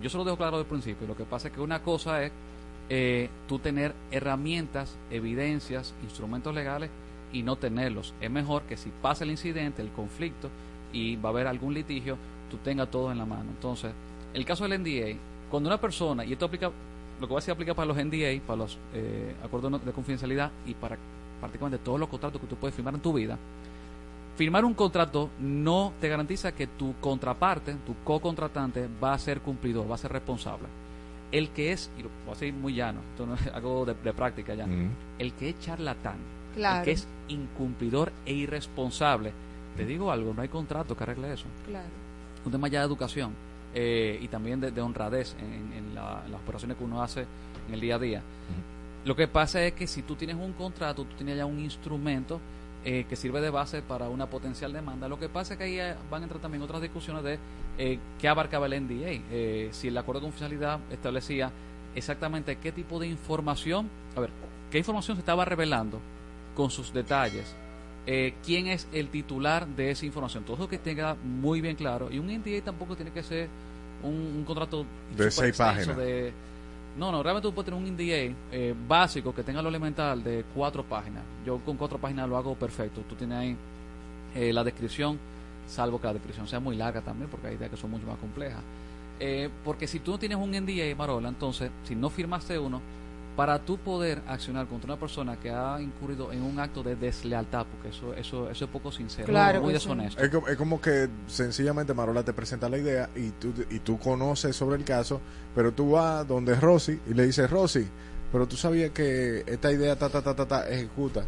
[0.00, 1.06] Yo se lo dejo claro del principio.
[1.06, 2.32] Lo que pasa es que una cosa es
[2.88, 6.90] eh, tú tener herramientas, evidencias, instrumentos legales
[7.32, 8.14] y no tenerlos.
[8.20, 10.48] Es mejor que si pasa el incidente, el conflicto
[10.92, 12.16] y va a haber algún litigio,
[12.50, 13.50] tú tengas todo en la mano.
[13.50, 13.92] Entonces,
[14.34, 15.18] el caso del NDA,
[15.50, 18.40] cuando una persona, y esto aplica, lo que voy a decir aplica para los NDA,
[18.46, 20.96] para los eh, acuerdos de confidencialidad y para
[21.40, 23.38] prácticamente todos los contratos que tú puedes firmar en tu vida,
[24.36, 29.90] firmar un contrato no te garantiza que tu contraparte, tu co-contratante, va a ser cumplidor,
[29.90, 30.68] va a ser responsable.
[31.30, 33.94] El que es, y lo voy a decir muy llano, esto no es algo de,
[33.94, 34.66] de práctica ya,
[35.18, 36.18] el que es charlatán,
[36.54, 36.78] Claro.
[36.80, 39.32] el que es incumplidor e irresponsable,
[39.76, 41.46] te digo algo, no hay contrato que arregle eso.
[41.66, 41.86] Claro.
[42.44, 43.32] Un tema ya de educación
[43.74, 47.26] eh, y también de, de honradez en, en la- en las operaciones que uno hace
[47.68, 48.22] en el día a día.
[49.04, 52.40] Lo que pasa es que si tú tienes un contrato, tú tienes ya un instrumento
[52.84, 55.08] eh, que sirve de base para una potencial demanda.
[55.08, 57.38] Lo que pasa es que ahí eh, van a entrar también otras discusiones de
[57.78, 59.20] eh, qué abarcaba el NDA.
[59.30, 61.50] Eh, si el acuerdo de confidencialidad establecía
[61.94, 64.30] exactamente qué tipo de información, a ver,
[64.70, 66.00] qué información se estaba revelando
[66.54, 67.54] con sus detalles,
[68.06, 70.44] eh, quién es el titular de esa información.
[70.44, 72.10] Todo eso que tenga muy bien claro.
[72.10, 73.48] Y un NDA tampoco tiene que ser
[74.02, 74.84] un, un contrato
[75.16, 75.96] De seis páginas.
[75.96, 76.32] de-
[76.98, 80.44] no, no, realmente tú puedes tener un NDA eh, básico que tenga lo elemental de
[80.54, 81.22] cuatro páginas.
[81.46, 83.00] Yo con cuatro páginas lo hago perfecto.
[83.08, 83.56] Tú tienes ahí
[84.34, 85.18] eh, la descripción,
[85.66, 88.18] salvo que la descripción sea muy larga también, porque hay ideas que son mucho más
[88.18, 88.60] complejas.
[89.20, 92.80] Eh, porque si tú no tienes un NDA, Marola, entonces, si no firmaste uno,
[93.36, 97.66] para tú poder accionar contra una persona que ha incurrido en un acto de deslealtad,
[97.66, 99.74] porque eso eso eso es poco sincero, Claro muy sí.
[99.74, 100.22] deshonesto.
[100.22, 103.98] Es, co- es como que sencillamente Marola te presenta la idea y tú, y tú
[103.98, 105.20] conoces sobre el caso,
[105.54, 107.86] pero tú vas donde Rosy y le dices, Rosy,
[108.30, 111.24] pero tú sabías que esta idea ta, ta, ta, ta, ta, ejecuta.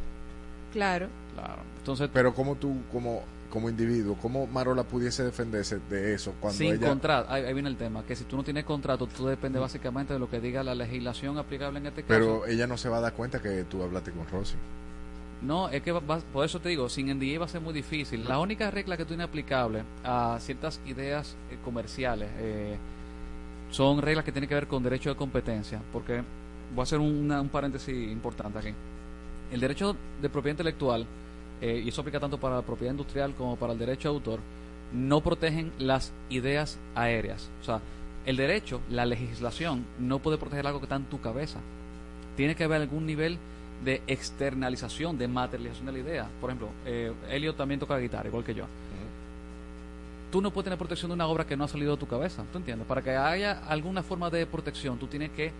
[0.72, 1.08] Claro.
[1.34, 1.62] Claro.
[1.78, 3.22] Entonces, Pero como tú, como,
[3.54, 6.88] como individuo, ¿cómo Marola pudiese defenderse de eso cuando sin ella...
[6.88, 10.12] contrato, ahí, ahí viene el tema, que si tú no tienes contrato, tú dependes básicamente
[10.12, 12.08] de lo que diga la legislación aplicable en este caso.
[12.12, 14.56] Pero ella no se va a dar cuenta que tú hablaste con Rosy.
[15.40, 18.24] No, es que va- por eso te digo, sin NDA va a ser muy difícil.
[18.28, 22.76] La única regla que tú tienes aplicable a ciertas ideas eh, comerciales eh,
[23.70, 26.22] son reglas que tienen que ver con derecho de competencia, porque
[26.74, 28.74] voy a hacer una- un paréntesis importante aquí.
[29.52, 31.06] El derecho de propiedad intelectual,
[31.60, 34.40] eh, y eso aplica tanto para la propiedad industrial como para el derecho de autor,
[34.92, 37.50] no protegen las ideas aéreas.
[37.62, 37.80] O sea,
[38.26, 41.60] el derecho, la legislación, no puede proteger algo que está en tu cabeza.
[42.36, 43.38] Tiene que haber algún nivel
[43.84, 46.28] de externalización, de materialización de la idea.
[46.40, 48.64] Por ejemplo, eh, Elliot también toca guitarra, igual que yo.
[50.30, 52.42] Tú no puedes tener protección de una obra que no ha salido de tu cabeza,
[52.50, 52.88] ¿tú entiendes?
[52.88, 55.52] Para que haya alguna forma de protección, tú tienes que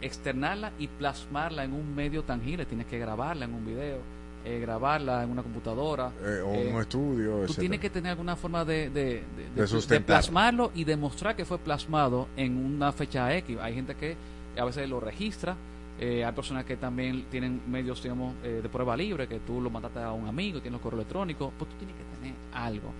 [0.00, 2.64] externarla y plasmarla en un medio tangible.
[2.64, 3.98] Tienes que grabarla en un video,
[4.46, 6.12] eh, grabarla en una computadora.
[6.22, 7.60] Eh, o eh, un estudio, Tú etcétera.
[7.60, 9.22] tienes que tener alguna forma de, de, de-
[9.54, 10.06] De de sustentar.
[10.06, 13.58] plasmarlo y demostrar que fue plasmado en una fecha X.
[13.60, 14.16] Hay gente que
[14.58, 15.56] a veces lo registra.
[15.98, 19.70] eh, hay personas que también tienen medios, digamos, eh, de prueba libre, que tú lo
[19.70, 22.92] mandaste a un amigo, tienes el correo electrónico, pues tú tienes que tener algo.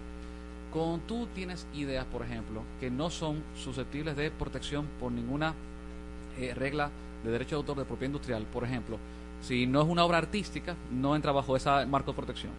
[0.73, 5.55] Cuando tú tienes ideas, por ejemplo, que no son susceptibles de protección por ninguna
[6.39, 6.90] eh, regla
[7.24, 8.98] de derecho de autor de propiedad industrial, por ejemplo,
[9.43, 12.53] si no es una obra artística, no entra bajo ese marco de protección.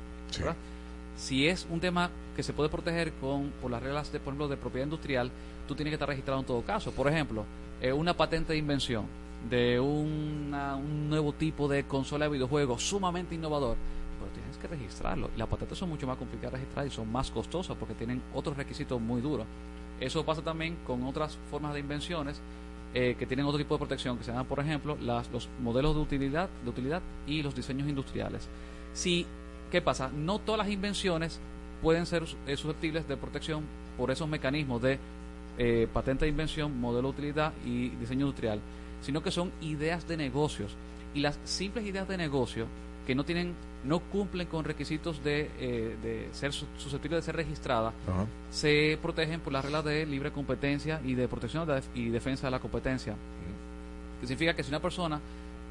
[1.15, 4.47] Si es un tema que se puede proteger con por las reglas de, por ejemplo,
[4.47, 5.31] de propiedad industrial,
[5.67, 6.91] tú tienes que estar registrado en todo caso.
[6.91, 7.43] Por ejemplo,
[7.81, 9.05] eh, una patente de invención
[9.49, 13.77] de una- un nuevo tipo de consola de videojuegos sumamente innovador,
[14.19, 15.29] pero tienes que registrarlo.
[15.35, 18.21] Y las patentes son mucho más complicadas de registrar y son más costosas porque tienen
[18.33, 19.45] otros requisitos muy duros.
[19.99, 22.39] Eso pasa también con otras formas de invenciones
[22.93, 25.95] eh, que tienen otro tipo de protección, que se llaman, por ejemplo, las, los modelos
[25.95, 28.47] de utilidad, de utilidad y los diseños industriales.
[28.93, 29.25] Si,
[29.71, 30.09] ¿Qué pasa?
[30.15, 31.39] No todas las invenciones
[31.81, 33.63] pueden ser eh, susceptibles de protección
[33.97, 34.97] por esos mecanismos de
[35.57, 38.61] eh, patente de invención, modelo de utilidad y diseño industrial,
[39.01, 40.75] sino que son ideas de negocios.
[41.13, 42.67] Y las simples ideas de negocio
[43.07, 43.55] que no tienen
[43.85, 48.25] no cumplen con requisitos de, eh, de ser su- susceptibles de ser registradas Ajá.
[48.51, 51.65] se protegen por las reglas de libre competencia y de protección
[51.95, 53.15] y defensa de la competencia.
[54.19, 55.19] Que significa que si una persona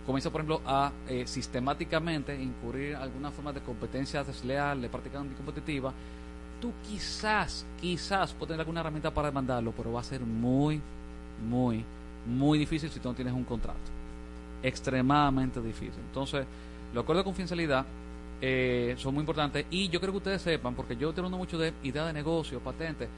[0.07, 5.93] comienza, por ejemplo, a eh, sistemáticamente incurrir alguna forma de competencia desleal, de práctica anticompetitiva,
[6.61, 10.81] tú quizás, quizás puedes tener alguna herramienta para demandarlo, pero va a ser muy,
[11.47, 11.85] muy,
[12.25, 13.81] muy difícil si tú no tienes un contrato.
[14.63, 16.01] Extremadamente difícil.
[16.09, 16.47] Entonces,
[16.95, 17.85] los acuerdos de confidencialidad
[18.43, 21.59] eh, son muy importantes y yo creo que ustedes sepan, porque yo estoy hablando mucho
[21.59, 23.09] de idea de negocio, patentes.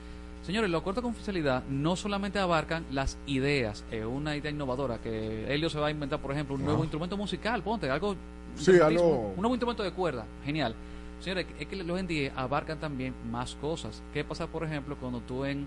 [0.45, 5.53] Señores, los acuerdos de confidencialidad no solamente abarcan las ideas, eh, una idea innovadora, que
[5.53, 6.85] Helio se va a inventar, por ejemplo, un nuevo Ah.
[6.85, 8.15] instrumento musical, ponte algo.
[8.57, 10.75] Sí, algo- Un nuevo instrumento de cuerda, genial.
[11.21, 14.01] Señores, es que los NDA abarcan también más cosas.
[14.15, 15.67] ¿Qué pasa, por ejemplo, cuando tú en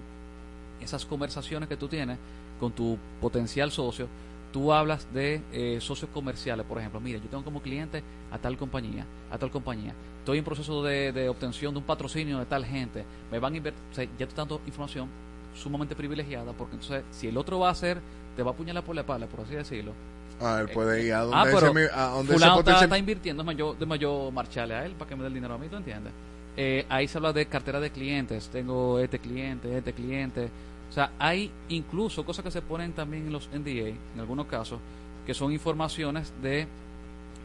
[0.81, 2.17] esas conversaciones que tú tienes
[2.59, 4.07] con tu potencial socio,
[4.51, 8.57] tú hablas de eh, socios comerciales, por ejemplo, mira, yo tengo como cliente a tal
[8.57, 12.65] compañía, a tal compañía, estoy en proceso de, de obtención de un patrocinio de tal
[12.65, 15.07] gente, me van a invertir, o sea, ya tú dando información
[15.55, 17.99] sumamente privilegiada, porque entonces, si el otro va a hacer,
[18.35, 19.93] te va a apuñalar por la espalda, por así decirlo.
[20.39, 22.63] Ah, él puede ir a donde Ah, ese pero mi- a donde ese fulano está,
[22.63, 25.33] potencial- está invirtiendo, déjame yo, déjame yo marcharle a él para que me dé el
[25.33, 26.11] dinero a mí, ¿tú entiendes?
[26.57, 30.49] Eh, ahí se habla de cartera de clientes, tengo este cliente, este cliente.
[30.91, 34.77] O sea, hay incluso cosas que se ponen también en los NDA, en algunos casos,
[35.26, 36.68] que son informaciones de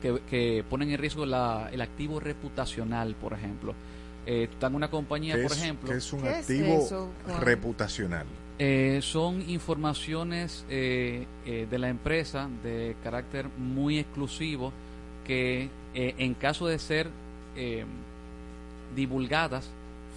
[0.03, 3.73] que, que ponen en riesgo la, el activo reputacional, por ejemplo.
[4.27, 5.89] Eh, en una compañía, ¿Qué por es- ejemplo.
[5.89, 7.09] qué es un activo
[7.41, 8.27] reputacional?
[8.59, 14.73] Eh, son informaciones eh, eh, de la empresa de carácter muy exclusivo
[15.25, 17.09] que eh, en caso de ser
[17.55, 17.85] eh,
[18.95, 19.69] divulgadas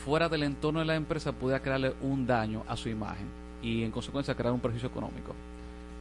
[0.10, 3.28] fuera del entorno de la empresa pudiera crearle un daño a su imagen
[3.62, 5.36] y en consecuencia crear un perjuicio económico.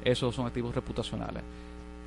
[0.03, 1.43] Esos son activos reputacionales.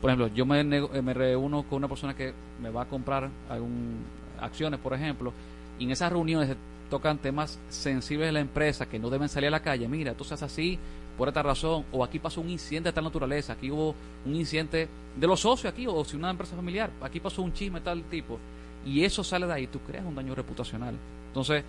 [0.01, 3.29] Por ejemplo, yo me, eh, me reúno con una persona que me va a comprar
[3.47, 3.99] algún,
[4.39, 5.31] acciones, por ejemplo,
[5.77, 6.55] y en esas reuniones se
[6.89, 9.87] tocan temas sensibles de la empresa que no deben salir a la calle.
[9.87, 10.79] Mira, tú seas así
[11.19, 13.93] por esta razón, o aquí pasó un incidente de tal naturaleza, aquí hubo
[14.25, 17.77] un incidente de los socios aquí, o si una empresa familiar, aquí pasó un chisme
[17.77, 18.39] de tal tipo,
[18.87, 20.95] y eso sale de ahí, tú creas un daño reputacional.
[21.31, 21.63] Entonces,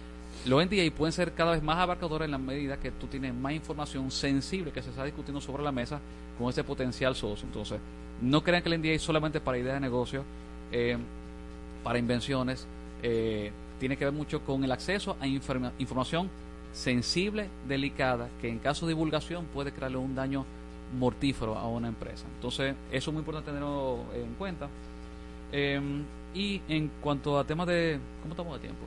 [0.46, 3.52] los NDA pueden ser cada vez más abarcadores en la medida que tú tienes más
[3.52, 6.00] información sensible que se está discutiendo sobre la mesa
[6.38, 7.46] con ese potencial socio.
[7.46, 7.78] Entonces,
[8.20, 10.24] no crean que el NDA es solamente para ideas de negocio,
[10.72, 10.96] eh,
[11.84, 12.66] para invenciones,
[13.02, 16.28] eh, tiene que ver mucho con el acceso a informa- información
[16.72, 20.44] sensible, delicada, que en caso de divulgación puede crearle un daño
[20.98, 22.24] mortífero a una empresa.
[22.36, 24.68] Entonces, eso es muy importante tenerlo en cuenta.
[25.52, 25.80] Eh,
[26.34, 27.98] y en cuanto a temas de...
[28.22, 28.84] ¿Cómo estamos de tiempo?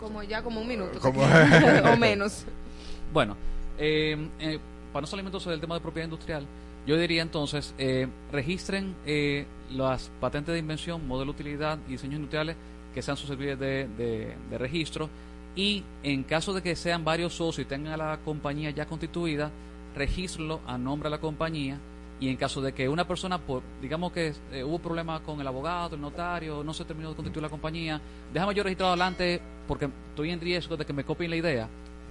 [0.00, 0.98] Como ya como un minuto.
[1.00, 1.22] Como-
[1.92, 2.44] o menos.
[3.12, 3.36] Bueno,
[3.78, 4.58] eh, eh,
[4.92, 6.44] para no salir entonces del tema de propiedad industrial,
[6.86, 12.16] yo diría entonces, eh, registren eh, las patentes de invención, modelo de utilidad y diseños
[12.16, 12.56] industriales
[12.94, 15.08] que sean susceptibles de, de- de registro
[15.54, 19.50] y en caso de que sean varios socios y tengan a la compañía ya constituida,
[19.94, 21.78] regístrenlo a nombre de la compañía
[22.20, 25.46] y en caso de que una persona, por, digamos que eh, hubo problemas con el
[25.46, 28.00] abogado, el notario, no se terminó de constituir la compañía,
[28.32, 31.68] déjame yo registrado adelante porque estoy en riesgo de que me copien la idea.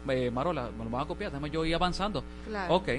[0.07, 2.23] Eh, Marola, me lo van a copiar, déjame yo ir avanzando.
[2.47, 2.75] Claro.
[2.75, 2.89] Ok,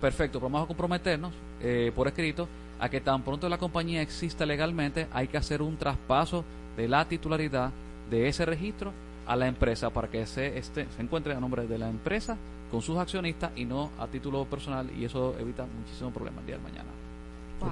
[0.00, 2.48] perfecto, pero vamos a comprometernos eh, por escrito
[2.78, 6.44] a que tan pronto la compañía exista legalmente, hay que hacer un traspaso
[6.76, 7.70] de la titularidad
[8.10, 8.92] de ese registro
[9.26, 12.36] a la empresa para que se, este, se encuentre a nombre de la empresa
[12.70, 16.56] con sus accionistas y no a título personal y eso evita muchísimos problemas el día
[16.56, 16.88] de mañana.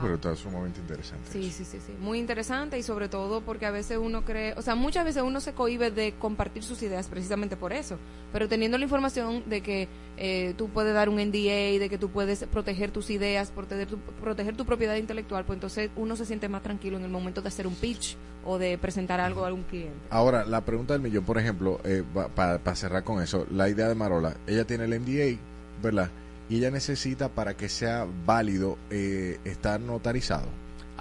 [0.01, 1.31] Pero está sumamente interesante.
[1.31, 1.93] Sí, sí, sí, sí.
[2.01, 5.41] Muy interesante y sobre todo porque a veces uno cree, o sea, muchas veces uno
[5.41, 7.99] se cohíbe de compartir sus ideas precisamente por eso.
[8.33, 12.11] Pero teniendo la información de que eh, tú puedes dar un NDA, de que tú
[12.11, 16.49] puedes proteger tus ideas, proteger tu, proteger tu propiedad intelectual, pues entonces uno se siente
[16.49, 19.65] más tranquilo en el momento de hacer un pitch o de presentar algo a algún
[19.65, 19.99] cliente.
[20.11, 22.03] Ahora, la pregunta del millón, por ejemplo, eh,
[22.35, 25.39] para cerrar con eso, la idea de Marola, ella tiene el NDA,
[25.83, 26.11] ¿verdad?
[26.51, 30.49] Y ella necesita para que sea válido eh, estar notarizado.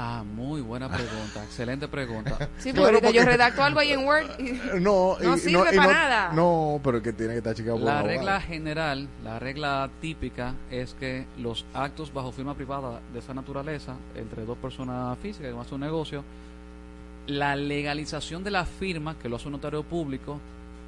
[0.02, 2.38] Ah, muy buena pregunta, excelente pregunta.
[2.60, 5.76] Sí, porque Claro, yo redacto algo ahí en Word y No, no y- sirve y
[5.78, 6.32] para no- nada.
[6.34, 8.08] No, pero que tiene que estar chicado por La abogado.
[8.18, 13.96] regla general, la regla típica es que los actos bajo firma privada de esa naturaleza,
[14.16, 16.24] entre dos personas físicas que van a hacer un negocio,
[17.28, 20.40] la legalización de la firma, que lo hace un notario público,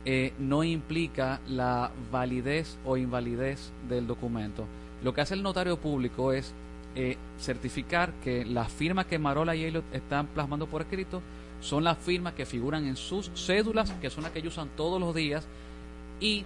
[0.06, 4.66] eh, no implica la validez o invalidez del documento.
[5.04, 6.54] Lo que hace el notario público es
[6.96, 11.22] eh, certificar que las firmas que Marola y Elliot están plasmando por escrito
[11.62, 15.00] son las firmas que figuran en sus cédulas, que son las que ellos usan todos
[15.00, 15.48] los días,
[16.20, 16.44] y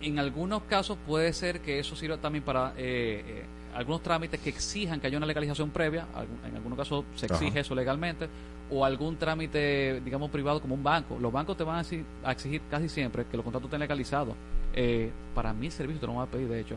[0.00, 4.50] en algunos casos puede ser que eso sirva también para eh, eh, algunos trámites que
[4.50, 6.06] exijan que haya una legalización previa,
[6.46, 7.60] en algunos casos se exige Ajá.
[7.60, 8.28] eso legalmente,
[8.72, 11.18] o algún trámite, digamos, privado como un banco.
[11.20, 14.34] Los bancos te van a exi- a exigir casi siempre que los contratos estén legalizados.
[14.74, 16.76] Eh, para mi servicio te lo van a pedir, de hecho.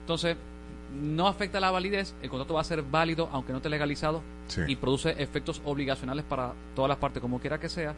[0.00, 0.36] Entonces,
[1.00, 4.62] no afecta la validez, el contrato va a ser válido aunque no esté legalizado Sí.
[4.66, 7.94] y produce efectos obligacionales para todas las partes, como quiera que sea,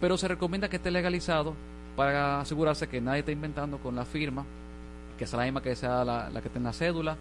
[0.00, 1.54] pero se recomienda que esté legalizado
[1.96, 4.44] para asegurarse que nadie esté inventando con la firma,
[5.18, 7.16] que sea la misma que sea la, la que esté en la cédula,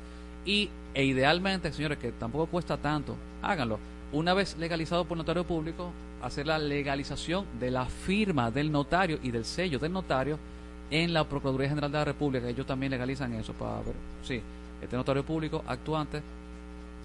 [0.45, 3.77] y e idealmente, señores, que tampoco cuesta tanto, háganlo.
[4.13, 9.31] Una vez legalizado por notario público, hacer la legalización de la firma del notario y
[9.31, 10.38] del sello del notario
[10.89, 14.41] en la Procuraduría General de la República, ellos también legalizan eso para ver, sí,
[14.81, 16.21] este notario público actuante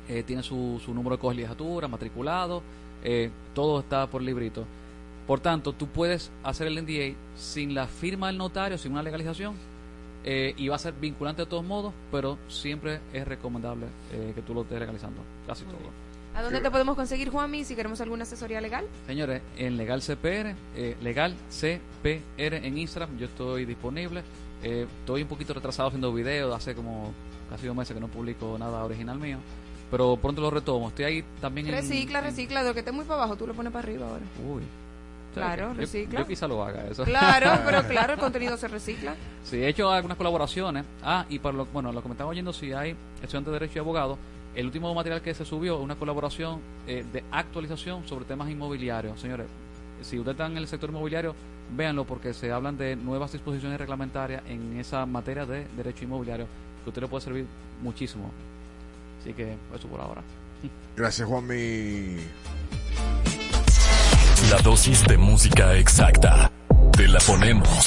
[0.08, 2.62] eh, tiene su, su número de colegiatura, matriculado,
[3.04, 4.64] eh, todo está por librito.
[5.26, 9.54] Por tanto, tú puedes hacer el NDA sin la firma del notario, sin una legalización,
[10.24, 14.42] eh, y va a ser vinculante de todos modos, pero siempre es recomendable eh, que
[14.42, 16.05] tú lo estés legalizando, casi todo.
[16.36, 18.84] ¿A dónde te podemos conseguir, Juanmi, si queremos alguna asesoría legal?
[19.06, 24.22] Señores, en Legal CPR, eh, Legal CPR en Instagram, yo estoy disponible.
[24.62, 27.12] Eh, estoy un poquito retrasado haciendo videos, hace como
[27.48, 29.38] casi dos meses que no publico nada original mío,
[29.90, 30.88] pero pronto lo retomo.
[30.88, 31.72] Estoy ahí también en...
[31.74, 34.06] Recicla, en- recicla, de lo que esté muy para abajo, tú lo pones para arriba
[34.06, 34.24] ahora.
[34.46, 34.62] Uy.
[35.32, 36.20] Claro, recicla.
[36.20, 37.04] Yo, quizá lo haga eso.
[37.04, 39.14] Claro, pero claro, el contenido se recicla.
[39.44, 40.84] Sí, he hecho algunas colaboraciones.
[41.02, 43.78] Ah, y para lo, bueno, lo que me están oyendo, si hay estudiantes de Derecho
[43.78, 44.18] y Abogado,
[44.56, 49.20] el último material que se subió es una colaboración eh, de actualización sobre temas inmobiliarios.
[49.20, 49.46] Señores,
[50.00, 51.34] si ustedes están en el sector inmobiliario,
[51.76, 56.86] véanlo porque se hablan de nuevas disposiciones reglamentarias en esa materia de derecho inmobiliario que
[56.86, 57.46] a usted le puede servir
[57.82, 58.30] muchísimo.
[59.20, 60.22] Así que eso por ahora.
[60.96, 62.16] Gracias, Juanmi.
[64.50, 66.50] La dosis de música exacta.
[66.92, 67.86] Te la ponemos.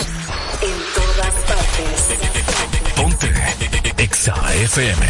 [0.62, 2.94] En todas partes.
[2.96, 3.34] Ponte.
[3.98, 5.06] Exa FM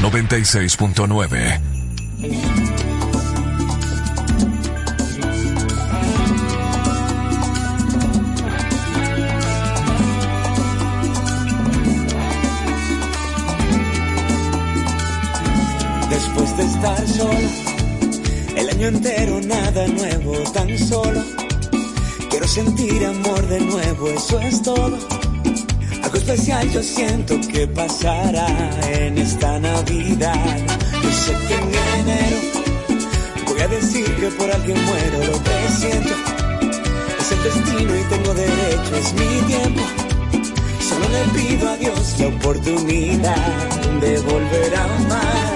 [0.00, 1.60] 96.9.
[16.10, 17.48] Después de estar solo,
[18.56, 21.47] el año entero nada nuevo, tan solo.
[22.38, 24.96] Quiero sentir amor de nuevo, eso es todo.
[26.04, 28.46] Algo especial yo siento que pasará
[28.88, 30.56] en esta Navidad.
[31.02, 32.36] Yo sé que en enero
[33.44, 36.14] voy a decir que por alguien muero, lo presiento.
[37.18, 39.82] Es el destino y tengo derecho, es mi tiempo.
[40.88, 43.68] Solo le pido a Dios la oportunidad
[44.00, 45.47] de volver a amar.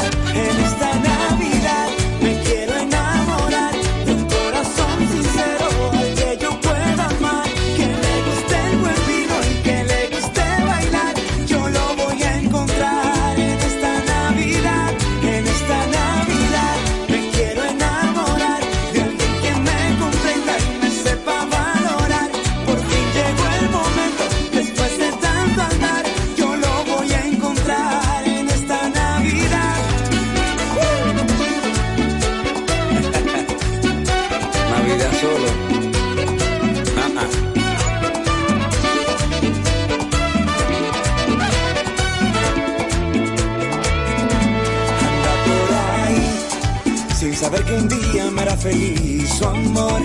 [48.63, 50.01] feliz su amor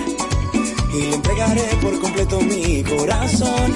[0.92, 3.74] y le entregaré por completo mi corazón.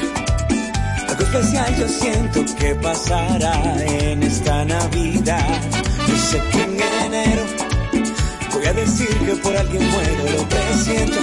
[1.09, 3.55] Algo especial yo siento que pasará
[3.87, 5.61] en esta Navidad.
[6.09, 7.45] Yo sé que en enero
[8.53, 11.19] voy a decir que por alguien muero, lo presiento.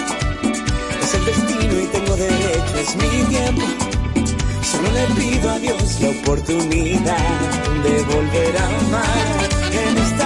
[1.04, 3.66] Es el destino y tengo derecho, es mi tiempo.
[4.72, 7.30] Solo le pido a Dios la oportunidad
[7.84, 10.19] de volver a amar en esta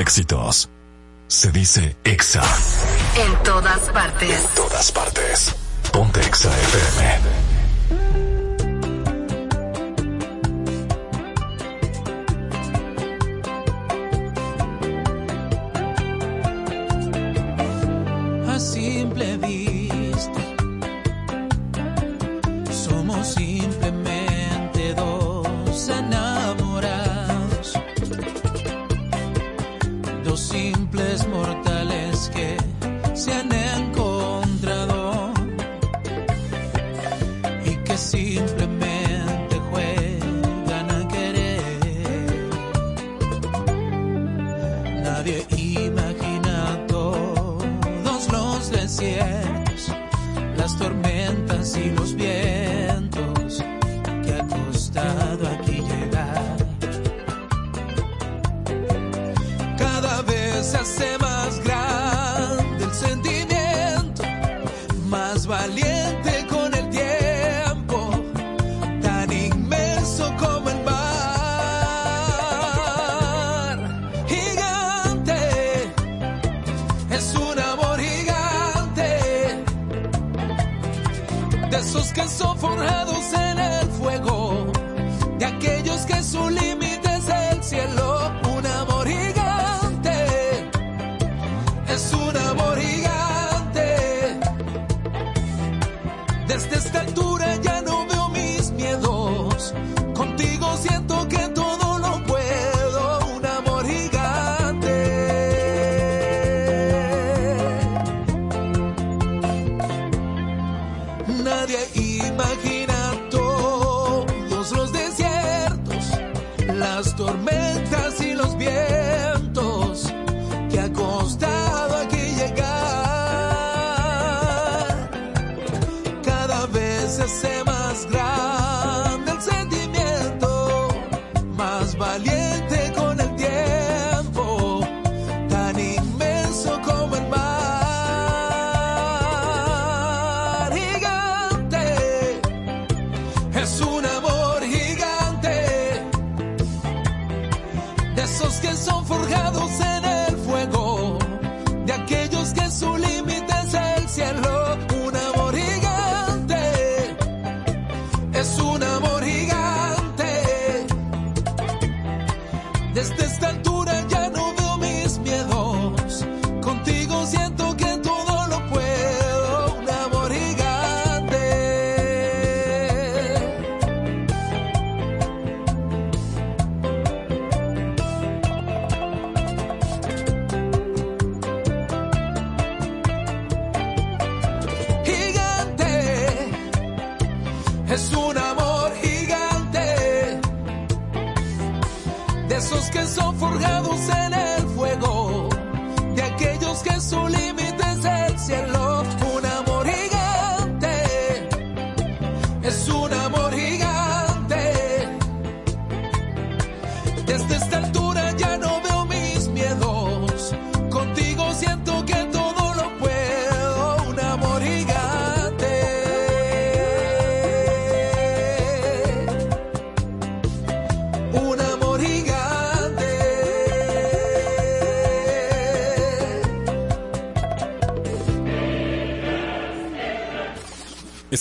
[0.00, 0.68] éxitos.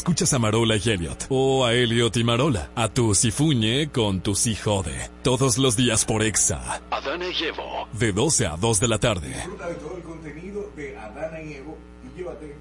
[0.10, 4.34] Escuchas a Marola y Elliot, o a Elliot y Marola, a tu Sifuñe con tu
[4.34, 7.88] si jode, todos los días por Exa, Adana y Evo.
[7.94, 9.28] de 12 a 2 de la tarde.
[9.28, 12.56] Disfruta de todo el contenido de Adana y Evo y llévate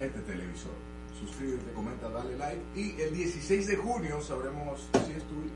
[0.00, 0.72] este televisor.
[1.20, 5.52] Suscríbete, comenta, dale like y el 16 de junio sabremos si es tuyo.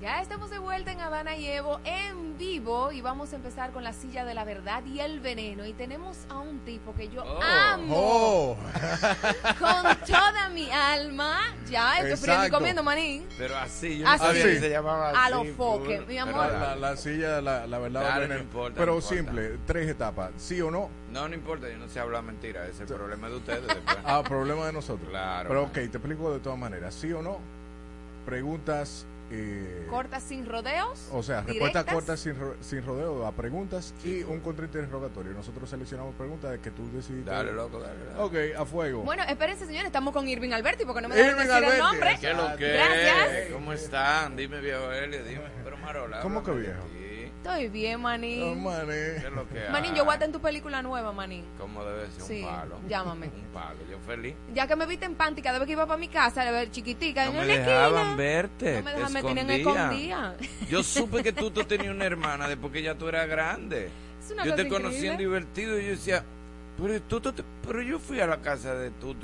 [0.00, 3.82] Ya estamos de vuelta en Habana y Evo en vivo y vamos a empezar con
[3.82, 5.66] la silla de la verdad y el veneno.
[5.66, 8.37] Y tenemos a un tipo que yo amo Oh.
[9.58, 11.38] con toda mi alma.
[11.70, 13.26] Ya, estoy friendo y comiendo, manín.
[13.36, 14.24] Pero así, yo Así.
[14.24, 15.34] no se llamaba A así.
[15.34, 16.50] los foques, mi amor.
[16.52, 19.16] La, la silla, la, la verdad, Claro, no importa, pero no importa.
[19.16, 20.88] simple, tres etapas, sí o no.
[21.12, 23.62] No, no importa, yo no sé hablar mentira, ese es el problema de ustedes.
[23.66, 23.98] después.
[24.04, 25.08] Ah, problema de nosotros.
[25.10, 25.48] Claro.
[25.48, 27.38] Pero ok, te explico de todas maneras, sí o no.
[28.26, 31.08] Preguntas, eh, Cortas sin rodeos.
[31.12, 31.94] o sea, respuestas directas.
[31.94, 35.32] cortas sin, ro- sin rodeo a preguntas y un contrainterrogatorio.
[35.32, 37.30] Nosotros seleccionamos preguntas de que tú decidiste.
[37.30, 37.98] Dale, loco, dale.
[38.06, 38.18] dale.
[38.22, 39.02] Ok, a fuego.
[39.02, 41.76] Bueno, espérense, señores, estamos con Irving Alberti porque no me dejan Irving decir Alberti.
[41.76, 42.18] el nombre.
[42.20, 43.52] ¿Qué lo que Gracias.
[43.52, 44.36] ¿Cómo están?
[44.36, 45.42] Dime, viejo Helio, dime.
[45.64, 46.20] Pero Marola.
[46.20, 46.82] ¿Cómo que viejo?
[47.42, 48.62] Estoy bien, manín.
[48.62, 48.86] Mané.
[49.20, 51.44] ¿Qué es lo que Manín, yo voy a estar en tu película nueva, manín.
[51.58, 52.22] ¿Cómo debe ser?
[52.22, 52.78] Sí, un palo.
[52.88, 53.26] llámame.
[53.34, 54.34] Un palo, yo feliz.
[54.54, 56.70] Ya que me viste en panty cada vez que iba para mi casa, a ver
[56.70, 58.16] chiquitica, No en me una dejaban esquina.
[58.16, 58.76] verte.
[58.78, 60.36] No me dejaban, me tenían escondida.
[60.68, 63.88] Yo supe que tú, tú tenías una hermana después que ya tú eras grande.
[64.22, 66.24] Es una yo cosa te conocí en divertido y yo decía,
[66.76, 69.14] pero, tú, tú te- pero yo fui a la casa de tú,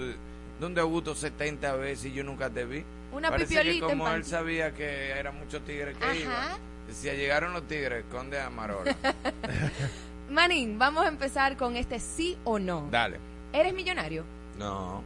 [0.60, 2.84] donde Augusto 70 veces y yo nunca te vi.
[3.12, 6.14] Una Parece que en como él sabía que eran muchos tigres que Ajá.
[6.16, 6.73] iban.
[6.86, 8.96] Decía, llegaron los tigres, esconde a Marola.
[10.30, 12.88] Manín, vamos a empezar con este sí o no.
[12.90, 13.18] Dale.
[13.52, 14.24] ¿Eres millonario?
[14.58, 15.02] No.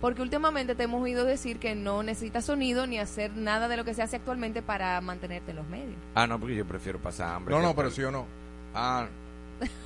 [0.00, 3.84] Porque últimamente te hemos oído decir que no necesitas sonido ni hacer nada de lo
[3.84, 5.96] que se hace actualmente para mantenerte en los medios.
[6.14, 7.54] Ah, no, porque yo prefiero pasar hambre.
[7.54, 8.24] No, no, pero sí o no.
[8.74, 9.06] Ah,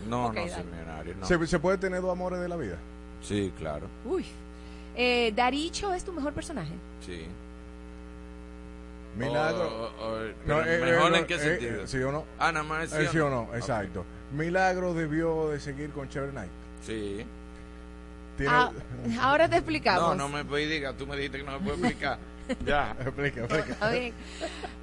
[0.08, 1.26] no, no soy millonario, no.
[1.26, 2.76] ¿Se, se puede tener dos amores de la vida?
[3.22, 3.88] Sí, claro.
[4.04, 4.24] Uy.
[4.96, 6.74] Eh, ¿Daricho es tu mejor personaje?
[7.04, 7.26] Sí.
[9.16, 9.64] Milagro.
[9.66, 11.82] O- o- o- No, pero eh, ¿Mejor eh, en qué eh, sentido?
[11.82, 12.24] eh, ¿Sí o no?
[12.38, 13.46] Ah, nada más Eh, sí, sí o o no.
[13.46, 14.04] no, exacto.
[14.32, 16.50] Milagro debió de seguir con Cherry Knight.
[16.84, 17.24] Sí.
[18.36, 18.72] Tiene- Ah,
[19.20, 20.16] ahora te explicamos.
[20.16, 22.18] No, no me puedes diga, tú me dijiste que no me puedes explicar.
[22.66, 22.96] ya.
[23.00, 23.64] explica, explica.
[23.72, 24.12] Está bien.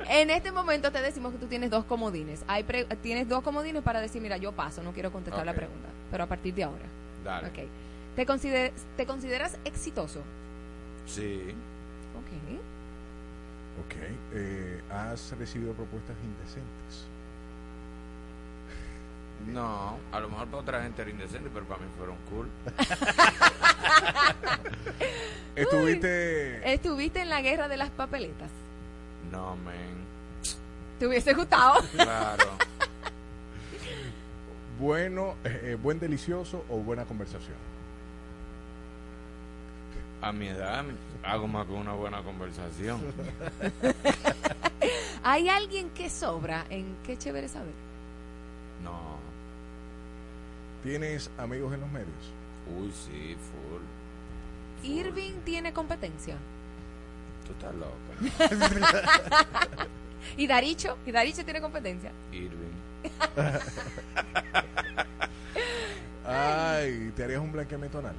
[0.10, 2.44] En este momento te decimos que tú tienes dos comodines.
[2.48, 5.90] Hay pre- tienes dos comodines para decir, mira, yo paso, no quiero contestar la pregunta.
[6.10, 6.86] Pero a partir de ahora.
[7.26, 7.48] Dale.
[7.50, 7.70] Ok.
[8.16, 10.22] ¿Te, consider- ¿Te consideras exitoso?
[11.06, 11.54] Sí.
[13.86, 13.96] Ok.
[14.34, 17.06] Eh, ¿Has recibido propuestas indecentes?
[19.48, 22.48] No, a lo mejor para otra gente era indecente, pero para mí fueron cool.
[25.56, 28.50] ¿Estuviste ¿Estuviste en la guerra de las papeletas?
[29.32, 30.02] No, men.
[31.00, 31.82] ¿Te hubiese gustado?
[31.94, 32.52] Claro.
[34.80, 37.58] bueno, eh, eh, buen delicioso o buena conversación?
[40.22, 40.86] A mi edad
[41.24, 43.02] hago más que una buena conversación.
[45.24, 47.74] ¿Hay alguien que sobra en qué chévere saber?
[48.84, 49.18] No.
[50.84, 52.10] ¿Tienes amigos en los medios?
[52.78, 53.82] Uy, sí, full.
[54.84, 56.36] ¿Irving tiene competencia?
[57.46, 59.12] Tú estás loca.
[60.38, 60.98] ¿Y Daricho?
[61.06, 62.12] ¿Y Daricho tiene competencia?
[62.32, 62.72] Irving.
[66.26, 68.16] Ay, ¿te harías un blanqueamiento anal?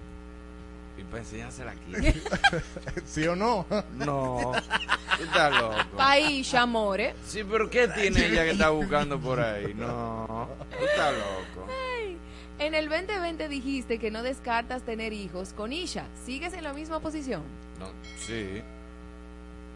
[1.12, 2.20] Y para enseñársela aquí.
[3.04, 3.66] ¿Sí o no?
[3.96, 4.52] No.
[5.18, 5.96] Tú estás loco.
[5.96, 7.14] País, amore.
[7.26, 9.74] Sí, pero ¿qué tiene ella que está buscando por ahí?
[9.74, 10.48] No.
[10.78, 11.68] Tú estás loco.
[11.98, 12.16] Ay,
[12.58, 16.06] En el 2020 dijiste que no descartas tener hijos con Isha.
[16.24, 17.42] ¿Sigues en la misma posición?
[17.78, 18.62] No, sí.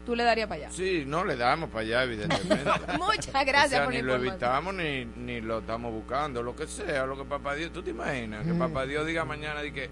[0.05, 0.71] Tú le darías para allá.
[0.73, 2.63] Sí, no le damos para allá, evidentemente.
[2.97, 6.55] Muchas gracias O sea, por ni la lo evitamos ni, ni lo estamos buscando, lo
[6.55, 7.71] que sea, lo que papá Dios.
[7.73, 8.45] ¿Tú te imaginas?
[8.45, 8.59] Que Mm.
[8.59, 9.89] papá Dios diga mañana de que,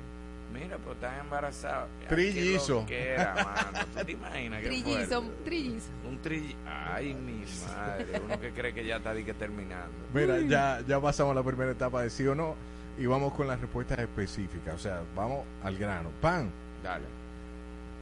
[0.53, 1.84] mira, pues estás embarazado.
[1.85, 2.73] Ay, qué Trillizo.
[2.81, 3.35] loquera,
[3.72, 3.85] mano.
[3.95, 4.61] ¿Tú te imaginas?
[4.61, 5.43] Qué Trillizo, fuerte.
[5.43, 5.88] trillizo.
[6.07, 6.57] Un trillizo.
[6.65, 8.22] Ay, mi madre.
[8.23, 9.91] Uno que cree que ya está di que terminando.
[10.13, 12.55] Mira, ya, ya pasamos la primera etapa de sí o no
[12.97, 14.76] y vamos con las respuestas específicas.
[14.76, 16.09] O sea, vamos al grano.
[16.22, 16.49] Pan,
[16.84, 17.05] Dale.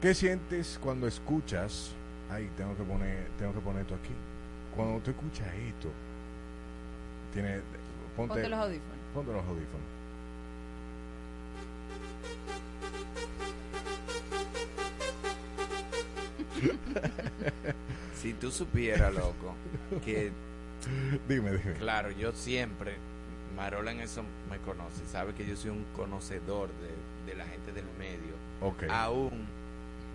[0.01, 1.91] ¿Qué sientes cuando escuchas?
[2.29, 4.13] Ay, tengo que poner, tengo que poner esto aquí.
[4.75, 5.89] Cuando tú escuchas esto,
[7.33, 7.61] tiene,
[8.15, 8.97] ponte, Ponte los audífonos.
[9.13, 9.87] Ponte los audífonos.
[18.21, 19.53] Si tú supieras, loco,
[20.05, 20.31] que...
[21.27, 21.73] Dime, dime.
[21.73, 22.95] Claro, yo siempre,
[23.55, 27.73] Marola en eso me conoce, sabe que yo soy un conocedor de, de la gente
[27.73, 28.33] del medio.
[28.61, 28.83] Ok.
[28.89, 29.45] Aún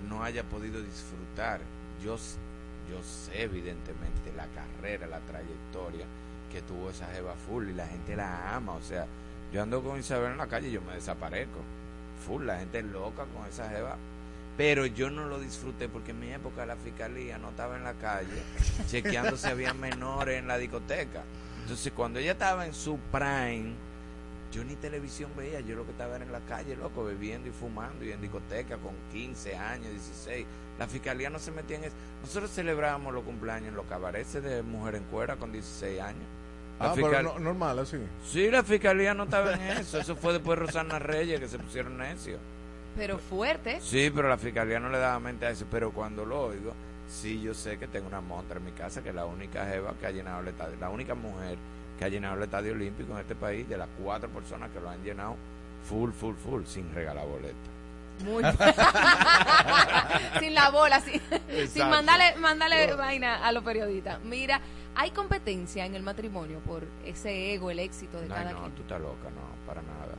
[0.09, 1.61] no haya podido disfrutar.
[2.03, 2.17] Yo,
[2.89, 6.07] yo sé evidentemente la carrera, la trayectoria
[6.53, 8.73] que tuvo esa jeva full y la gente la ama.
[8.73, 9.07] O sea,
[9.53, 11.61] yo ando con Isabel en la calle y yo me desaparezco.
[12.27, 13.97] Full, la gente es loca con esa jeva.
[14.59, 17.95] Pero yo no lo disfruté porque en mi época la fiscalía no estaba en la
[17.95, 18.43] calle
[18.91, 21.23] chequeando si había menores en la discoteca.
[21.63, 23.73] Entonces, cuando ella estaba en su prime,
[24.53, 27.53] yo ni televisión veía, yo lo que estaba era en la calle, loco, bebiendo y
[27.53, 30.45] fumando y en discoteca con 15 años, 16.
[30.79, 31.95] La fiscalía no se metía en eso.
[32.23, 36.25] Nosotros celebrábamos los cumpleaños en los cabarets de mujer en cuera con 16 años.
[36.81, 37.97] La Ah, pero no- normal, así.
[38.27, 39.99] Sí, la fiscalía no estaba en eso.
[39.99, 42.41] Eso fue después de Rosana Reyes que se pusieron necios.
[42.99, 43.81] Pero fuerte.
[43.81, 45.65] Sí, pero la fiscalía no le daba mente a eso.
[45.71, 46.75] Pero cuando lo oigo,
[47.09, 49.95] sí, yo sé que tengo una montra en mi casa, que es la única jeva
[49.99, 51.57] que ha llenado el estadio, la única mujer
[51.99, 54.91] que ha llenado el estadio olímpico en este país, de las cuatro personas que lo
[54.91, 55.37] han llenado,
[55.89, 57.57] full, full, full, sin regalar boleta.
[58.25, 58.43] Muy
[60.41, 61.21] sin la bola, sin,
[61.69, 64.21] sin mandarle, mandarle vaina a los periodistas.
[64.25, 64.61] Mira,
[64.95, 68.73] hay competencia en el matrimonio por ese ego, el éxito de No, cada no, quien.
[68.73, 70.15] tú estás loca, no, para nada,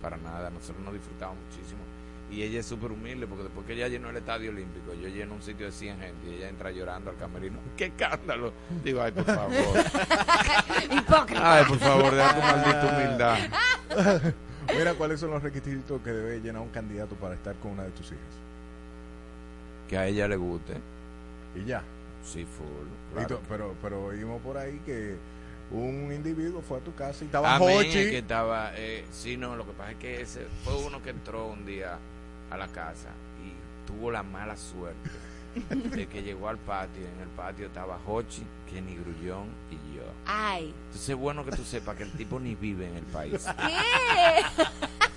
[0.00, 0.50] para nada.
[0.50, 1.80] Nosotros nos disfrutamos muchísimo.
[2.32, 5.34] Y ella es súper humilde porque después que ella llenó el estadio olímpico, yo lleno
[5.34, 7.58] un sitio de 100 gente y ella entra llorando al camerino.
[7.76, 8.52] ¡Qué escándalo!
[8.82, 9.52] Digo, ay, por favor.
[10.90, 11.54] Hipócrita.
[11.58, 14.32] Ay, por favor, deja tu maldita humildad.
[14.78, 17.90] Mira, ¿cuáles son los requisitos que debe llenar un candidato para estar con una de
[17.90, 18.20] tus hijas?
[19.88, 20.74] Que a ella le guste.
[21.54, 21.82] Y ya.
[22.24, 22.86] Sí, full.
[23.10, 23.36] Y claro.
[23.36, 25.16] tú- pero, pero oímos por ahí que
[25.70, 27.90] un individuo fue a tu casa y estaba Amén, Hochi.
[27.90, 31.46] que estaba, eh, sí, no, lo que pasa es que ese fue uno que entró
[31.48, 31.98] un día
[32.54, 33.08] a la casa
[33.44, 35.10] y tuvo la mala suerte
[35.70, 37.02] de que llegó al patio.
[37.02, 40.02] y En el patio estaba Hochi, Kenny Grullón y yo.
[40.26, 40.74] Ay.
[40.86, 43.44] Entonces es bueno que tú sepas que el tipo ni vive en el país.
[43.44, 44.62] ¿Qué?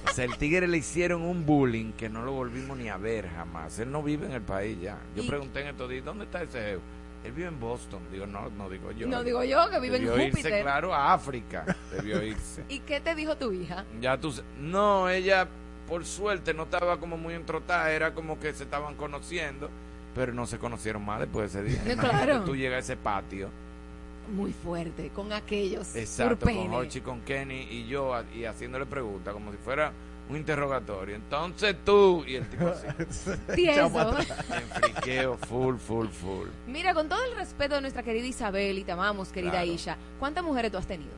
[0.10, 3.28] O sea, el tigre le hicieron un bullying que no lo volvimos ni a ver
[3.30, 3.80] jamás.
[3.80, 4.98] Él no vive en el país ya.
[5.16, 6.80] Yo Y- pregunté en estos días, ¿dónde está ese jefe?
[7.26, 8.02] Él vive en Boston.
[8.12, 9.08] Digo, no, no digo yo.
[9.08, 10.62] No digo yo, que vive en Debió irse, Júpiter.
[10.62, 11.66] claro, a África.
[11.92, 12.64] Debió irse.
[12.70, 13.84] ¿Y qué te dijo tu hija?
[14.00, 14.34] Ya tú...
[14.60, 15.48] No, ella,
[15.88, 17.92] por suerte, no estaba como muy entrotada.
[17.92, 19.70] Era como que se estaban conociendo.
[20.14, 21.96] Pero no se conocieron más después de ese día.
[22.00, 22.44] Claro.
[22.44, 23.50] Tú llegas a ese patio.
[24.34, 26.74] Muy fuerte, con aquellos Exacto, con.
[26.74, 29.92] Hochi, con Kenny y yo, y haciéndole preguntas como si fuera
[30.30, 31.16] un interrogatorio.
[31.16, 32.88] Entonces tú, y el tipo así.
[33.48, 36.48] En friqueo, full, full, full.
[36.68, 39.68] Mira, con todo el respeto de nuestra querida Isabel, y te amamos, querida Claro.
[39.72, 41.12] Isha, ¿cuántas mujeres tú has tenido?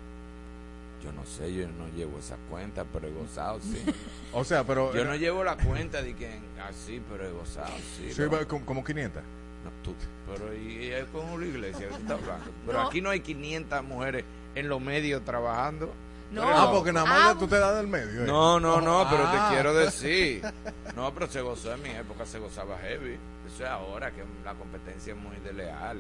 [1.07, 3.81] Yo no sé, yo no llevo esa cuenta, pero he gozado, sí.
[4.34, 4.93] O sea, pero...
[4.93, 6.29] Yo no llevo la cuenta de que
[6.67, 8.11] así, pero he gozado, sí.
[8.11, 9.23] Sí, como, como 500.
[9.63, 9.93] No, tú,
[10.31, 11.47] pero y, y es con que
[11.88, 12.51] tú estás hablando.
[12.65, 12.88] Pero No.
[12.89, 14.23] aquí no hay 500 mujeres
[14.55, 15.93] en los medios trabajando.
[16.31, 16.43] No.
[16.43, 18.23] Ah, porque nada más Ah, ya tú te das del medio.
[18.23, 18.27] ¿eh?
[18.27, 19.47] No, no, no, pero Ah.
[19.49, 20.41] te quiero decir.
[20.95, 23.17] No, pero se gozó en mi época, se gozaba heavy.
[23.47, 25.97] Eso es ahora que la competencia es muy desleal.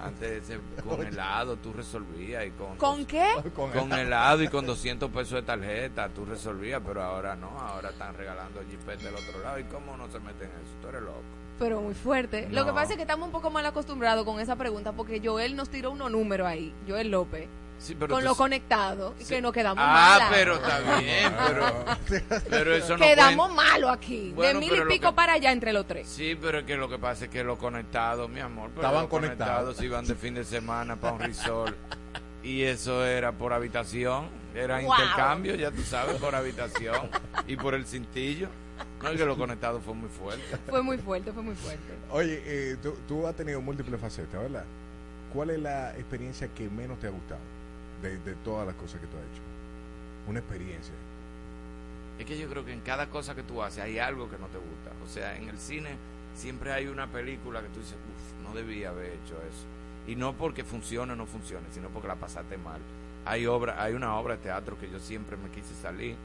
[0.00, 0.42] Antes
[0.86, 2.76] con helado tú resolvías y con...
[2.76, 3.26] ¿Con qué?
[3.54, 8.14] Con helado y con 200 pesos de tarjeta tú resolvías, pero ahora no, ahora están
[8.16, 9.58] regalando jipete del otro lado.
[9.58, 10.72] ¿Y cómo no se meten en eso?
[10.82, 11.22] Tú eres loco.
[11.58, 12.48] Pero muy fuerte.
[12.50, 15.56] Lo que pasa es que estamos un poco mal acostumbrados con esa pregunta porque Joel
[15.56, 19.34] nos tiró unos números ahí, Joel López, Sí, pero con tú- lo conectado, y Sí.
[19.34, 20.28] que nos quedamos Ah, malas.
[20.32, 21.66] pero está bien, pero,
[22.50, 23.62] pero eso no Quedamos cuenta.
[23.72, 26.08] malos aquí, Bueno, de mil y lo pico que- para allá entre los tres.
[26.08, 29.02] Sí, pero es que lo que pasa es que los conectados, mi amor, pero Estaban
[29.02, 29.80] los conectados.
[29.82, 31.76] iban de fin de semana para un resort
[32.42, 34.92] y eso era por habitación, era Wow.
[34.94, 37.10] intercambio, ya tú sabes, por habitación
[37.46, 38.48] y por el cintillo.
[39.02, 40.56] No es que los conectados fue muy fuerte.
[40.68, 41.82] Fue muy fuerte, fue muy fuerte.
[42.10, 44.64] Oye, eh, tú, tú has tenido múltiples facetas, ¿verdad?
[45.32, 47.40] ¿Cuál es la experiencia que menos te ha gustado
[48.02, 49.42] de, de todas las cosas que tú has hecho?
[50.28, 50.94] Una experiencia.
[52.18, 54.46] Es que yo creo que en cada cosa que tú haces hay algo que no
[54.46, 54.92] te gusta.
[55.04, 55.90] O sea, en el cine
[56.34, 59.66] siempre hay una película que tú dices, uff, no debía haber hecho eso.
[60.06, 62.80] Y no porque funcione o no funcione, sino porque la pasaste mal.
[63.24, 66.16] Hay obra, hay una obra de teatro que yo siempre me quise salir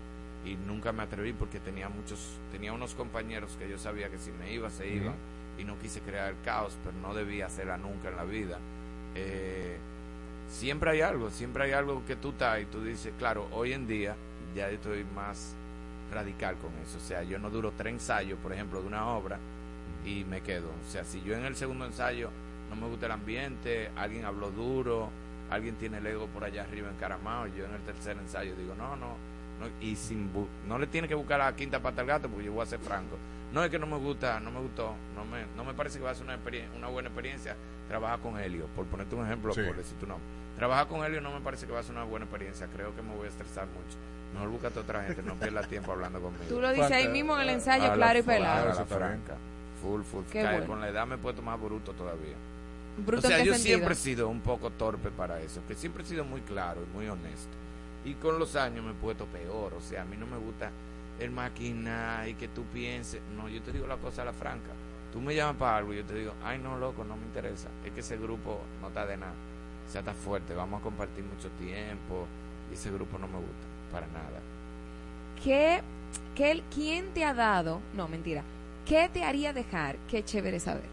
[0.46, 4.32] y nunca me atreví porque tenía muchos, tenía unos compañeros que yo sabía que si
[4.32, 5.16] me iba se iban
[5.58, 8.60] y no quise crear el caos, pero no debía hacerla nunca en la vida.
[9.16, 9.78] Eh,
[10.52, 13.88] siempre hay algo, siempre hay algo que tú estás y tú dices, claro, hoy en
[13.88, 14.16] día
[14.56, 15.54] ya estoy más
[16.14, 16.98] radical con eso.
[16.98, 19.38] O sea, yo no duro tres ensayos, por ejemplo, de una obra,
[20.06, 20.68] y me quedo.
[20.88, 22.30] O sea, si yo en el segundo ensayo
[22.70, 25.10] no me gusta el ambiente, alguien habló duro,
[25.50, 28.96] alguien tiene el ego por allá arriba encaramado, yo en el tercer ensayo digo, no,
[28.96, 29.16] no,
[29.60, 32.46] no y sin bu- no le tiene que buscar la quinta pata al gato porque
[32.46, 33.18] yo voy a ser franco.
[33.54, 36.06] No es que no me gusta, no me gustó, no me, no me parece que
[36.06, 36.40] va a ser una,
[36.78, 37.56] una buena experiencia
[37.90, 39.62] trabajar con Helio, por ponerte un ejemplo, Sí.
[39.68, 40.26] por decir tu nombre.
[40.58, 43.02] Trabajar con Helio no me parece que va a ser una buena experiencia, creo que
[43.02, 43.98] me voy a estresar mucho.
[44.34, 46.46] Mejor búscate otra gente, no pierdas tiempo hablando conmigo.
[46.48, 48.72] Tú lo dices ahí mismo en el ensayo, A la claro y pelado.
[48.72, 49.36] a la franca.
[49.82, 50.24] Full, full.
[50.32, 50.66] Qué bueno.
[50.68, 52.36] Con la edad me he puesto más bruto todavía.
[53.06, 53.78] ¿Bruto o sea, en qué yo sentido?
[53.78, 56.96] siempre he sido un poco torpe para eso, que siempre he sido muy claro y
[56.96, 57.50] muy honesto.
[58.06, 60.70] Y con los años me he puesto peor, o sea, a mí no me gusta
[61.20, 63.22] el máquina y que tú pienses.
[63.36, 64.72] No, yo te digo la cosa a la franca.
[65.12, 67.68] Tú me llamas para algo y yo te digo, ay no, loco, no me interesa.
[67.86, 69.34] Es que ese grupo no está de nada.
[69.92, 72.26] Sea, está fuerte, vamos a compartir mucho tiempo
[72.72, 74.40] y ese grupo no me gusta, para nada.
[75.44, 75.82] ¿Qué,
[76.34, 77.82] qué, ¿Quién te ha dado?
[77.94, 78.42] No, mentira.
[78.86, 79.98] ¿Qué te haría dejar?
[80.10, 80.86] Qué chévere saber.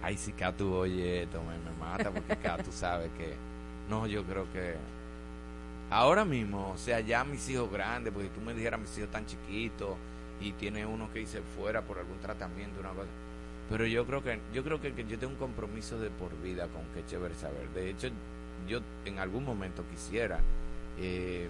[0.00, 3.34] Ay, si Catu oye esto, me, me mata porque Catu sabe que...
[3.88, 4.76] No, yo creo que...
[5.90, 9.26] Ahora mismo, o sea, ya mis hijos grandes, porque tú me dijeras mis hijos tan
[9.26, 9.96] chiquitos
[10.40, 13.08] y tiene uno que irse fuera por algún tratamiento, una cosa.
[13.70, 16.82] Pero yo creo que yo creo que, yo tengo un compromiso de por vida con
[16.92, 17.68] que chévere saber.
[17.70, 18.08] De hecho,
[18.68, 20.40] yo en algún momento quisiera
[20.98, 21.48] eh,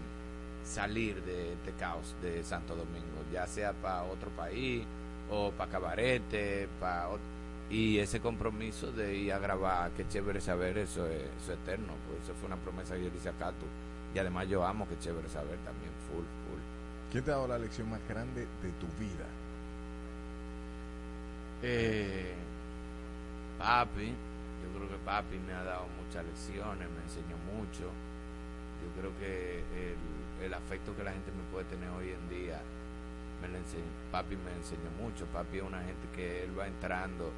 [0.64, 4.84] salir de este caos de Santo Domingo, ya sea para otro país
[5.30, 7.08] o para Cabarete, para
[7.70, 11.92] y ese compromiso de ir a grabar, qué chévere saber, eso es, eso es eterno,
[12.08, 13.64] pues eso fue una promesa que yo hice a Catu.
[14.12, 16.60] Y además yo amo que chévere saber también, full, full.
[17.12, 19.24] ¿Quién te ha dado la lección más grande de tu vida?
[21.62, 22.32] Eh,
[23.58, 27.90] papi, yo creo que papi me ha dado muchas lecciones, me enseñó mucho.
[28.80, 29.62] Yo creo que
[30.44, 32.60] el, afecto que la gente me puede tener hoy en día,
[33.42, 33.58] me lo
[34.10, 35.26] papi me enseñó mucho.
[35.26, 37.30] Papi es una gente que él va entrando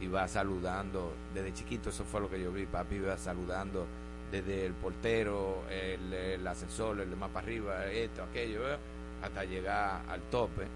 [0.00, 1.12] y va saludando.
[1.34, 2.64] Desde chiquito eso fue lo que yo vi.
[2.66, 3.86] Papi va saludando
[4.30, 8.78] desde el portero, el, el ascensor, el de más para arriba, esto, aquello, ¿eh?
[9.22, 10.66] hasta llegar al tope.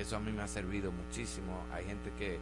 [0.00, 1.64] Eso a mí me ha servido muchísimo.
[1.72, 2.38] Hay gente que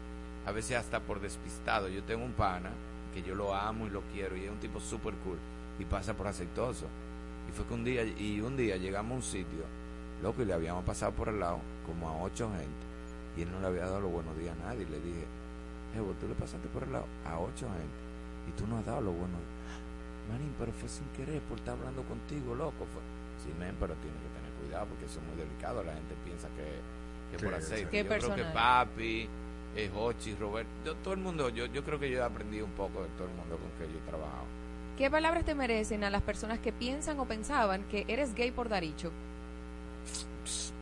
[0.47, 1.89] a veces hasta por despistado.
[1.89, 2.71] Yo tengo un pana
[3.13, 5.39] que yo lo amo y lo quiero y es un tipo súper cool
[5.79, 6.87] y pasa por aceitoso.
[7.49, 9.65] Y fue que un día, y un día llegamos a un sitio,
[10.23, 12.89] loco, y le habíamos pasado por el lado como a ocho gente
[13.37, 14.83] y él no le había dado los buenos días a nadie.
[14.83, 15.25] Y le dije,
[15.97, 17.99] Evo, tú le pasaste por el lado a ocho gente
[18.49, 19.41] y tú no has dado los buenos
[20.29, 22.85] Manín, pero fue sin querer por estar hablando contigo, loco.
[22.93, 23.01] Fue.
[23.41, 25.83] Sí, men, pero tienes que tener cuidado porque eso es muy delicado.
[25.83, 26.85] La gente piensa que,
[27.31, 27.91] que por Sí, aceite.
[27.91, 28.53] Qué yo creo que personal.
[28.53, 29.29] papi,
[29.77, 32.73] eh, Hochi, Robert, yo- todo el mundo, yo, yo creo que yo he aprendido un
[32.73, 34.45] poco de todo el mundo con que yo he trabajado.
[34.97, 38.69] ¿Qué palabras te merecen a las personas que piensan o pensaban que eres gay por
[38.69, 39.13] dar dicho?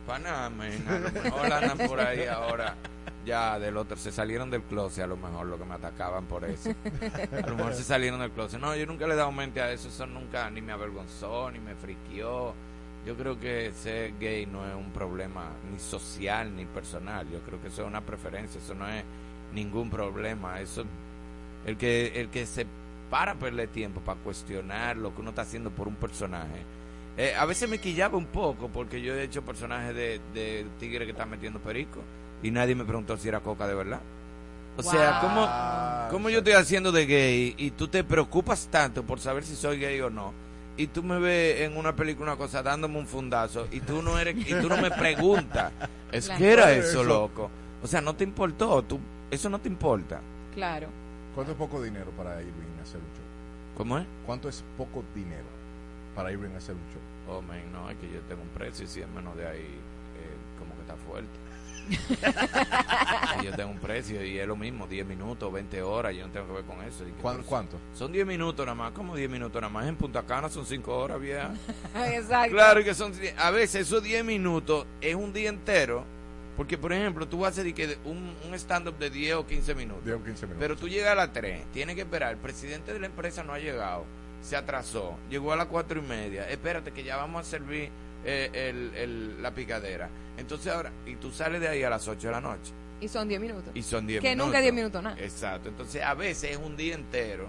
[0.07, 2.75] Pana, men, a lo mejor andan por ahí ahora
[3.25, 6.45] ya del otro, se salieron del closet a lo mejor lo que me atacaban por
[6.45, 6.71] eso.
[7.43, 8.57] A lo mejor se salieron del closet.
[8.59, 11.59] No, yo nunca le he dado mente a eso, eso nunca ni me avergonzó, ni
[11.59, 12.53] me friqueó.
[13.07, 17.25] Yo creo que ser gay no es un problema ni social ni personal.
[17.31, 19.01] Yo creo que eso es una preferencia, eso no es
[19.53, 20.59] ningún problema.
[20.59, 20.83] Eso
[21.65, 22.67] el que el que se
[23.09, 26.65] para a perder tiempo para cuestionar lo que uno está haciendo por un personaje.
[27.15, 31.05] Eh, a veces me quillaba un poco porque yo he hecho personajes de, de tigre
[31.05, 32.01] que están metiendo perico
[32.43, 34.01] y nadie me preguntó si era coca de verdad.
[34.75, 39.21] O sea, ¿cómo, ¿cómo yo estoy haciendo de gay y tú te preocupas tanto por
[39.21, 40.33] saber si soy gay o no?
[40.77, 44.17] Y tú me ves en una película una cosa dándome un fundazo y tú no
[44.19, 45.71] eres y tú no me preguntas.
[46.11, 46.39] Es Claro.
[46.39, 46.87] que era Eso.
[46.89, 47.49] eso, loco.
[47.83, 48.97] O sea, no te importó, tú
[49.29, 50.21] eso no te importa.
[50.53, 50.87] Claro.
[51.35, 53.25] ¿Cuánto es poco dinero para Irving hacer un show?
[53.75, 54.05] ¿Cómo es?
[54.25, 55.43] ¿Cuánto es poco dinero
[56.15, 57.35] para Irving hacer un show?
[57.37, 59.59] Oh, man, no, es que yo tengo un precio y si es menos de ahí,
[59.59, 61.27] eh, como que está fuerte.
[61.89, 66.33] Y yo tengo un precio y es lo mismo, 10 minutos, 20 horas, yo no
[66.33, 67.03] tengo que ver con eso.
[67.07, 67.77] Y que, ¿Cuán- pero cuánto?
[67.93, 69.87] Son 10 minutos nada más, como 10 minutos nada más.
[69.87, 71.51] En Punta Cana son 5 horas, vieja.
[72.07, 72.51] Exacto.
[72.55, 76.05] Claro que son, a veces esos 10 minutos es un día entero.
[76.55, 80.03] Porque, por ejemplo, tú vas a hacer un, un stand-up de 10 o 15 minutos.
[80.03, 80.59] 10 o 15 minutos.
[80.59, 82.31] Pero tú llegas a las 3, tienes que esperar.
[82.31, 84.05] El presidente de la empresa no ha llegado,
[84.41, 86.49] se atrasó, llegó a las 4 y media.
[86.49, 87.91] Espérate, que ya vamos a servir
[88.27, 90.09] eh, el- el- la picadera.
[90.37, 92.71] Entonces ahora, y tú sales de ahí a las 8 de la noche.
[93.01, 93.71] Y son 10 minutos.
[93.73, 94.47] Y son 10 Que minutos.
[94.47, 95.17] nunca 10 minutos, nada.
[95.19, 95.69] Exacto.
[95.69, 97.47] Entonces, a veces es un día entero,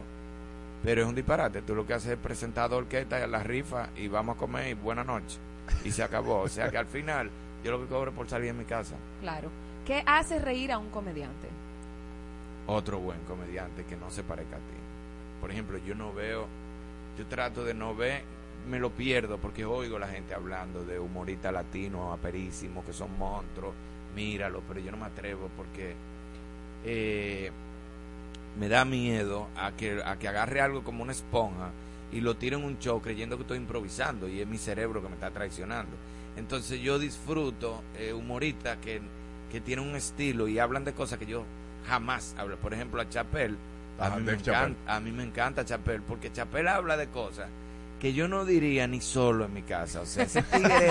[0.85, 1.63] pero es un disparate.
[1.63, 5.05] Tú lo que haces es presentar en la rifa y vamos a comer y buena
[5.05, 5.37] noche.
[5.85, 6.41] Y se acabó.
[6.43, 7.31] o sea que al final,
[7.65, 8.95] yo lo que cobro por salir de mi casa.
[9.21, 9.51] Claro.
[9.87, 11.49] ¿Qué hace reír a un comediante?
[12.67, 14.75] Otro buen comediante que no se parezca a ti.
[15.41, 16.47] Por ejemplo, yo no veo,
[17.19, 18.23] yo trato de no ver,
[18.69, 23.75] me lo pierdo porque oigo la gente hablando de humoristas latinos aperísimos que son monstruos.
[24.15, 25.95] míralo, pero yo no me atrevo porque
[26.85, 27.51] eh,
[28.59, 31.71] me da miedo a que, a que agarre algo como una esponja
[32.11, 35.09] y lo tire en un show creyendo que estoy improvisando y es mi cerebro que
[35.09, 35.97] me está traicionando.
[36.37, 39.01] Entonces yo disfruto eh, humoristas que,
[39.51, 41.45] que tienen un estilo y hablan de cosas que yo
[41.87, 42.57] jamás hablo.
[42.57, 43.57] Por ejemplo, a Chapel,
[43.99, 47.49] a, mí me encanta, a mí me encanta Chapel porque Chapel habla de cosas
[48.01, 50.01] que yo no diría ni solo en mi casa.
[50.03, 50.89] O sea, ese tigre...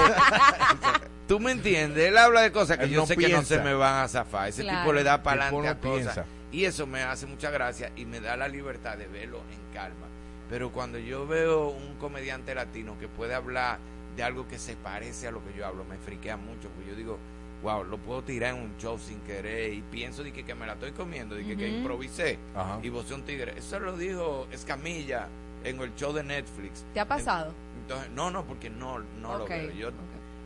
[1.27, 3.59] Tú me entiendes, él habla de cosas que Él yo no sé que no se
[3.59, 4.47] me van a zafar.
[4.49, 4.79] Ese Claro.
[4.79, 6.13] tipo le da para adelante no a cosas.
[6.15, 6.25] piensa.
[6.53, 10.07] Y eso me hace mucha gracia y me da la libertad de verlo en calma.
[10.49, 13.79] Pero cuando yo veo un comediante latino que puede hablar
[14.15, 16.95] de algo que se parece a lo que yo hablo, me friquea mucho, porque yo
[16.95, 17.19] digo,
[17.61, 20.65] wow, lo puedo tirar en un show sin querer y pienso de que, que me
[20.65, 22.79] la estoy comiendo, de que, que improvisé Ajá.
[22.81, 23.55] y vos un tigre.
[23.57, 25.27] Eso lo dijo Escamilla
[25.63, 26.85] en el show de Netflix.
[26.93, 27.53] ¿Te ha pasado?
[27.81, 29.71] Entonces, no, no, porque no, no lo veo.
[29.71, 29.89] Yo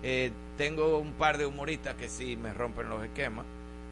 [0.04, 3.46] eh, tengo un par de humoristas que sí me rompen los esquemas.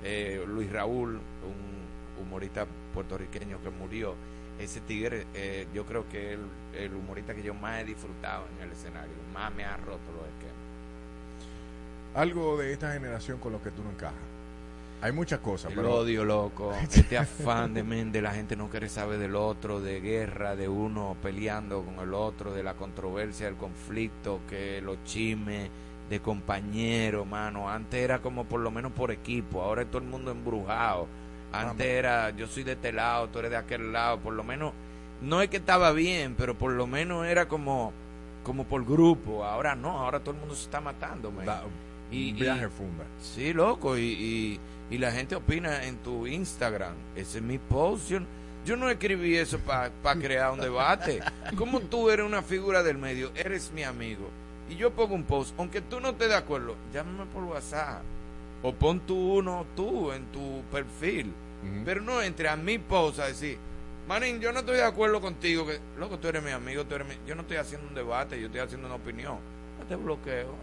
[0.04, 4.16] Eh, Luis Raúl, un humorista puertorriqueño que murió.
[4.60, 8.46] Ese tigre, eh, yo creo que es el, el humorista que yo más he disfrutado
[8.58, 9.14] en el escenario.
[9.34, 10.70] Más me ha roto los esquemas.
[12.16, 14.29] Algo de esta generación con lo que tú no encajas.
[15.02, 16.74] Hay muchas cosas, El pero odio, loco.
[16.82, 20.68] Este afán de, men, de la gente no querer saber del otro, de guerra, de
[20.68, 25.70] uno peleando con el otro, de la controversia, del conflicto, que los chismes,
[26.10, 27.70] de compañeros, mano.
[27.70, 31.08] Antes era como por lo menos por equipo, ahora es todo el mundo embrujado.
[31.52, 34.74] Antes era yo soy de este lado, tú eres de aquel lado, por lo menos
[35.22, 37.94] no es que estaba bien, pero por lo menos era como
[38.44, 39.44] como por grupo.
[39.46, 41.46] Ahora no, ahora todo el mundo se está matando, man.
[41.46, 41.64] Da-
[42.12, 43.06] un viaje funda.
[43.22, 44.60] Sí, loco, y, y,
[44.90, 46.94] y la gente opina en tu Instagram.
[47.16, 48.10] Ese es mi post.
[48.10, 48.20] Yo,
[48.66, 51.20] yo no escribí eso para crear un debate.
[51.58, 54.30] Como tú eres una figura del medio, eres mi amigo,
[54.70, 58.02] y yo pongo un post, aunque tú no estés de acuerdo, llámame por WhatsApp.
[58.62, 61.32] O pon tú uno tú en tu perfil.
[61.86, 63.58] Pero no entre a mi post a decir,
[64.08, 65.66] Manín, yo no estoy de acuerdo contigo.
[65.68, 68.40] Que, loco, tú eres mi amigo, tú eres mi- Yo no estoy haciendo un debate,
[68.40, 69.38] yo estoy haciendo una opinión.
[69.88, 70.54] Te bloqueo.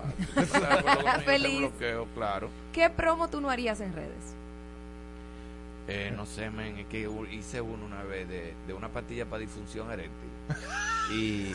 [0.54, 1.52] Ah, conmigo, Feliz.
[1.52, 2.48] Te bloqueo, claro.
[2.72, 4.34] ¿Qué promo tú no harías en redes?
[5.88, 9.40] Eh, no sé, men, es que hice uno una vez de, de una pastilla para
[9.40, 10.30] disfunción eréctil.
[11.12, 11.54] y,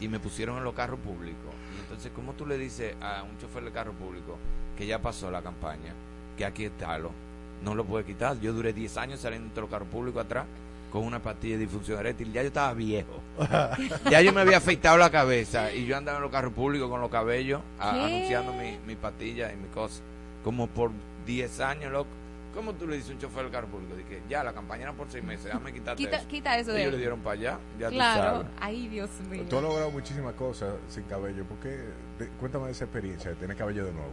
[0.00, 1.54] y me pusieron en los carros públicos.
[1.76, 4.38] Y entonces, ¿cómo tú le dices a un chofer de carro público
[4.76, 5.92] que ya pasó la campaña,
[6.36, 7.10] que aquí está lo
[7.62, 8.38] No lo puede quitar.
[8.40, 10.46] Yo duré 10 años saliendo entre los carros públicos atrás
[10.92, 12.32] con una pastilla de disfunción eréctil.
[12.32, 13.20] Ya yo estaba viejo.
[14.10, 17.00] ya yo me había afeitado la cabeza y yo andaba en los carros públicos con
[17.00, 20.00] los cabellos anunciando mi, mi pastilla y mi cosa.
[20.44, 20.90] Como por
[21.26, 22.08] 10 años, loco.
[22.54, 23.94] ¿Cómo tú le dices a un chofer del carro público?
[23.94, 26.28] Dije, ya, la campaña era por 6 meses, déjame quitarte Quita- eso.
[26.28, 26.92] quita eso de Ellos ahí.
[26.92, 28.20] le dieron para allá, ya claro.
[28.20, 28.52] tú sabes.
[28.60, 29.44] Ay, Dios mío.
[29.48, 31.44] Tú has logrado muchísimas cosas sin cabello.
[31.44, 31.68] ¿Por qué?
[32.18, 34.10] De- cuéntame de esa experiencia de tener cabello de nuevo.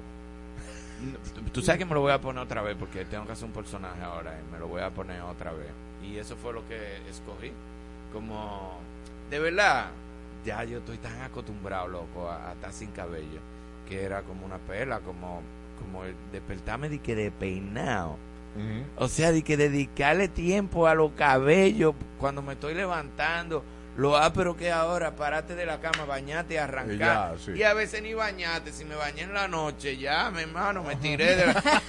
[1.52, 3.52] Tú sabes que me lo voy a poner otra vez porque tengo que hacer un
[3.52, 5.68] personaje ahora y me lo voy a poner otra vez.
[6.11, 7.52] Y eso fue lo que escogí.
[8.14, 8.80] Como,
[9.30, 9.88] de verdad,
[10.45, 13.40] ya yo estoy tan acostumbrado, loco, a, a estar sin cabello,
[13.88, 15.41] que era como una pela, como,
[15.80, 18.18] como despertarme de que de peinado.
[18.95, 23.65] O sea, de que dedicarle tiempo a los cabellos cuando me estoy levantando.
[23.97, 26.95] Lo ah, pero que ahora, parate de la cama, bañate y arrancar.
[26.95, 27.51] Y ya, sí.
[27.51, 28.73] Y a veces ni bañate.
[28.73, 31.81] Si me bañé en la noche, ya, mi hermano, me tiré de la,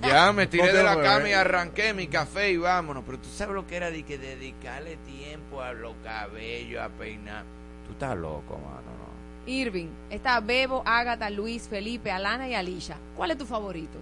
[0.02, 3.04] ya me tiré de la cama y arranqué mi café y vámonos.
[3.04, 7.44] Pero tú sabes lo que era de que dedicarle tiempo a los cabellos, a peinar.
[7.86, 9.04] Tú estás loco, mano, no.
[9.46, 12.96] Irving, está Bebo, Ágata, Luis, Felipe, Alana y Alicia.
[13.14, 13.98] ¿Cuál es tu favorito?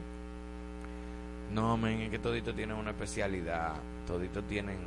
[1.53, 3.75] No, men, es que todito tienen una especialidad,
[4.07, 4.79] todito tienen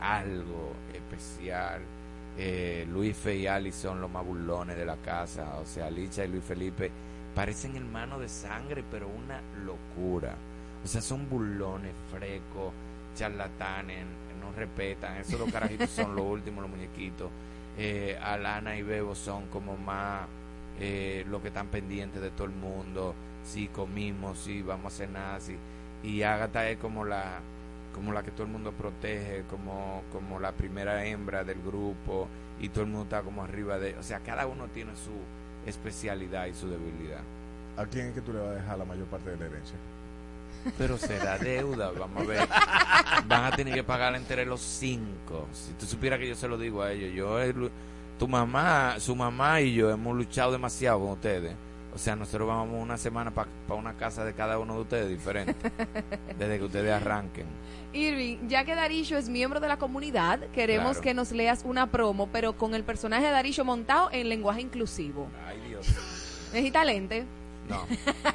[0.00, 1.82] algo especial.
[2.38, 6.24] Eh, Luis Fe y Ali son los más burlones de la casa, o sea, Licha
[6.24, 6.90] y Luis Felipe
[7.34, 10.34] parecen hermanos de sangre, pero una locura.
[10.84, 12.72] O sea, son burlones, frecos,
[13.14, 14.04] charlatanes,
[14.40, 17.30] no respetan, esos dos carajitos son los últimos, los muñequitos.
[17.78, 20.26] Eh, Alana y Bebo son como más
[20.78, 23.14] eh, los que están pendientes de todo el mundo,
[23.44, 25.56] si comimos, si vamos a cenar, si
[26.02, 27.40] y Agatha es como la
[27.96, 32.28] como la que todo el mundo protege como como la primera hembra del grupo
[32.60, 35.10] y todo el mundo está como arriba de o sea cada uno tiene su
[35.68, 37.20] especialidad y su debilidad.
[37.76, 39.76] ¿A quién es que tú le vas a dejar la mayor parte de la herencia?
[40.78, 42.48] pero será deuda vamos a ver.
[43.28, 45.46] Van a tener que pagar entre los cinco.
[45.52, 47.70] Si tú supieras que yo se lo digo a ellos yo lu-
[48.18, 51.54] tu mamá su mamá y yo hemos luchado demasiado con ustedes
[51.96, 55.54] o sea, nosotros vamos una semana para una casa de cada uno de ustedes diferente,
[56.38, 57.46] desde que ustedes arranquen.
[57.94, 61.00] Irving, ya que Darillo es miembro de la comunidad, queremos Claro.
[61.00, 65.28] que nos leas una promo, pero con el personaje de Darillo montado en lenguaje inclusivo.
[65.48, 65.86] Ay, Dios.
[66.52, 67.24] ¿Necesita lente?
[67.66, 67.86] No.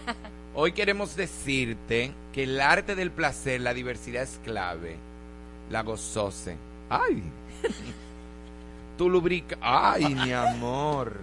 [0.56, 4.98] Hoy queremos decirte que el arte del placer, la diversidad es clave.
[5.70, 6.58] La gozose.
[6.90, 7.22] ¡Ay!
[8.98, 9.56] tu lubrica...
[9.62, 11.14] ¡Ay, mi amor!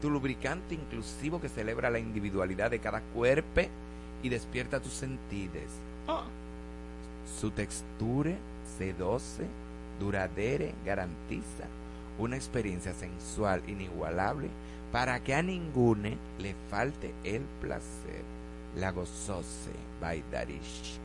[0.00, 3.62] Tu lubricante inclusivo que celebra la individualidad de cada cuerpo
[4.22, 5.62] y despierta tus sentidos.
[7.40, 8.32] Su textura
[8.78, 9.44] sedoce,
[10.00, 11.64] duradera, garantiza
[12.18, 14.48] una experiencia sensual inigualable
[14.92, 18.22] para que a ninguno le falte el placer.
[18.76, 20.98] La gozose by Darish.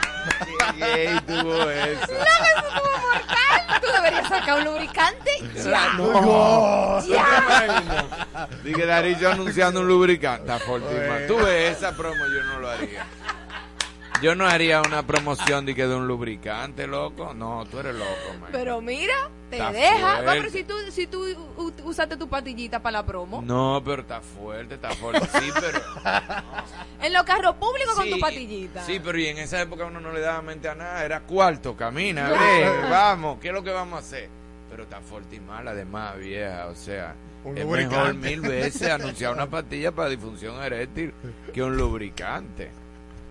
[0.76, 2.12] Qué gay tuvo eso.
[3.02, 3.80] mortal.
[3.80, 5.30] Tú deberías sacar un lubricante.
[5.64, 5.92] Ya.
[5.94, 7.00] No.
[7.06, 8.48] Ya.
[8.62, 10.52] Dije Darillo anunciando un lubricante.
[11.26, 13.06] Tú ves esa promo, yo no lo haría.
[14.22, 17.34] Yo no haría una promoción de que de un lubricante, loco.
[17.34, 18.48] No, tú eres loco, man.
[18.50, 19.14] Pero mira,
[19.50, 20.16] te Está deja.
[20.22, 20.32] Fuerte.
[20.40, 21.24] pero si tú, si tú
[21.84, 23.42] usaste tu patillita para la promo.
[23.42, 25.26] No, pero está fuerte, está fuerte.
[25.38, 25.80] Sí, pero.
[27.02, 28.84] En los carros públicos con tu patillita.
[28.84, 31.04] Sí, pero y en esa época uno no le daba mente a nada.
[31.04, 32.40] Era cuarto, camina, Ya.
[32.40, 34.28] ve, vamos, ¿qué es lo que vamos a hacer?
[34.70, 36.66] Pero está fuerte y mal, además, vieja.
[36.66, 37.14] O sea,
[37.44, 37.96] Un es lubricante.
[37.96, 41.12] mejor mil veces anunciar una pastilla para disfunción eréctil
[41.52, 42.70] que un lubricante.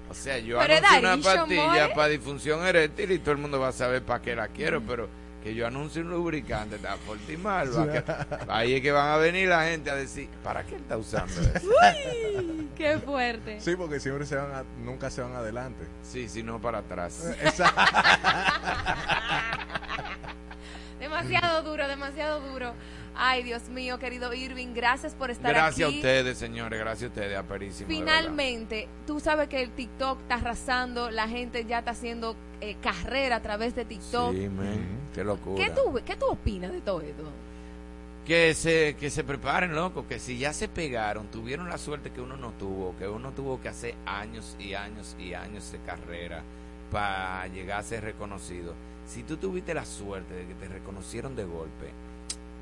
[0.09, 1.95] O sea, yo Pero anuncio una pastilla more.
[1.95, 5.09] para disfunción eréctil y todo el mundo va a saber para qué la quiero, pero
[5.43, 7.69] que yo anuncie un lubricante está fuerte y mal.
[7.75, 8.03] va que-
[8.51, 11.33] ahí es que van a venir la gente a decir, ¿para qué él está usando
[11.33, 11.67] eso?
[12.39, 13.59] Uy, qué fuerte.
[13.61, 15.85] Sí, porque siempre se van a- nunca se van adelante.
[16.03, 17.23] Sí, sino para atrás.
[20.99, 22.73] Demasiado duro, demasiado duro.
[23.17, 25.97] Ay, Dios mío, querido Irving, gracias por estar Gracias a aquí.
[25.97, 26.79] ustedes, señores.
[26.79, 27.87] Gracias a ustedes, aperísimo.
[27.87, 33.37] Finalmente, tú sabes que el TikTok está arrasando, la gente ya está haciendo eh, carrera
[33.37, 34.33] a través de TikTok.
[34.33, 35.63] Sí, men, qué locura.
[35.63, 37.23] ¿Qué, tú, ¿Qué tú opinas de todo esto?
[38.25, 42.21] Que se, que se preparen, loco, que si ya se pegaron, tuvieron la suerte que
[42.21, 46.41] uno no tuvo, que uno tuvo que hacer años y años y años de carrera
[46.91, 48.73] para llegar a ser reconocido.
[49.07, 51.91] Si tú tuviste la suerte de que te reconocieron de golpe,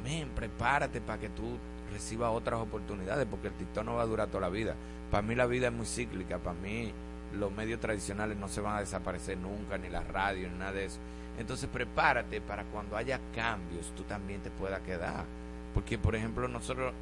[0.03, 1.57] men, prepárate para que tú
[1.91, 4.75] recibas otras oportunidades, porque el TikTok no va a durar toda la vida.
[5.11, 6.91] Para mí la vida es muy cíclica, para mí
[7.34, 10.85] los medios tradicionales no se van a desaparecer nunca, ni la radio, ni nada de
[10.85, 10.99] eso.
[11.38, 15.25] Entonces prepárate para cuando haya cambios, tú también te puedas quedar.
[15.73, 16.93] Porque, por ejemplo, nosotros,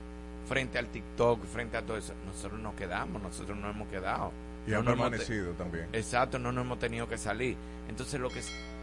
[0.47, 4.31] frente al TikTok, frente a todo eso, nosotros nos quedamos, nosotros no hemos quedado.
[4.65, 5.87] Y No han permanecido también.
[5.91, 7.57] Exacto, no nos hemos tenido que salir.
[7.89, 8.41] Entonces, lo que,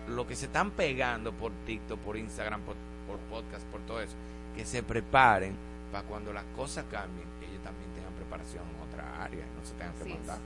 [0.09, 2.98] lo que se están pegando por TikTok, por Instagram, por, por
[3.31, 4.15] podcast, por todo eso,
[4.57, 5.55] que se preparen
[5.93, 9.95] para cuando las cosas cambien, ellos también tengan preparación en otra área no se tengan
[9.95, 10.19] que Así es.
[10.19, 10.39] mandar.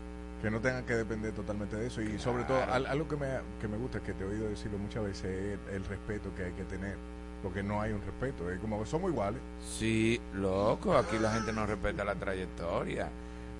[0.42, 2.02] Que no tengan que depender totalmente de eso.
[2.02, 3.28] Y sobre todo, al- algo que me,
[3.60, 6.44] que me gusta, que te he oído decirlo muchas veces, es el, el respeto que
[6.44, 6.96] hay que tener.
[7.44, 8.50] Porque no hay un respeto.
[8.50, 9.40] Es como que somos iguales.
[9.64, 13.08] Sí, loco, aquí la gente no respeta la trayectoria.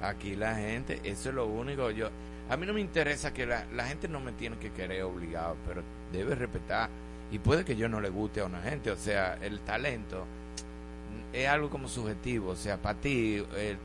[0.03, 1.91] Aquí la gente, eso es lo único.
[1.91, 2.09] Yo,
[2.51, 5.57] a mí no me interesa que la, la gente no me tiene que querer obligado,
[5.67, 5.83] pero
[6.13, 6.91] debe respetar.
[7.33, 10.27] Y puede que yo no le guste a una gente, o sea, el talento
[11.33, 12.51] es algo como subjetivo.
[12.51, 13.79] O sea, para ti, el,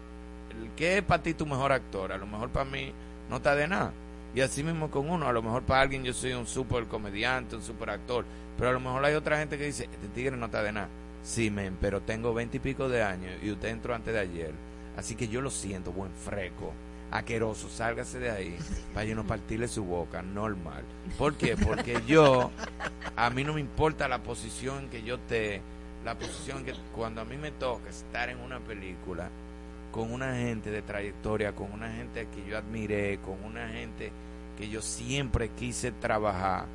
[0.76, 2.12] ¿qué es para ti tu mejor actor?
[2.12, 2.92] A lo mejor para mí
[3.30, 3.94] no está de nada.
[4.36, 7.56] Y así mismo con uno, a lo mejor para alguien yo soy un super comediante,
[7.56, 8.26] un super actor,
[8.58, 10.90] pero a lo mejor hay otra gente que dice, este tigre no está de nada.
[11.24, 14.52] Sí, men, pero tengo veinte y pico de años y usted entró antes de ayer.
[14.98, 16.74] Así que yo lo siento, buen freco,
[17.12, 18.58] aqueroso, sálgase de ahí
[18.94, 20.84] para yo no partirle su boca, normal.
[21.18, 21.56] ¿Por qué?
[21.56, 22.52] Porque yo,
[23.16, 25.62] a mí no me importa la posición que yo te,
[26.04, 29.30] la posición que cuando a mí me toca estar en una película
[29.92, 34.12] con una gente de trayectoria, con una gente que yo admiré, con una gente
[34.58, 36.66] que yo siempre quise trabajar,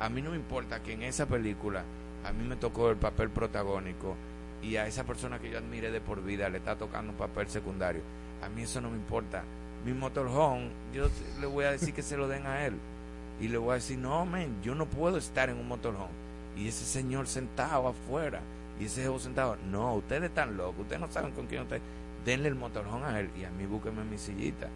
[0.00, 1.82] a mí no me importa que en esa película
[2.24, 4.16] a mí me tocó el papel protagónico
[4.62, 7.48] y a esa persona que yo admiré de por vida le está tocando un papel
[7.48, 8.02] secundario.
[8.42, 9.42] A mí eso no me importa.
[9.84, 11.08] Mi motorhome, yo
[11.40, 12.74] le voy a decir que se lo den a él.
[13.40, 16.12] Y le voy a decir, no, men, yo no puedo estar en un motorhome.
[16.56, 18.40] Y ese señor sentado afuera,
[18.80, 21.82] y ese jefe sentado, no, ustedes están locos, ustedes no saben con quién ustedes.
[22.24, 24.68] Denle el motorhome a él y a mí búsqueme mi sillita.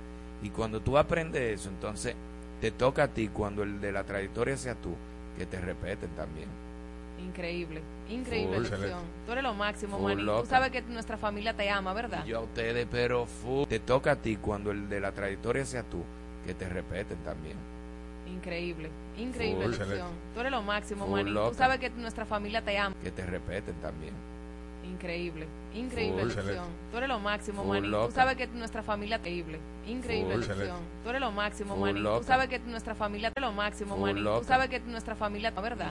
[0.43, 2.15] Y cuando tú aprendes eso, entonces
[2.61, 4.95] te toca a ti, cuando el de la trayectoria sea tú,
[5.37, 6.49] que te respeten también.
[7.24, 8.62] Increíble, increíble Full.
[8.81, 9.01] lección.
[9.27, 10.40] Tú eres lo máximo, Full Manny.
[10.43, 12.24] Tú sabes que nuestra familia te ama, ¿verdad?
[12.24, 15.65] Y yo a ustedes, pero fu- te toca a ti, cuando el de la trayectoria
[15.65, 16.03] sea tú,
[16.47, 17.57] que te respeten también.
[18.27, 19.70] Increíble, increíble Full.
[19.89, 20.09] lección.
[20.35, 21.49] Tú eres lo máximo, Full Manny.
[21.51, 22.94] Tú sabes que nuestra familia te ama.
[23.03, 24.15] Que te respeten también.
[24.85, 26.35] Increíble, increíble Full.
[26.44, 26.66] lección.
[26.90, 27.90] Tú eres lo máximo, Full Manny.
[28.07, 30.40] Tú sabes que nuestra familia te increíble, increíble Full.
[30.59, 30.78] lección.
[31.03, 32.19] Tú eres lo máximo, Full Manny.
[32.19, 34.39] Tú sabes que nuestra familia te lo máximo, Full Manny.
[34.40, 35.90] Tú sabes que nuestra familia, ¿verdad?